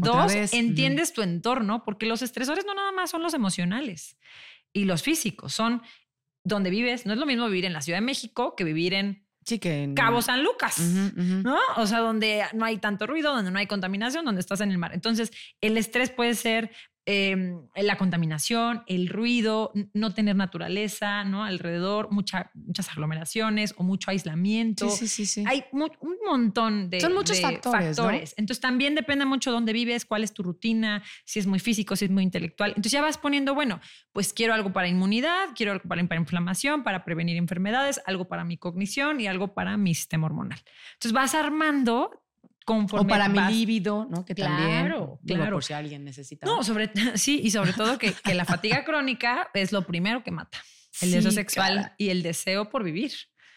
Dos, 0.00 0.32
vez, 0.32 0.52
entiendes 0.54 1.12
tu 1.12 1.22
entorno, 1.22 1.84
porque 1.84 2.06
los 2.06 2.22
estresores 2.22 2.64
no 2.66 2.74
nada 2.74 2.92
más 2.92 3.10
son 3.10 3.22
los 3.22 3.34
emocionales 3.34 4.16
y 4.72 4.84
los 4.84 5.02
físicos, 5.02 5.52
son 5.54 5.82
donde 6.44 6.70
vives. 6.70 7.06
No 7.06 7.12
es 7.12 7.18
lo 7.18 7.26
mismo 7.26 7.46
vivir 7.46 7.64
en 7.64 7.72
la 7.72 7.80
Ciudad 7.82 7.98
de 7.98 8.04
México 8.06 8.54
que 8.56 8.64
vivir 8.64 8.94
en 8.94 9.26
Sí, 9.44 9.58
que. 9.58 9.82
en- 9.84 9.94
Cabo 9.94 10.20
San 10.20 10.42
Lucas. 10.42 10.78
¿no? 10.78 11.56
O 11.76 11.86
sea, 11.86 12.00
donde 12.00 12.44
no 12.54 12.64
hay 12.66 12.76
tanto 12.78 13.06
ruido, 13.06 13.34
donde 13.34 13.50
no 13.50 13.58
hay 13.58 13.66
contaminación, 13.66 14.24
donde 14.24 14.40
estás 14.40 14.60
en 14.60 14.70
el 14.70 14.76
mar. 14.78 14.92
Entonces, 14.92 15.30
el 15.62 15.78
estrés 15.78 16.10
puede 16.10 16.34
ser 16.34 16.70
eh, 17.10 17.56
la 17.74 17.96
contaminación, 17.96 18.82
el 18.86 19.08
ruido, 19.08 19.72
no 19.94 20.12
tener 20.12 20.36
naturaleza, 20.36 21.24
¿no? 21.24 21.42
Alrededor, 21.42 22.10
mucha- 22.10 22.50
muchas 22.54 22.90
aglomeraciones 22.90 23.72
o 23.78 23.82
mucho 23.82 24.10
aislamiento. 24.10 24.90
Sí, 24.90 25.08
sí, 25.08 25.24
sí, 25.24 25.26
sí. 25.26 25.44
Hay 25.46 25.64
mu- 25.72 25.88
un 26.00 26.16
montón 26.26 26.90
de, 26.90 27.00
Son 27.00 27.14
muchos 27.14 27.36
de 27.36 27.42
factores, 27.42 27.96
¿no? 27.98 28.04
Entonces 28.36 28.60
también 28.60 28.94
depende 28.94 29.24
mucho 29.24 29.50
dónde 29.50 29.72
vives, 29.72 30.04
cuál 30.04 30.22
es 30.22 30.34
tu 30.34 30.42
rutina, 30.42 31.02
si 31.24 31.38
es 31.38 31.46
muy 31.46 31.60
físico, 31.60 31.96
si 31.96 32.04
es 32.04 32.10
muy 32.10 32.22
intelectual. 32.24 32.70
Entonces 32.72 32.92
ya 32.92 33.00
vas 33.00 33.16
poniendo, 33.16 33.54
bueno, 33.54 33.80
pues 34.12 34.34
quiero 34.34 34.52
algo 34.52 34.74
para 34.74 34.86
inmunidad, 34.88 35.46
quiero 35.56 35.72
algo 35.72 35.88
para, 35.88 36.06
para 36.06 36.20
inflamación, 36.20 36.82
para 36.82 37.06
prevenir 37.06 37.38
enfermedades, 37.38 38.02
algo 38.04 38.28
para 38.28 38.44
mi 38.44 38.58
cognición 38.58 39.18
y 39.20 39.28
algo 39.28 39.54
para 39.54 39.78
mi 39.78 39.94
sistema 39.94 40.26
hormonal. 40.26 40.60
Entonces 40.92 41.12
vas 41.12 41.34
armando 41.34 42.10
conforme 42.68 43.06
O 43.06 43.08
para 43.08 43.28
mi 43.30 43.38
vas- 43.38 43.50
líbido, 43.50 44.06
¿no? 44.10 44.24
Que 44.26 44.34
también. 44.34 44.68
Claro, 44.86 45.18
digo, 45.22 45.38
claro. 45.40 45.56
por 45.56 45.64
si 45.64 45.72
alguien 45.72 46.04
necesita. 46.04 46.44
No, 46.46 46.62
sobre 46.62 46.90
sí, 47.16 47.40
y 47.42 47.50
sobre 47.50 47.72
todo 47.72 47.96
que, 47.96 48.12
que 48.12 48.34
la 48.34 48.44
fatiga 48.44 48.84
crónica 48.84 49.48
es 49.54 49.72
lo 49.72 49.82
primero 49.86 50.22
que 50.22 50.30
mata. 50.30 50.58
El 51.00 51.08
Sí, 51.08 51.14
deseo 51.14 51.30
sexual 51.30 51.74
cara. 51.76 51.94
y 51.96 52.10
el 52.10 52.22
deseo 52.22 52.68
por 52.68 52.84
vivir. 52.84 53.12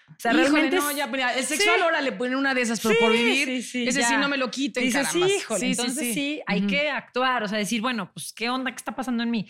O 0.10 0.13
sea, 0.19 0.32
Híjole, 0.32 0.43
realmente 0.50 0.76
no, 0.78 0.91
ya, 0.91 1.08
mira, 1.08 1.34
el 1.36 1.45
sexual 1.45 1.78
Sí. 1.78 1.84
ahora 1.84 2.02
le 2.02 2.12
ponen 2.13 2.36
una 2.36 2.54
de 2.54 2.62
esas, 2.62 2.80
pero 2.82 2.93
Sí, 2.95 3.00
por 3.02 3.12
vivir, 3.13 3.47
sí, 3.47 3.62
sí, 3.63 3.88
ese 3.88 4.02
ya. 4.02 4.08
sí 4.10 4.15
no 4.17 4.28
me 4.30 4.38
lo 4.38 4.50
quiten, 4.52 4.84
Dices, 4.84 5.08
sí, 5.10 5.21
híjole, 5.24 5.67
entonces 5.71 6.13
sí, 6.13 6.41
hay 6.47 6.67
que 6.67 6.89
actuar, 6.89 7.43
o 7.43 7.47
sea, 7.47 7.58
decir, 7.58 7.80
bueno, 7.82 8.12
pues 8.13 8.34
qué 8.34 8.50
onda, 8.50 8.71
qué 8.71 8.76
está 8.78 8.93
pasando 8.95 9.24
en 9.24 9.32
mí. 9.32 9.47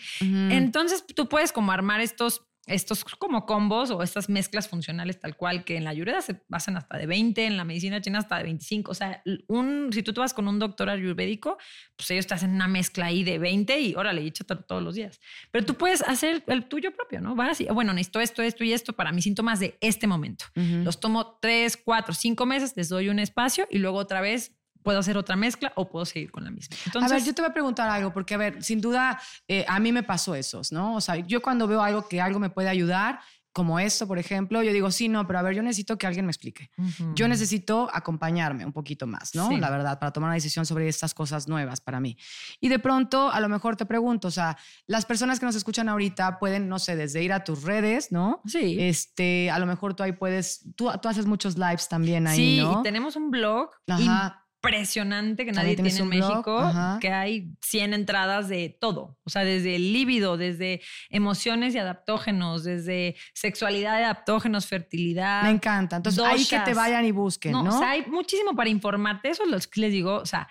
Entonces 0.50 1.04
tú 1.14 1.28
puedes 1.28 1.52
como 1.52 1.72
armar 1.72 2.00
estos, 2.00 2.42
estos 2.66 3.04
como 3.04 3.44
combos 3.44 3.90
o 3.90 4.02
estas 4.02 4.28
mezclas 4.28 4.68
funcionales 4.68 5.18
tal 5.18 5.36
cual 5.36 5.64
que 5.64 5.76
en 5.76 5.84
la 5.84 5.90
ayurveda 5.90 6.22
se 6.22 6.42
basan 6.48 6.76
hasta 6.76 6.96
de 6.96 7.06
20, 7.06 7.44
en 7.44 7.56
la 7.56 7.64
medicina 7.64 8.00
china 8.00 8.20
hasta 8.20 8.36
de 8.36 8.44
25. 8.44 8.90
O 8.90 8.94
sea, 8.94 9.22
un, 9.48 9.90
si 9.92 10.02
tú 10.02 10.12
te 10.12 10.20
vas 10.20 10.32
con 10.32 10.46
un 10.46 10.58
doctor 10.58 10.88
ayurvédico, 10.88 11.58
pues 11.96 12.10
ellos 12.12 12.26
te 12.26 12.34
hacen 12.34 12.50
una 12.50 12.68
mezcla 12.68 13.06
ahí 13.06 13.24
de 13.24 13.38
20 13.38 13.80
y 13.80 13.94
órale, 13.94 14.22
y 14.22 14.28
échatelo 14.28 14.62
todos 14.62 14.82
los 14.82 14.94
días. 14.94 15.20
Pero 15.50 15.66
tú 15.66 15.74
puedes 15.74 16.02
hacer 16.02 16.44
el 16.46 16.66
tuyo 16.66 16.94
propio, 16.94 17.20
¿no? 17.20 17.34
Vas 17.34 17.60
y, 17.60 17.64
bueno, 17.66 17.92
necesito 17.92 18.20
esto, 18.20 18.42
esto 18.42 18.62
y 18.64 18.72
esto 18.72 18.92
para 18.92 19.12
mis 19.12 19.24
síntomas 19.24 19.58
de 19.58 19.76
este 19.80 20.06
momento. 20.06 20.44
Los 20.54 21.00
tomo 21.00 21.38
tres, 21.40 21.76
cuatro, 21.76 22.14
cinco 22.14 22.46
meses, 22.46 22.74
les 22.76 22.88
doy 22.88 23.08
un 23.08 23.18
espacio 23.18 23.66
y 23.70 23.78
luego 23.78 23.98
otra 23.98 24.20
vez 24.20 24.52
puedo 24.82 24.98
hacer 24.98 25.16
otra 25.16 25.36
mezcla 25.36 25.72
o 25.76 25.88
puedo 25.88 26.04
seguir 26.04 26.30
con 26.30 26.44
la 26.44 26.50
misma. 26.50 26.76
Entonces, 26.86 27.10
a 27.10 27.14
ver, 27.14 27.24
yo 27.24 27.34
te 27.34 27.42
voy 27.42 27.50
a 27.50 27.54
preguntar 27.54 27.88
algo, 27.88 28.12
porque, 28.12 28.34
a 28.34 28.38
ver, 28.38 28.62
sin 28.62 28.80
duda, 28.80 29.20
eh, 29.48 29.64
a 29.68 29.78
mí 29.80 29.92
me 29.92 30.02
pasó 30.02 30.34
eso, 30.34 30.62
¿no? 30.70 30.96
O 30.96 31.00
sea, 31.00 31.16
yo 31.16 31.42
cuando 31.42 31.66
veo 31.66 31.82
algo 31.82 32.08
que 32.08 32.20
algo 32.20 32.38
me 32.38 32.50
puede 32.50 32.68
ayudar, 32.68 33.20
como 33.52 33.78
esto, 33.78 34.08
por 34.08 34.18
ejemplo, 34.18 34.62
yo 34.62 34.72
digo, 34.72 34.90
sí, 34.90 35.08
no, 35.08 35.26
pero 35.26 35.38
a 35.38 35.42
ver, 35.42 35.54
yo 35.54 35.62
necesito 35.62 35.98
que 35.98 36.06
alguien 36.06 36.24
me 36.24 36.30
explique. 36.30 36.70
Ujú. 36.78 37.14
Yo 37.14 37.28
necesito 37.28 37.88
acompañarme 37.92 38.64
un 38.64 38.72
poquito 38.72 39.06
más, 39.06 39.34
¿no? 39.34 39.48
Sí. 39.48 39.58
La 39.58 39.70
verdad, 39.70 39.98
para 39.98 40.10
tomar 40.10 40.28
una 40.28 40.34
decisión 40.34 40.64
sobre 40.64 40.88
estas 40.88 41.12
cosas 41.12 41.48
nuevas 41.48 41.80
para 41.80 42.00
mí. 42.00 42.16
Y 42.60 42.68
de 42.68 42.78
pronto, 42.78 43.30
a 43.30 43.40
lo 43.40 43.48
mejor 43.50 43.76
te 43.76 43.84
pregunto, 43.84 44.28
o 44.28 44.30
sea, 44.30 44.56
las 44.86 45.04
personas 45.04 45.38
que 45.38 45.46
nos 45.46 45.54
escuchan 45.54 45.88
ahorita 45.90 46.38
pueden, 46.38 46.68
no 46.68 46.78
sé, 46.78 46.96
desde 46.96 47.22
ir 47.22 47.32
a 47.32 47.44
tus 47.44 47.62
redes, 47.62 48.10
¿no? 48.10 48.40
Sí. 48.46 48.76
Este, 48.80 49.50
a 49.50 49.58
lo 49.58 49.66
mejor 49.66 49.94
tú 49.94 50.02
ahí 50.02 50.12
puedes, 50.12 50.64
tú, 50.74 50.90
tú 51.02 51.08
haces 51.08 51.26
muchos 51.26 51.58
lives 51.58 51.88
también 51.88 52.26
ahí, 52.26 52.36
sí, 52.36 52.60
¿no? 52.62 52.80
y 52.80 52.82
tenemos 52.82 53.16
un 53.16 53.30
blog 53.30 53.70
Ajá. 53.86 54.41
Impresionante 54.62 55.44
que 55.44 55.52
nadie 55.52 55.74
tiene 55.74 55.90
en 55.90 56.08
México, 56.08 56.58
ajá. 56.58 56.98
que 57.00 57.10
hay 57.10 57.52
100 57.62 57.94
entradas 57.94 58.48
de 58.48 58.76
todo, 58.80 59.18
o 59.24 59.30
sea, 59.30 59.44
desde 59.44 59.76
el 59.76 59.92
líbido, 59.92 60.36
desde 60.36 60.80
emociones 61.10 61.74
y 61.74 61.78
adaptógenos, 61.78 62.62
desde 62.62 63.16
sexualidad 63.34 63.98
y 63.98 64.04
adaptógenos, 64.04 64.66
fertilidad. 64.66 65.42
Me 65.42 65.50
encanta. 65.50 65.96
Entonces, 65.96 66.22
ahí 66.22 66.44
que 66.44 66.56
te 66.58 66.70
doshas. 66.70 66.76
vayan 66.76 67.04
y 67.04 67.10
busquen, 67.10 67.52
¿no? 67.52 67.64
No, 67.64 67.76
o 67.76 67.78
sea, 67.78 67.90
hay 67.90 68.06
muchísimo 68.06 68.54
para 68.54 68.70
informarte. 68.70 69.30
Eso 69.30 69.42
es 69.44 69.50
lo 69.50 69.58
que 69.58 69.80
les 69.80 69.92
digo. 69.92 70.14
O 70.16 70.26
sea, 70.26 70.48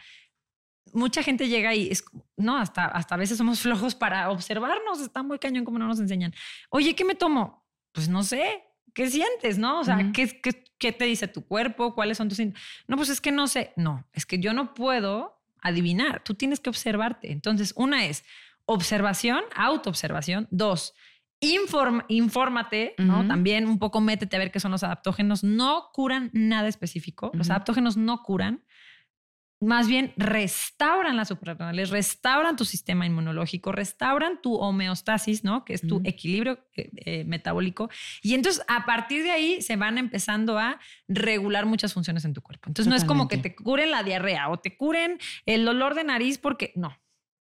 mucha 0.93 1.24
gente 1.24 1.47
llega 1.47 1.74
y 1.74 1.89
es, 1.89 2.04
no, 2.36 2.58
hasta, 2.58 2.86
hasta 2.86 3.15
a 3.15 3.17
veces 3.17 3.38
somos 3.38 3.62
flojos 3.62 3.95
para 3.95 4.30
observarnos. 4.30 5.00
Está 5.00 5.24
muy 5.24 5.39
cañón 5.39 5.63
como 5.63 5.80
no 5.80 5.88
nos 5.88 6.00
enseñan. 6.00 6.34
Oye, 6.69 6.95
¿qué 6.95 7.06
me 7.06 7.15
tomo? 7.15 7.65
Pues 7.93 8.10
no 8.10 8.24
sé. 8.24 8.63
¿Qué 8.93 9.10
sientes, 9.10 9.58
no? 9.58 9.80
O 9.80 9.84
sea. 9.84 9.97
¿qué, 10.13 10.41
qué, 10.41 10.63
qué 10.77 10.91
te 10.91 11.06
dice 11.06 11.27
tu 11.27 11.45
cuerpo? 11.45 11.93
¿Cuáles 11.95 12.17
son 12.17 12.30
tus? 12.30 12.39
No, 12.88 12.97
pues 12.97 13.10
es 13.10 13.21
que 13.21 13.32
no 13.32 13.47
sé. 13.47 13.73
No, 13.75 14.06
es 14.13 14.25
que 14.25 14.39
yo 14.39 14.54
no 14.54 14.73
puedo 14.73 15.39
adivinar. 15.62 16.23
Tú 16.23 16.34
tienes 16.36 16.60
que 16.60 16.69
observarte. 16.69 17.32
Entonces, 17.32 17.73
una 17.77 18.06
es 18.06 18.23
observación, 18.65 19.41
autoobservación. 19.56 20.47
Dos, 20.51 20.93
inform- 21.39 22.06
infórmate, 22.08 22.95
¿no? 22.97 23.27
También 23.27 23.67
un 23.67 23.80
poco 23.80 24.01
métete 24.01 24.36
a 24.36 24.39
ver 24.39 24.51
qué 24.51 24.60
son 24.60 24.71
los 24.71 24.84
adaptógenos. 24.84 25.43
No 25.43 25.89
curan 25.93 26.30
nada 26.34 26.67
específico. 26.67 27.32
Los 27.34 27.49
adaptógenos 27.49 27.97
no 27.97 28.23
curan. 28.23 28.63
Más 29.62 29.88
bien 29.88 30.12
restauran 30.17 31.15
las 31.15 31.28
suprarrenales, 31.28 31.91
restauran 31.91 32.56
tu 32.56 32.65
sistema 32.65 33.06
inmunológico, 33.06 33.71
restauran 33.71 34.41
tu 34.41 34.56
homeostasis, 34.56 35.43
¿no? 35.43 35.65
Que 35.65 35.76
es 35.76 35.82
tu 35.82 36.02
equilibrio 36.04 36.60
eh, 36.76 36.89
eh, 36.95 37.24
metabólico. 37.26 37.89
Y 38.24 38.34
entonces 38.34 38.63
a 38.67 38.86
partir 38.88 39.24
de 39.24 39.30
ahí 39.30 39.62
se 39.62 39.76
van 39.76 40.00
empezando 40.00 40.58
a 40.58 40.80
regular 41.08 41.67
muchas 41.67 41.93
funciones 41.93 42.26
en 42.26 42.34
tu 42.34 42.41
cuerpo. 42.41 42.69
Entonces 42.69 42.89
no 42.89 42.95
es 42.95 43.06
como 43.06 43.28
que 43.28 43.38
te 43.38 43.56
curen 43.56 43.91
la 43.91 44.02
diarrea 44.02 44.50
o 44.50 44.58
te 44.58 44.76
curen 44.76 45.19
el 45.45 45.63
dolor 45.63 45.93
de 45.93 46.06
nariz 46.06 46.39
porque 46.39 46.74
no. 46.76 46.97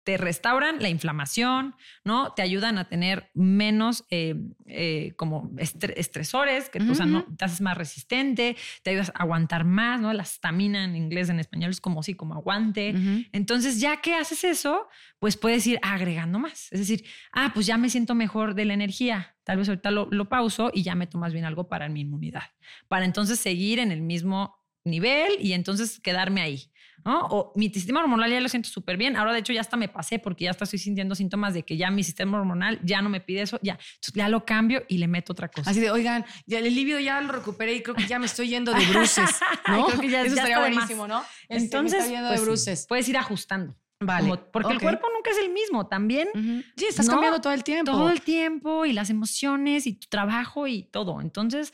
Te 0.04 0.18
restauran 0.18 0.82
la 0.82 0.90
inflamación, 0.90 1.76
¿no? 2.04 2.34
Te 2.34 2.42
ayudan 2.42 2.78
a 2.78 2.90
tener 2.90 3.30
menos 3.34 4.04
eh, 4.10 4.36
eh, 4.66 5.14
como 5.16 5.50
estre- 5.52 5.94
estresores, 5.96 6.70
que 6.70 6.80
o 6.80 6.94
sea, 6.96 7.06
no, 7.06 7.20
Ujú. 7.20 7.36
te 7.38 7.46
haces 7.46 7.62
más 7.62 7.78
resistente, 7.78 8.58
te 8.84 8.90
ayudas 8.90 9.12
a 9.16 9.22
aguantar 9.24 9.64
más, 9.64 10.02
¿no? 10.02 10.12
La 10.12 10.24
estamina 10.24 10.84
en 10.84 10.96
inglés, 10.96 11.30
en 11.30 11.40
español 11.40 11.72
es 11.72 11.80
como 11.80 12.04
sí, 12.04 12.16
como 12.16 12.34
aguante. 12.36 12.96
Entonces, 13.32 13.80
ya 13.80 14.02
que 14.02 14.14
haces 14.16 14.44
eso, 14.44 14.88
pues 15.20 15.38
puedes 15.38 15.66
ir 15.68 15.80
agregando 15.82 16.38
más. 16.40 16.68
Es 16.72 16.80
decir, 16.80 17.06
ah, 17.32 17.52
pues 17.54 17.66
ya 17.66 17.78
me 17.78 17.90
siento 17.90 18.14
mejor 18.16 18.56
de 18.56 18.66
la 18.66 18.74
energía. 18.74 19.36
Tal 19.44 19.58
vez 19.58 19.70
ahorita 19.70 19.92
lo, 19.92 20.08
lo 20.12 20.28
pauso 20.30 20.70
y 20.74 20.84
ya 20.84 20.96
meto 20.96 21.18
más 21.18 21.32
bien 21.34 21.46
algo 21.46 21.68
para 21.70 21.88
mi 21.90 22.02
inmunidad. 22.02 22.44
Para 22.88 23.06
entonces 23.06 23.40
seguir 23.40 23.80
en 23.80 23.92
el 23.92 24.02
mismo 24.02 24.58
nivel 24.86 25.32
y 25.40 25.54
entonces 25.54 26.00
quedarme 26.02 26.42
ahí. 26.42 26.70
¿No? 27.06 27.26
O 27.28 27.52
mi 27.56 27.70
sistema 27.70 28.00
hormonal 28.02 28.30
ya 28.32 28.40
lo 28.42 28.50
siento 28.50 28.70
súper 28.70 28.98
bien. 28.98 29.16
Ahora, 29.16 29.34
de 29.34 29.40
hecho, 29.40 29.54
ya 29.54 29.62
hasta 29.62 29.78
me 29.78 29.88
pasé 29.88 30.20
porque 30.20 30.46
ya 30.46 30.52
hasta 30.52 30.64
estoy 30.64 30.80
sintiendo 30.80 31.16
síntomas 31.16 31.54
de 31.54 31.64
que 31.64 31.78
ya 31.78 31.92
mi 31.92 32.04
sistema 32.04 32.38
hormonal 32.40 32.80
ya 32.84 33.02
no 33.02 33.10
me 33.10 33.22
pide 33.22 33.42
eso. 33.42 33.60
Ya, 33.62 33.74
Entonces, 33.74 34.14
ya 34.14 34.30
lo 34.30 34.46
cambio 34.46 34.84
y 34.88 34.98
le 34.98 35.08
meto 35.08 35.34
otra 35.34 35.48
cosa. 35.50 35.70
Así 35.70 35.80
de, 35.80 35.92
oigan, 35.92 36.26
ya 36.46 36.60
el 36.60 36.74
libido 36.74 37.00
ya 37.00 37.20
lo 37.22 37.32
recuperé 37.32 37.74
y 37.76 37.82
creo 37.84 37.96
que 37.96 38.08
ya 38.08 38.20
me 38.20 38.26
estoy 38.26 38.50
yendo 38.50 38.74
de 38.74 38.86
bruces, 38.88 39.30
¿no? 39.68 39.86
Creo 39.88 40.00
que 40.02 40.10
ya- 40.10 40.22
Eso 40.22 40.36
ya 40.36 40.42
estaría 40.44 40.60
buenísimo, 40.60 41.08
¿no? 41.08 41.22
Este, 41.50 41.56
me 41.56 41.60
Entonces, 41.64 42.00
está 42.00 42.12
yendo 42.12 42.28
pues, 42.30 42.40
de 42.40 42.46
sí, 42.46 42.50
bruces. 42.50 42.86
puedes 42.88 43.10
ir 43.10 43.18
ajustando. 43.18 43.76
Vale. 44.00 44.28
Como- 44.30 44.52
porque 44.52 44.74
el 44.74 44.82
cuerpo 44.82 45.08
nunca 45.16 45.32
es 45.32 45.38
el 45.38 45.50
mismo. 45.52 45.88
También. 45.88 46.28
Sí, 46.76 46.86
estás 46.90 47.06
No, 47.06 47.14
cambiando 47.14 47.40
todo 47.40 47.54
el 47.54 47.64
tiempo. 47.64 47.92
todo 47.92 48.10
el 48.10 48.22
tiempo 48.22 48.86
y 48.86 48.92
las 48.92 49.10
emociones 49.10 49.88
y 49.88 49.94
tu 49.94 50.08
trabajo 50.10 50.68
y 50.68 50.84
todo. 50.84 51.22
Entonces, 51.22 51.74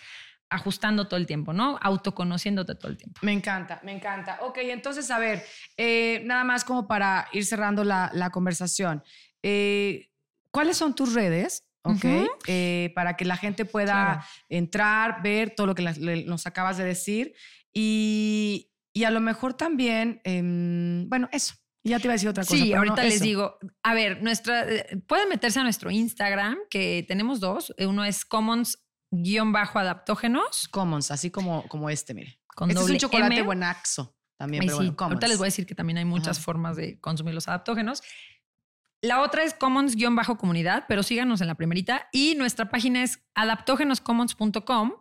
ajustando 0.50 1.08
todo 1.08 1.18
el 1.20 1.26
tiempo, 1.26 1.54
¿no? 1.54 1.78
Autoconociéndote 1.82 2.76
todo 2.76 2.90
el 2.92 2.98
tiempo. 2.98 3.20
Me 3.24 3.32
encanta, 3.34 3.80
me 3.84 3.92
encanta. 3.92 4.40
Ok, 4.42 4.58
entonces, 4.62 5.10
a 5.12 5.20
ver, 5.20 5.44
eh, 5.78 6.22
nada 6.26 6.44
más 6.44 6.64
como 6.64 6.88
para 6.88 7.28
ir 7.34 7.46
cerrando 7.46 7.84
la, 7.84 8.10
la 8.14 8.30
conversación. 8.32 9.04
Eh, 9.44 10.10
¿Cuáles 10.52 10.78
son 10.78 10.96
tus 10.96 11.14
redes? 11.14 11.66
Ok, 11.84 12.04
eh, 12.48 12.92
para 12.96 13.16
que 13.16 13.24
la 13.26 13.38
gente 13.38 13.64
pueda 13.66 13.94
Claro. 13.94 14.22
entrar, 14.50 15.22
ver 15.24 15.52
todo 15.56 15.68
lo 15.68 15.76
que 15.76 15.82
la- 15.84 15.94
le- 15.94 16.26
nos 16.26 16.46
acabas 16.46 16.78
de 16.78 16.84
decir 16.84 17.34
y, 17.74 18.70
y 18.94 19.04
a 19.06 19.12
lo 19.12 19.22
mejor 19.22 19.54
también, 19.54 20.20
em, 20.24 21.08
bueno, 21.10 21.30
eso. 21.32 21.54
Ya 21.84 21.98
te 21.98 22.08
iba 22.08 22.12
a 22.12 22.16
decir 22.16 22.28
otra 22.30 22.44
cosa. 22.44 22.58
Sí, 22.58 22.66
pero 22.72 22.84
no, 22.84 22.92
ahorita 22.92 23.04
les 23.04 23.16
eso. 23.16 23.24
digo, 23.24 23.58
a 23.84 23.94
ver, 23.94 24.22
nuestra, 24.22 24.66
pueden 25.08 25.30
meterse 25.30 25.60
a 25.60 25.64
nuestro 25.64 25.90
Instagram, 25.90 26.58
que 26.70 27.06
tenemos 27.08 27.40
dos. 27.40 27.74
Uno 27.80 28.04
es 28.04 28.26
commons-adaptógenos. 29.12 30.68
Commons, 30.70 31.12
así 31.12 31.32
como, 31.32 31.68
como 31.68 31.90
este, 31.90 32.14
mire. 32.14 32.40
Con 32.56 32.70
este 32.70 32.84
es 32.84 32.90
un 32.90 32.98
chocolate 32.98 33.36
M. 33.36 33.44
buenaxo 33.44 34.16
también, 34.38 34.64
Ay, 34.64 34.68
pero 34.68 34.78
sí, 34.78 34.84
bueno, 34.86 34.98
Commons. 34.98 35.14
ahorita 35.14 35.28
les 35.28 35.38
voy 35.38 35.46
a 35.46 35.48
decir 35.48 35.66
que 35.66 35.76
también 35.76 35.98
hay 35.98 36.06
muchas 36.06 36.38
Ajá. 36.38 36.46
formas 36.46 36.76
de 36.76 37.00
consumir 37.00 37.34
los 37.34 37.48
adaptógenos. 37.48 38.02
La 39.02 39.22
otra 39.22 39.44
es 39.44 39.54
commons-comunidad, 39.54 40.86
pero 40.88 41.04
síganos 41.04 41.42
en 41.42 41.48
la 41.48 41.56
primerita. 41.56 42.08
Y 42.12 42.36
nuestra 42.36 42.70
página 42.70 43.04
es 43.04 43.24
adaptógenoscommons.com. 43.36 44.94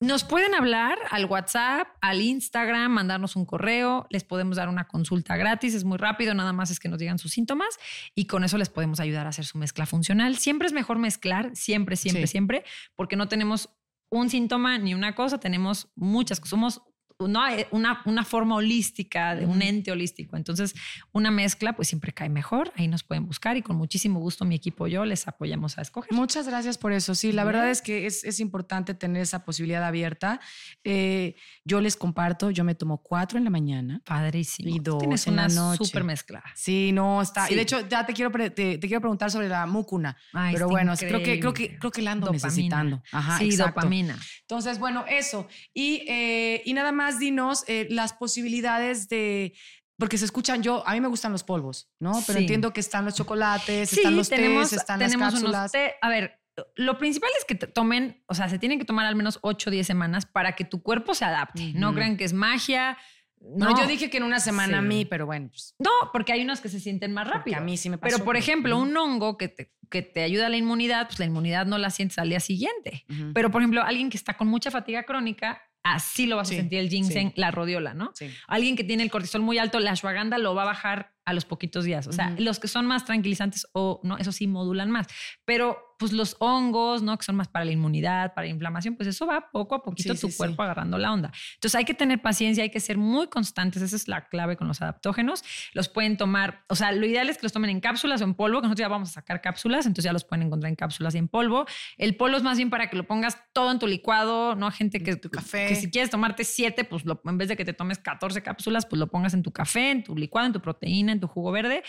Nos 0.00 0.22
pueden 0.22 0.54
hablar 0.54 0.96
al 1.10 1.24
WhatsApp, 1.24 1.88
al 2.00 2.20
Instagram, 2.20 2.92
mandarnos 2.92 3.34
un 3.34 3.44
correo, 3.44 4.06
les 4.10 4.22
podemos 4.22 4.56
dar 4.56 4.68
una 4.68 4.86
consulta 4.86 5.36
gratis, 5.36 5.74
es 5.74 5.82
muy 5.82 5.98
rápido, 5.98 6.34
nada 6.34 6.52
más 6.52 6.70
es 6.70 6.78
que 6.78 6.88
nos 6.88 7.00
digan 7.00 7.18
sus 7.18 7.32
síntomas 7.32 7.76
y 8.14 8.26
con 8.26 8.44
eso 8.44 8.58
les 8.58 8.68
podemos 8.68 9.00
ayudar 9.00 9.26
a 9.26 9.30
hacer 9.30 9.44
su 9.44 9.58
mezcla 9.58 9.86
funcional. 9.86 10.36
Siempre 10.36 10.68
es 10.68 10.72
mejor 10.72 10.98
mezclar, 10.98 11.50
siempre, 11.56 11.96
siempre, 11.96 12.28
Sí. 12.28 12.30
siempre, 12.30 12.64
porque 12.94 13.16
no 13.16 13.26
tenemos 13.26 13.70
un 14.08 14.30
síntoma 14.30 14.78
ni 14.78 14.94
una 14.94 15.16
cosa, 15.16 15.40
tenemos 15.40 15.88
muchas 15.96 16.38
cosas. 16.38 16.50
Somos 16.50 16.82
no, 17.26 17.40
una, 17.72 18.00
una 18.04 18.24
forma 18.24 18.54
holística, 18.54 19.34
de 19.34 19.44
un 19.44 19.60
ente 19.60 19.90
holístico. 19.90 20.36
Entonces, 20.36 20.74
una 21.10 21.32
mezcla 21.32 21.74
pues 21.74 21.88
siempre 21.88 22.12
cae 22.12 22.28
mejor. 22.28 22.72
Ahí 22.76 22.86
nos 22.86 23.02
pueden 23.02 23.26
buscar 23.26 23.56
y 23.56 23.62
con 23.62 23.74
muchísimo 23.76 24.20
gusto 24.20 24.44
mi 24.44 24.54
equipo 24.54 24.86
y 24.86 24.92
yo 24.92 25.04
les 25.04 25.26
apoyamos 25.26 25.78
a 25.78 25.82
escoger. 25.82 26.12
Muchas 26.12 26.46
gracias 26.46 26.78
por 26.78 26.92
eso. 26.92 27.16
Sí, 27.16 27.32
la 27.32 27.42
verdad 27.42 27.68
es 27.70 27.82
que 27.82 28.06
es, 28.06 28.22
es 28.22 28.38
importante 28.38 28.94
tener 28.94 29.20
esa 29.22 29.44
posibilidad 29.44 29.82
abierta. 29.82 30.40
Eh, 30.84 31.34
yo 31.64 31.80
les 31.80 31.96
comparto, 31.96 32.50
yo 32.52 32.62
me 32.62 32.76
tomo 32.76 33.02
cuatro 33.02 33.36
en 33.36 33.42
la 33.44 33.50
mañana. 33.50 34.00
Padrísimo. 34.04 34.68
Y 34.74 34.78
dos 34.78 34.98
Tienes 35.00 35.26
en 35.26 35.34
la 35.36 35.46
una 35.46 35.54
noche. 35.54 35.84
súper 35.84 36.04
mezcla. 36.04 36.44
Sí, 36.54 36.92
no, 36.92 37.20
está. 37.20 37.46
Y 37.46 37.48
Sí. 37.48 37.54
de 37.56 37.62
hecho, 37.62 37.88
ya 37.88 38.06
te 38.06 38.12
quiero, 38.12 38.30
te, 38.30 38.50
te 38.50 38.78
quiero 38.80 39.00
preguntar 39.00 39.30
sobre 39.32 39.48
la 39.48 39.66
mucuna. 39.66 40.16
Ay, 40.32 40.54
pero 40.54 40.68
bueno, 40.68 40.94
creo 40.96 41.20
que, 41.20 41.40
creo 41.40 41.52
que, 41.52 41.78
creo 41.78 41.90
que 41.90 42.02
la 42.02 42.12
ando 42.12 42.26
Dopamina. 42.26 42.46
necesitando. 42.46 43.02
Ajá, 43.10 43.38
sí, 43.38 43.46
exacto. 43.46 43.72
dopamina. 43.80 44.16
Entonces, 44.42 44.78
bueno, 44.78 45.04
eso. 45.08 45.48
Y, 45.74 46.04
eh, 46.08 46.62
y 46.64 46.72
nada 46.74 46.92
más 46.92 47.07
dinos 47.18 47.64
eh, 47.68 47.86
las 47.90 48.12
posibilidades 48.12 49.08
de. 49.08 49.54
Porque 49.98 50.16
se 50.18 50.24
escuchan, 50.26 50.62
yo, 50.62 50.86
a 50.86 50.92
mí 50.92 51.00
me 51.00 51.08
gustan 51.08 51.32
los 51.32 51.42
polvos, 51.42 51.90
¿no? 51.98 52.12
Pero 52.26 52.38
Sí. 52.38 52.44
entiendo 52.44 52.72
que 52.72 52.80
están 52.80 53.04
los 53.04 53.14
chocolates, 53.16 53.90
Sí, 53.90 53.96
están 54.00 54.16
los 54.16 54.28
tenemos, 54.28 54.70
tés, 54.70 54.78
están 54.80 54.98
tenemos 55.00 55.32
las 55.32 55.42
unos 55.42 55.52
cápsulas. 55.52 55.72
té- 55.72 55.94
A 56.02 56.08
ver, 56.08 56.40
lo 56.76 56.98
principal 56.98 57.30
es 57.38 57.44
que 57.44 57.54
te 57.56 57.66
tomen, 57.66 58.22
o 58.26 58.34
sea, 58.34 58.48
se 58.48 58.58
tienen 58.60 58.78
que 58.78 58.84
tomar 58.84 59.06
al 59.06 59.16
menos 59.16 59.38
8 59.42 59.70
o 59.70 59.72
10 59.72 59.86
semanas 59.86 60.24
para 60.26 60.52
que 60.54 60.64
tu 60.64 60.82
cuerpo 60.82 61.14
se 61.14 61.24
adapte. 61.24 61.72
No 61.74 61.94
crean 61.94 62.16
que 62.16 62.24
es 62.24 62.32
magia. 62.32 62.96
No, 63.40 63.70
No, 63.70 63.80
yo 63.80 63.86
dije 63.88 64.08
que 64.10 64.16
en 64.18 64.24
una 64.24 64.38
semana 64.40 64.78
a 64.78 64.82
mí, 64.82 65.04
pero 65.04 65.24
bueno, 65.26 65.48
pues, 65.50 65.74
No, 65.78 65.90
porque 66.12 66.32
hay 66.32 66.42
unos 66.42 66.60
que 66.60 66.68
se 66.68 66.78
sienten 66.80 67.12
más 67.12 67.24
porque 67.26 67.38
rápido. 67.38 67.56
a 67.58 67.60
mí 67.60 67.76
sí 67.76 67.88
me 67.90 67.96
pasó. 67.98 68.14
Pero, 68.16 68.24
por 68.24 68.36
ejemplo, 68.36 68.76
un 68.78 68.96
hongo 68.96 69.36
que 69.36 69.46
te, 69.48 69.72
que 69.90 70.02
te 70.02 70.22
ayuda 70.22 70.46
a 70.46 70.48
la 70.48 70.56
inmunidad, 70.56 71.06
pues 71.06 71.18
la 71.20 71.24
inmunidad 71.26 71.64
no 71.66 71.78
la 71.78 71.90
sientes 71.90 72.18
al 72.18 72.28
día 72.28 72.40
siguiente. 72.40 73.04
Pero, 73.34 73.50
por 73.50 73.62
ejemplo, 73.62 73.82
alguien 73.82 74.10
que 74.10 74.16
está 74.16 74.34
con 74.36 74.46
mucha 74.48 74.70
fatiga 74.72 75.04
crónica, 75.04 75.62
así 75.94 76.26
lo 76.26 76.36
vas 76.36 76.48
Sí, 76.48 76.54
a 76.54 76.58
sentir 76.58 76.78
el 76.78 76.88
ginseng, 76.88 77.28
sí. 77.28 77.32
la 77.36 77.50
rodiola, 77.50 77.94
¿no? 77.94 78.12
Sí. 78.14 78.30
Alguien 78.46 78.76
que 78.76 78.84
tiene 78.84 79.02
el 79.02 79.10
cortisol 79.10 79.42
muy 79.42 79.58
alto, 79.58 79.78
la 79.80 79.92
ashwagandha 79.92 80.38
lo 80.38 80.54
va 80.54 80.62
a 80.62 80.66
bajar 80.66 81.12
a 81.28 81.32
los 81.34 81.44
poquitos 81.44 81.84
días. 81.84 82.06
O 82.06 82.12
sea, 82.12 82.34
los 82.38 82.58
que 82.58 82.68
son 82.68 82.86
más 82.86 83.04
tranquilizantes 83.04 83.66
o 83.72 84.00
no, 84.02 84.16
eso 84.18 84.32
sí 84.32 84.46
modulan 84.46 84.90
más. 84.90 85.06
Pero 85.44 85.84
pues 85.98 86.12
los 86.12 86.36
hongos, 86.38 87.02
¿no? 87.02 87.18
Que 87.18 87.24
son 87.24 87.34
más 87.34 87.48
para 87.48 87.64
la 87.64 87.72
inmunidad, 87.72 88.32
para 88.32 88.46
la 88.46 88.52
inflamación, 88.52 88.94
pues 88.94 89.08
eso 89.08 89.26
va 89.26 89.50
poco 89.50 89.74
a 89.74 89.82
poquito 89.82 90.14
Sí, 90.14 90.20
tu 90.20 90.26
sí, 90.28 90.32
sí. 90.32 90.38
cuerpo 90.38 90.62
agarrando 90.62 90.96
la 90.96 91.12
onda. 91.12 91.32
Entonces 91.54 91.74
hay 91.74 91.84
que 91.84 91.92
tener 91.94 92.22
paciencia, 92.22 92.62
hay 92.62 92.70
que 92.70 92.78
ser 92.78 92.96
muy 92.98 93.26
constantes. 93.26 93.82
Esa 93.82 93.96
es 93.96 94.06
la 94.06 94.28
clave 94.28 94.56
con 94.56 94.68
los 94.68 94.80
adaptógenos. 94.80 95.42
Los 95.72 95.88
pueden 95.88 96.16
tomar, 96.16 96.64
o 96.68 96.76
sea, 96.76 96.92
lo 96.92 97.04
ideal 97.04 97.28
es 97.28 97.36
que 97.38 97.42
los 97.42 97.52
tomen 97.52 97.70
en 97.70 97.80
cápsulas 97.80 98.20
o 98.20 98.24
en 98.24 98.34
polvo, 98.34 98.60
que 98.60 98.68
nosotros 98.68 98.84
ya 98.84 98.88
vamos 98.88 99.08
a 99.08 99.12
sacar 99.14 99.40
cápsulas, 99.40 99.86
entonces 99.86 100.04
ya 100.04 100.12
los 100.12 100.22
pueden 100.24 100.46
encontrar 100.46 100.68
en 100.70 100.76
cápsulas 100.76 101.16
y 101.16 101.18
en 101.18 101.26
polvo. 101.26 101.66
El 101.96 102.14
polvo 102.16 102.36
es 102.36 102.44
más 102.44 102.58
bien 102.58 102.70
para 102.70 102.88
que 102.90 102.96
lo 102.96 103.04
pongas 103.04 103.36
todo 103.52 103.72
en 103.72 103.80
tu 103.80 103.88
licuado, 103.88 104.54
¿no? 104.54 104.70
Gente 104.70 105.02
que, 105.02 105.16
Tu 105.16 105.30
café. 105.30 105.66
que 105.66 105.74
si 105.74 105.90
quieres 105.90 106.10
tomarte 106.10 106.44
siete, 106.44 106.84
pues 106.84 107.04
lo- 107.06 107.20
en 107.24 107.38
vez 107.38 107.48
de 107.48 107.56
que 107.56 107.64
te 107.64 107.72
tomes 107.72 107.98
14 107.98 108.40
cápsulas, 108.40 108.86
pues 108.86 109.00
lo 109.00 109.08
pongas 109.08 109.34
en 109.34 109.42
tu 109.42 109.50
café, 109.50 109.90
en 109.90 110.04
tu 110.04 110.14
licuado, 110.16 110.46
en 110.46 110.52
tu 110.52 110.60
proteína, 110.60 111.10
en 111.18 111.20
tu 111.20 111.26
jugo 111.28 111.50
verde. 111.52 111.82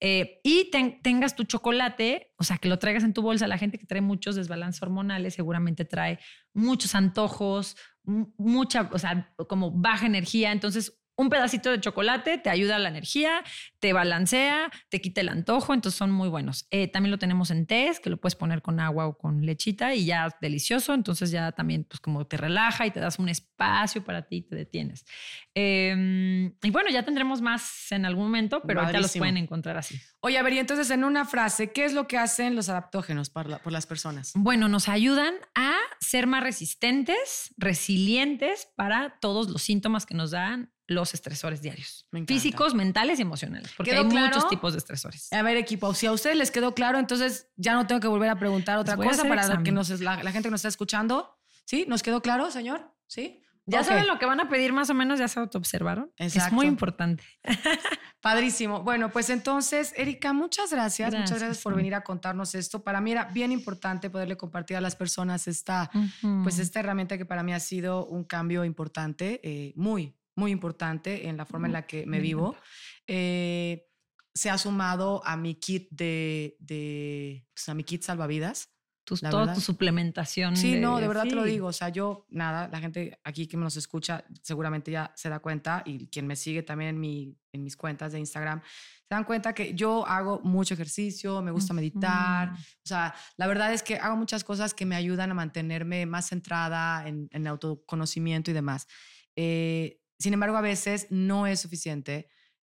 Eh, 0.00 0.40
y 0.42 0.70
ten- 0.70 1.02
tengas 1.02 1.34
tu 1.36 1.44
chocolate, 1.44 2.32
o 2.38 2.44
sea, 2.44 2.58
que 2.58 2.68
lo 2.68 2.78
traigas 2.78 3.02
en 3.04 3.12
tu 3.12 3.20
bolsa. 3.22 3.46
La 3.46 3.58
gente 3.58 3.78
que 3.78 3.86
trae 3.86 4.00
muchos 4.00 4.36
desbalances 4.36 4.80
hormonales 4.82 5.34
seguramente 5.34 5.84
trae 5.84 6.18
muchos 6.54 6.94
antojos, 6.94 7.76
mu- 8.04 8.32
mucha, 8.38 8.88
o 8.92 8.98
sea, 8.98 9.34
como 9.48 9.70
baja 9.72 10.06
energía. 10.06 10.52
Entonces, 10.52 10.98
un 11.18 11.30
pedacito 11.30 11.70
de 11.70 11.80
chocolate 11.80 12.36
te 12.38 12.50
ayuda 12.50 12.76
a 12.76 12.78
la 12.78 12.90
energía, 12.90 13.42
te 13.86 13.92
balancea, 13.92 14.68
te 14.88 15.00
quita 15.00 15.20
el 15.20 15.28
antojo, 15.28 15.72
entonces 15.72 15.96
son 15.96 16.10
muy 16.10 16.28
buenos. 16.28 16.66
Eh, 16.72 16.88
también 16.88 17.12
lo 17.12 17.18
tenemos 17.18 17.52
en 17.52 17.66
tés, 17.66 18.00
que 18.00 18.10
lo 18.10 18.16
puedes 18.16 18.34
poner 18.34 18.60
con 18.60 18.80
agua 18.80 19.06
o 19.06 19.16
con 19.16 19.46
lechita 19.46 19.94
y 19.94 20.06
ya 20.06 20.26
es 20.26 20.34
delicioso, 20.40 20.92
entonces 20.92 21.30
ya 21.30 21.52
también 21.52 21.84
pues 21.84 22.00
como 22.00 22.26
te 22.26 22.36
relaja 22.36 22.84
y 22.84 22.90
te 22.90 22.98
das 22.98 23.20
un 23.20 23.28
espacio 23.28 24.02
para 24.02 24.22
ti 24.22 24.38
y 24.38 24.42
te 24.42 24.56
detienes. 24.56 25.04
Eh, 25.54 26.50
y 26.62 26.70
bueno, 26.70 26.90
ya 26.90 27.04
tendremos 27.04 27.40
más 27.40 27.92
en 27.92 28.04
algún 28.06 28.24
momento, 28.24 28.60
pero 28.66 28.80
ahorita 28.80 28.98
los 29.00 29.16
pueden 29.16 29.36
encontrar 29.36 29.76
así. 29.76 30.00
Oye, 30.20 30.36
a 30.36 30.42
ver, 30.42 30.54
y 30.54 30.58
entonces 30.58 30.90
en 30.90 31.04
una 31.04 31.24
frase, 31.24 31.70
¿qué 31.70 31.84
es 31.84 31.92
lo 31.92 32.08
que 32.08 32.18
hacen 32.18 32.56
los 32.56 32.68
adaptógenos 32.68 33.30
para 33.30 33.48
la- 33.48 33.58
por 33.58 33.72
las 33.72 33.86
personas? 33.86 34.32
Bueno, 34.34 34.66
nos 34.68 34.88
ayudan 34.88 35.34
a 35.54 35.76
ser 36.00 36.26
más 36.26 36.42
resistentes, 36.42 37.54
resilientes 37.56 38.68
para 38.74 39.18
todos 39.20 39.48
los 39.48 39.62
síntomas 39.62 40.06
que 40.06 40.14
nos 40.14 40.32
dan 40.32 40.72
los 40.88 41.14
estresores 41.14 41.62
diarios, 41.62 42.06
Me 42.12 42.24
físicos, 42.26 42.72
mentales 42.74 43.18
y 43.18 43.22
emocionales, 43.22 43.72
porque 43.76 43.92
¿Quedó 43.92 44.02
hay 44.02 44.08
claro? 44.08 44.26
muchos 44.34 44.48
tipos 44.48 44.72
de 44.72 44.78
estresores. 44.78 45.32
A 45.32 45.42
ver, 45.42 45.56
equipo, 45.56 45.92
si 45.94 46.06
a 46.06 46.12
ustedes 46.12 46.36
les 46.36 46.50
quedó 46.50 46.74
claro, 46.74 46.98
entonces 46.98 47.48
ya 47.56 47.74
no 47.74 47.86
tengo 47.86 48.00
que 48.00 48.08
volver 48.08 48.30
a 48.30 48.38
preguntar 48.38 48.78
otra 48.78 48.96
cosa 48.96 49.24
para 49.24 49.62
que 49.62 49.72
nos, 49.72 49.88
la, 50.00 50.22
la 50.22 50.32
gente 50.32 50.48
que 50.48 50.50
nos 50.50 50.58
está 50.60 50.68
escuchando. 50.68 51.38
¿Sí? 51.64 51.84
¿Nos 51.88 52.02
quedó 52.02 52.22
claro, 52.22 52.50
señor? 52.50 52.94
¿Sí? 53.08 53.42
Ya 53.68 53.80
Ok. 53.80 53.86
saben 53.86 54.06
lo 54.06 54.20
que 54.20 54.26
van 54.26 54.38
a 54.38 54.48
pedir 54.48 54.72
más 54.72 54.88
o 54.90 54.94
menos, 54.94 55.18
ya 55.18 55.26
se 55.26 55.40
autoobservaron. 55.40 56.12
Es 56.16 56.36
Exacto. 56.36 56.54
muy 56.54 56.66
importante. 56.66 57.24
Padrísimo. 58.20 58.82
Bueno, 58.82 59.10
pues 59.10 59.30
entonces, 59.30 59.92
Erika, 59.96 60.32
muchas 60.32 60.70
gracias. 60.70 61.08
Muchas 61.08 61.20
Gracias, 61.20 61.40
gracias 61.40 61.62
por 61.64 61.74
venir 61.74 61.94
a 61.94 62.02
contarnos 62.02 62.54
esto. 62.54 62.82
Para 62.82 63.00
mí 63.00 63.12
era 63.12 63.24
bien 63.26 63.52
importante 63.52 64.10
poderle 64.10 64.36
compartir 64.36 64.76
a 64.76 64.80
las 64.80 64.96
personas 64.96 65.46
esta, 65.48 65.90
pues 66.42 66.58
esta 66.58 66.80
herramienta 66.80 67.18
que 67.18 67.26
para 67.26 67.42
mí 67.42 67.52
ha 67.52 67.60
sido 67.60 68.06
un 68.06 68.24
cambio 68.24 68.64
importante, 68.64 69.40
eh, 69.42 69.72
muy, 69.76 70.16
muy 70.34 70.50
importante 70.50 71.28
en 71.28 71.36
la 71.36 71.44
forma 71.46 71.66
en 71.66 71.72
la 71.72 71.86
que 71.86 72.06
Me 72.06 72.20
vivo. 72.20 72.56
Eh, 73.06 73.88
se 74.34 74.50
ha 74.50 74.58
sumado 74.58 75.22
a 75.24 75.36
mi 75.36 75.54
kit 75.54 75.88
de, 75.90 76.56
de 76.60 77.46
pues, 77.54 77.68
a 77.68 77.74
mi 77.74 77.84
kit 77.84 78.02
salvavidas. 78.02 78.68
tus, 79.04 79.20
toda 79.20 79.38
verdad. 79.40 79.54
tu 79.54 79.60
suplementación. 79.60 80.56
Sí, 80.56 80.78
no, 80.78 80.98
de 80.98 81.08
verdad 81.08 81.24
te 81.24 81.34
lo 81.34 81.44
sí. 81.44 81.52
digo. 81.52 81.68
O 81.68 81.72
sea, 81.72 81.88
yo, 81.88 82.26
nada, 82.28 82.68
la 82.68 82.80
gente 82.80 83.18
aquí 83.24 83.46
que 83.46 83.56
me 83.56 83.62
nos 83.62 83.76
escucha 83.76 84.24
seguramente 84.42 84.90
ya 84.90 85.12
se 85.14 85.28
da 85.28 85.38
cuenta 85.38 85.82
y 85.86 86.08
quien 86.08 86.26
me 86.26 86.36
sigue 86.36 86.62
también 86.62 86.90
en, 86.90 87.00
mi, 87.00 87.38
en 87.52 87.62
mis 87.62 87.76
cuentas 87.76 88.12
de 88.12 88.18
Instagram, 88.18 88.60
se 88.62 89.14
dan 89.14 89.24
cuenta 89.24 89.54
que 89.54 89.72
yo 89.74 90.04
hago 90.06 90.40
mucho 90.42 90.74
ejercicio, 90.74 91.40
me 91.40 91.52
gusta 91.52 91.72
meditar. 91.72 92.52
O 92.52 92.86
sea, 92.86 93.14
la 93.36 93.46
verdad 93.46 93.72
es 93.72 93.84
que 93.84 93.96
hago 93.96 94.16
muchas 94.16 94.42
cosas 94.42 94.74
que 94.74 94.84
me 94.84 94.96
ayudan 94.96 95.30
a 95.30 95.34
mantenerme 95.34 96.04
más 96.06 96.28
centrada 96.28 97.06
en, 97.06 97.28
en 97.30 97.46
autoconocimiento 97.46 98.50
y 98.50 98.54
demás. 98.54 98.88
Eh, 99.36 100.00
sin 100.18 100.34
embargo, 100.34 100.56
a 100.56 100.62
veces 100.62 101.06
no 101.10 101.46
es 101.46 101.60
suficiente. 101.60 102.28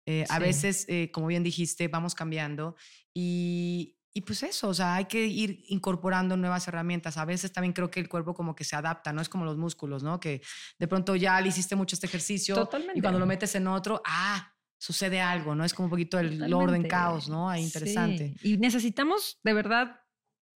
Eh, 0.09 0.23
A 0.29 0.35
Sí. 0.37 0.41
veces, 0.41 0.85
eh, 0.87 1.11
como 1.11 1.27
bien 1.27 1.43
dijiste, 1.43 1.87
vamos 1.89 2.15
cambiando 2.15 2.75
y, 3.13 3.97
y 4.13 4.21
pues 4.21 4.41
eso, 4.41 4.69
o 4.69 4.73
sea, 4.73 4.95
hay 4.95 5.05
que 5.05 5.25
ir 5.27 5.63
incorporando 5.67 6.37
nuevas 6.37 6.67
herramientas. 6.67 7.17
A 7.17 7.25
veces 7.25 7.51
también 7.51 7.73
creo 7.73 7.91
que 7.91 7.99
el 7.99 8.07
cuerpo 8.09 8.33
como 8.33 8.55
que 8.55 8.63
se 8.63 8.75
adapta, 8.75 9.11
no 9.13 9.21
es 9.21 9.29
como 9.29 9.45
los 9.45 9.57
músculos, 9.57 10.01
¿no? 10.03 10.19
Que 10.19 10.41
de 10.79 10.87
pronto 10.87 11.15
ya 11.15 11.39
le 11.41 11.49
hiciste 11.49 11.75
mucho 11.75 11.95
este 11.95 12.07
ejercicio 12.07 12.55
Totalmente. 12.55 12.97
y 12.97 13.01
cuando 13.01 13.19
lo 13.19 13.25
metes 13.27 13.53
en 13.55 13.67
otro, 13.67 14.01
ah, 14.05 14.53
sucede 14.79 15.19
algo, 15.21 15.55
¿no? 15.55 15.65
Es 15.65 15.73
como 15.73 15.87
un 15.87 15.89
poquito 15.91 16.17
el 16.19 16.41
orden 16.41 16.49
Totalmente. 16.83 16.87
caos, 16.87 17.27
¿no? 17.29 17.49
Ahí 17.49 17.63
interesante. 17.63 18.33
Sí, 18.39 18.53
Y 18.53 18.57
necesitamos 18.57 19.39
de 19.43 19.53
verdad 19.53 19.99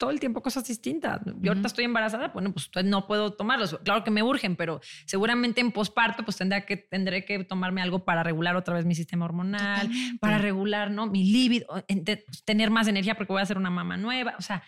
todo 0.01 0.11
el 0.11 0.18
tiempo 0.18 0.40
cosas 0.42 0.66
distintas. 0.66 1.20
Yo 1.42 1.51
ahorita 1.51 1.66
estoy 1.66 1.84
embarazada, 1.84 2.28
bueno, 2.28 2.53
pues 2.55 2.70
no 2.86 3.07
puedo 3.07 3.34
tomarlos. 3.34 3.78
Claro 3.84 4.03
que 4.03 4.11
me 4.11 4.22
urgen, 4.22 4.57
pero 4.57 4.80
seguramente 5.05 5.61
en 5.61 5.72
posparto 5.72 6.24
pues 6.24 6.38
tendré 6.38 6.64
que, 6.64 6.78
tendré 6.78 7.26
que 7.26 7.44
tomarme 7.44 7.82
algo 7.82 8.03
para 8.07 8.22
regular 8.22 8.57
otra 8.57 8.74
vez 8.74 8.86
mi 8.86 8.94
sistema 8.94 9.26
hormonal, 9.26 9.82
Totalmente. 9.82 10.18
para 10.18 10.38
regular, 10.38 10.90
¿no? 10.90 11.07
Mi 11.07 11.30
libido, 11.30 11.66
ente- 11.86 12.24
tener 12.46 12.70
más 12.70 12.88
energía 12.88 13.14
porque 13.14 13.32
voy 13.34 13.42
a 13.42 13.46
ser 13.46 13.59
una 13.59 13.68
mamá 13.68 13.98
nueva, 13.98 14.34
o 14.38 14.42
sea, 14.42 14.62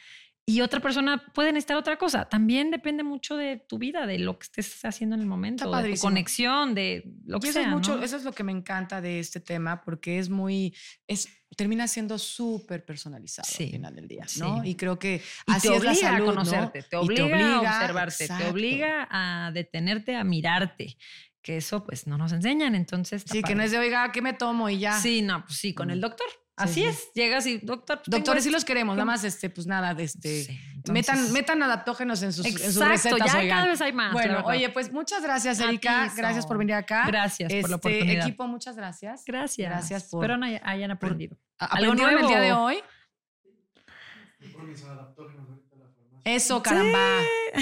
y 0.45 0.61
otra 0.61 0.80
persona 0.80 1.24
puede 1.34 1.53
necesitar 1.53 1.76
otra 1.76 1.97
cosa. 1.97 2.24
También 2.28 2.70
depende 2.72 3.05
mucho 3.05 3.36
de 3.36 3.59
tu 3.59 3.78
vida, 3.78 4.07
de 4.07 4.18
lo 4.18 4.38
que 4.38 4.45
estés 4.45 4.84
haciendo 4.84 5.14
en 5.14 5.22
el 5.22 5.28
momento, 5.28 5.70
de 5.76 5.95
tu 5.95 6.01
conexión, 6.01 6.74
de 6.74 7.05
lo 7.24 7.38
que 7.38 7.47
Y 7.47 7.51
eso 7.51 7.61
sea, 7.61 7.68
es 7.68 7.74
mucho, 7.74 7.97
¿no? 7.97 8.03
eso 8.03 8.16
es 8.16 8.24
lo 8.24 8.32
que 8.32 8.43
me 8.43 8.51
encanta 8.53 9.01
de 9.01 9.20
este 9.20 9.38
tema, 9.38 9.82
porque 9.82 10.18
es 10.18 10.28
muy, 10.30 10.74
es, 11.07 11.28
termina 11.57 11.86
siendo 11.86 12.18
súper 12.18 12.84
personalizado 12.84 13.49
Sí, 13.49 13.64
al 13.66 13.70
final 13.70 13.95
del 13.95 14.09
día, 14.09 14.26
¿no? 14.38 14.62
sí. 14.62 14.70
Y 14.70 14.74
creo 14.74 14.99
que 14.99 15.22
Y 15.47 15.53
así 15.53 15.68
te 15.68 15.76
es 15.76 15.84
la 15.84 15.90
obliga 15.93 16.09
salud, 16.11 16.16
a 16.16 16.18
¿no? 16.18 16.26
conocerte, 16.26 16.82
te 16.82 16.97
Y 16.97 16.99
obliga, 16.99 17.55
a 17.55 17.61
observarte, 17.61 18.24
exacto. 18.24 18.45
te 18.45 18.51
obliga 18.51 19.09
a 19.11 19.53
detenerte, 19.53 20.16
a 20.16 20.24
mirarte, 20.24 20.97
que 21.40 21.57
eso 21.59 21.84
pues 21.84 22.07
no 22.09 22.18
nos 22.18 22.32
enseñan, 22.32 22.74
entonces. 22.74 23.22
Sí, 23.26 23.43
que 23.43 23.55
no 23.55 23.59
padre. 23.59 23.64
es 23.66 23.70
de, 23.72 23.78
oiga, 23.78 24.11
¿qué 24.12 24.22
me 24.22 24.32
tomo? 24.32 24.68
Y 24.68 24.78
ya. 24.80 24.99
Sí, 24.99 25.22
no, 25.22 25.45
pues 25.45 25.57
sí, 25.59 25.72
con 25.72 25.90
el 25.90 26.01
doctor. 26.01 26.26
Sí, 26.59 26.64
Así 26.64 26.74
sí. 26.74 26.84
es, 26.84 27.12
llegas 27.14 27.46
y 27.46 27.59
doctor. 27.59 28.03
pues, 28.05 28.11
Doctores, 28.11 28.42
sí 28.44 28.50
esto". 28.50 28.57
los 28.57 28.64
queremos, 28.66 28.94
nada 28.94 29.05
¿Qué- 29.05 29.07
más, 29.07 29.24
este, 29.24 29.48
pues 29.48 29.66
nada, 29.66 29.94
de 29.94 30.05
este, 30.05 30.44
Sí, 30.44 30.59
metan, 30.92 31.16
entonces- 31.16 31.32
metan 31.32 31.62
adaptógenos 31.62 32.22
en 32.22 32.32
sus, 32.34 32.44
en 32.44 32.53
sus 32.53 32.62
Exacto, 32.76 32.88
recetas, 32.90 33.32
ya 33.32 33.38
oigan. 33.38 33.57
cada 33.59 33.66
vez 33.70 33.80
hay 33.80 33.92
más. 33.94 34.12
Bueno, 34.12 34.42
oye, 34.44 34.68
pues 34.68 34.92
muchas 34.92 35.22
gracias, 35.22 35.61
Erika. 35.61 36.09
ti, 36.11 36.16
Gracias 36.20 36.46
por 36.46 36.59
venir 36.59 36.74
acá. 36.74 37.05
Gracias 37.07 37.48
por 37.50 37.70
la 37.70 37.76
Este, 37.76 37.88
oportunidad. 37.88 38.26
Equipo, 38.26 38.46
muchas 38.48 38.76
gracias. 38.76 39.24
Gracias. 39.26 39.70
Gracias 39.70 40.05
por- 40.11 40.22
Espero 40.24 40.36
no 40.36 40.44
hay- 40.44 40.61
hayan 40.62 40.90
aprendido. 40.90 41.38
A- 41.59 41.64
Algo 41.66 41.92
¿Aprendieron 41.92 42.20
el 42.22 42.28
día 42.28 42.40
de 42.40 42.48
nuevo. 42.50 42.64
hoy? 42.64 42.82
Eso, 46.24 46.62
caramba. 46.62 46.98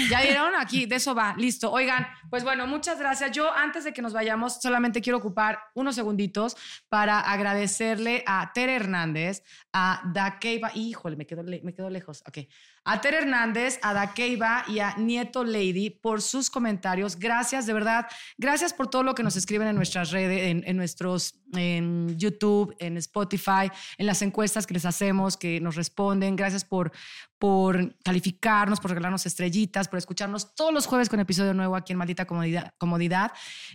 ¿Ya 0.09 0.21
vieron? 0.21 0.53
Aquí, 0.55 0.85
de 0.85 0.95
eso 0.95 1.13
va. 1.13 1.35
Listo. 1.37 1.71
Oigan, 1.71 2.07
pues 2.29 2.43
bueno, 2.43 2.67
muchas 2.67 2.99
gracias. 2.99 3.31
Yo, 3.31 3.51
antes 3.51 3.83
de 3.83 3.93
que 3.93 4.01
nos 4.01 4.13
vayamos, 4.13 4.61
solamente 4.61 5.01
quiero 5.01 5.17
ocupar 5.17 5.59
unos 5.73 5.95
segunditos 5.95 6.55
para 6.89 7.19
agradecerle 7.19 8.23
a 8.27 8.51
Tere 8.53 8.75
Hernández, 8.75 9.43
a 9.73 10.01
Dakeiva. 10.13 10.71
Híjole, 10.75 11.15
me 11.15 11.25
quedo, 11.25 11.43
me 11.43 11.73
quedo 11.73 11.89
lejos. 11.89 12.23
Ok. 12.27 12.39
A 12.83 12.99
Tere 12.99 13.19
Hernández, 13.19 13.79
a 13.83 13.93
Dakeiva 13.93 14.65
y 14.67 14.79
a 14.79 14.95
Nieto 14.97 15.43
Lady 15.43 15.91
por 15.91 16.19
sus 16.19 16.49
comentarios. 16.49 17.15
Gracias, 17.15 17.67
de 17.67 17.73
verdad. 17.73 18.07
Gracias 18.39 18.73
por 18.73 18.87
todo 18.87 19.03
lo 19.03 19.13
que 19.13 19.21
nos 19.21 19.35
escriben 19.35 19.67
en 19.67 19.75
nuestras 19.75 20.09
redes, 20.09 20.63
en, 20.65 20.77
nuestros, 20.77 21.35
en 21.53 22.17
YouTube, 22.17 22.75
en 22.79 22.97
Spotify, 22.97 23.69
en 23.99 24.07
las 24.07 24.23
encuestas 24.23 24.65
que 24.65 24.73
les 24.73 24.85
hacemos, 24.85 25.37
que 25.37 25.61
nos 25.61 25.75
responden. 25.75 26.35
Gracias 26.35 26.65
por, 26.65 26.91
por 27.37 27.95
calificarnos, 28.03 28.79
por 28.79 28.89
regalarnos 28.89 29.27
estrellitas, 29.27 29.87
por 29.87 29.99
escucharnos 29.99 30.55
todos 30.55 30.73
los 30.73 30.87
jueves 30.87 31.07
con 31.07 31.19
episodio 31.19 31.53
nuevo 31.53 31.75
aquí 31.75 31.93
en 31.93 31.99
Maldita 31.99 32.25
Comodidad. 32.25 32.73
Comodidad. 32.79 33.31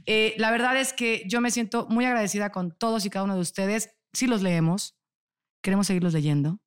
Eh, 0.07 0.35
la 0.39 0.51
verdad 0.51 0.77
es 0.77 0.93
que 0.93 1.23
yo 1.29 1.41
me 1.41 1.53
siento 1.53 1.87
muy 1.89 2.07
agradecida 2.07 2.51
con 2.51 2.77
todos 2.77 3.07
y 3.07 3.11
cada 3.11 3.25
uno 3.25 3.37
de 3.37 3.41
ustedes. 3.41 3.91
Sí 4.13 4.27
los 4.27 4.43
leemos, 4.43 4.99
queremos 5.63 5.87
seguirlos 5.87 6.13
leyendo. 6.13 6.59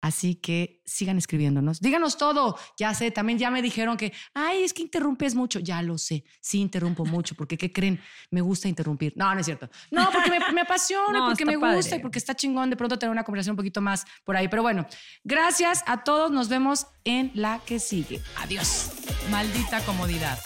Así 0.00 0.36
que 0.36 0.82
sigan 0.84 1.18
escribiéndonos. 1.18 1.80
Díganos 1.80 2.16
todo. 2.16 2.58
Ya 2.78 2.94
sé, 2.94 3.10
también 3.10 3.38
ya 3.38 3.50
me 3.50 3.62
dijeron 3.62 3.96
que, 3.96 4.12
ay, 4.34 4.62
es 4.62 4.72
que 4.72 4.82
interrumpes 4.82 5.34
mucho. 5.34 5.58
Ya 5.58 5.82
lo 5.82 5.98
sé. 5.98 6.24
Sí, 6.40 6.60
interrumpo 6.60 7.04
mucho. 7.04 7.34
Porque, 7.34 7.56
¿qué 7.56 7.72
creen? 7.72 8.00
Me 8.30 8.40
gusta 8.40 8.68
interrumpir. 8.68 9.12
No, 9.16 9.32
no 9.34 9.40
es 9.40 9.46
cierto. 9.46 9.68
No, 9.90 10.10
porque 10.12 10.30
me, 10.30 10.38
me 10.52 10.60
apasiona, 10.62 11.18
No, 11.18 11.26
porque 11.26 11.44
me 11.44 11.56
gusta 11.56 11.96
y 11.96 11.98
porque 11.98 12.18
está 12.18 12.34
chingón 12.34 12.70
de 12.70 12.76
pronto 12.76 12.98
tener 12.98 13.10
una 13.10 13.24
conversación 13.24 13.54
un 13.54 13.58
poquito 13.58 13.80
más 13.80 14.04
por 14.24 14.36
ahí. 14.36 14.48
Pero 14.48 14.62
bueno, 14.62 14.86
gracias 15.24 15.82
a 15.86 16.04
todos. 16.04 16.30
Nos 16.30 16.48
vemos 16.48 16.86
en 17.04 17.30
la 17.34 17.60
que 17.64 17.78
sigue. 17.78 18.20
Adiós. 18.36 18.90
Maldita 19.30 19.80
comodidad. 19.84 20.38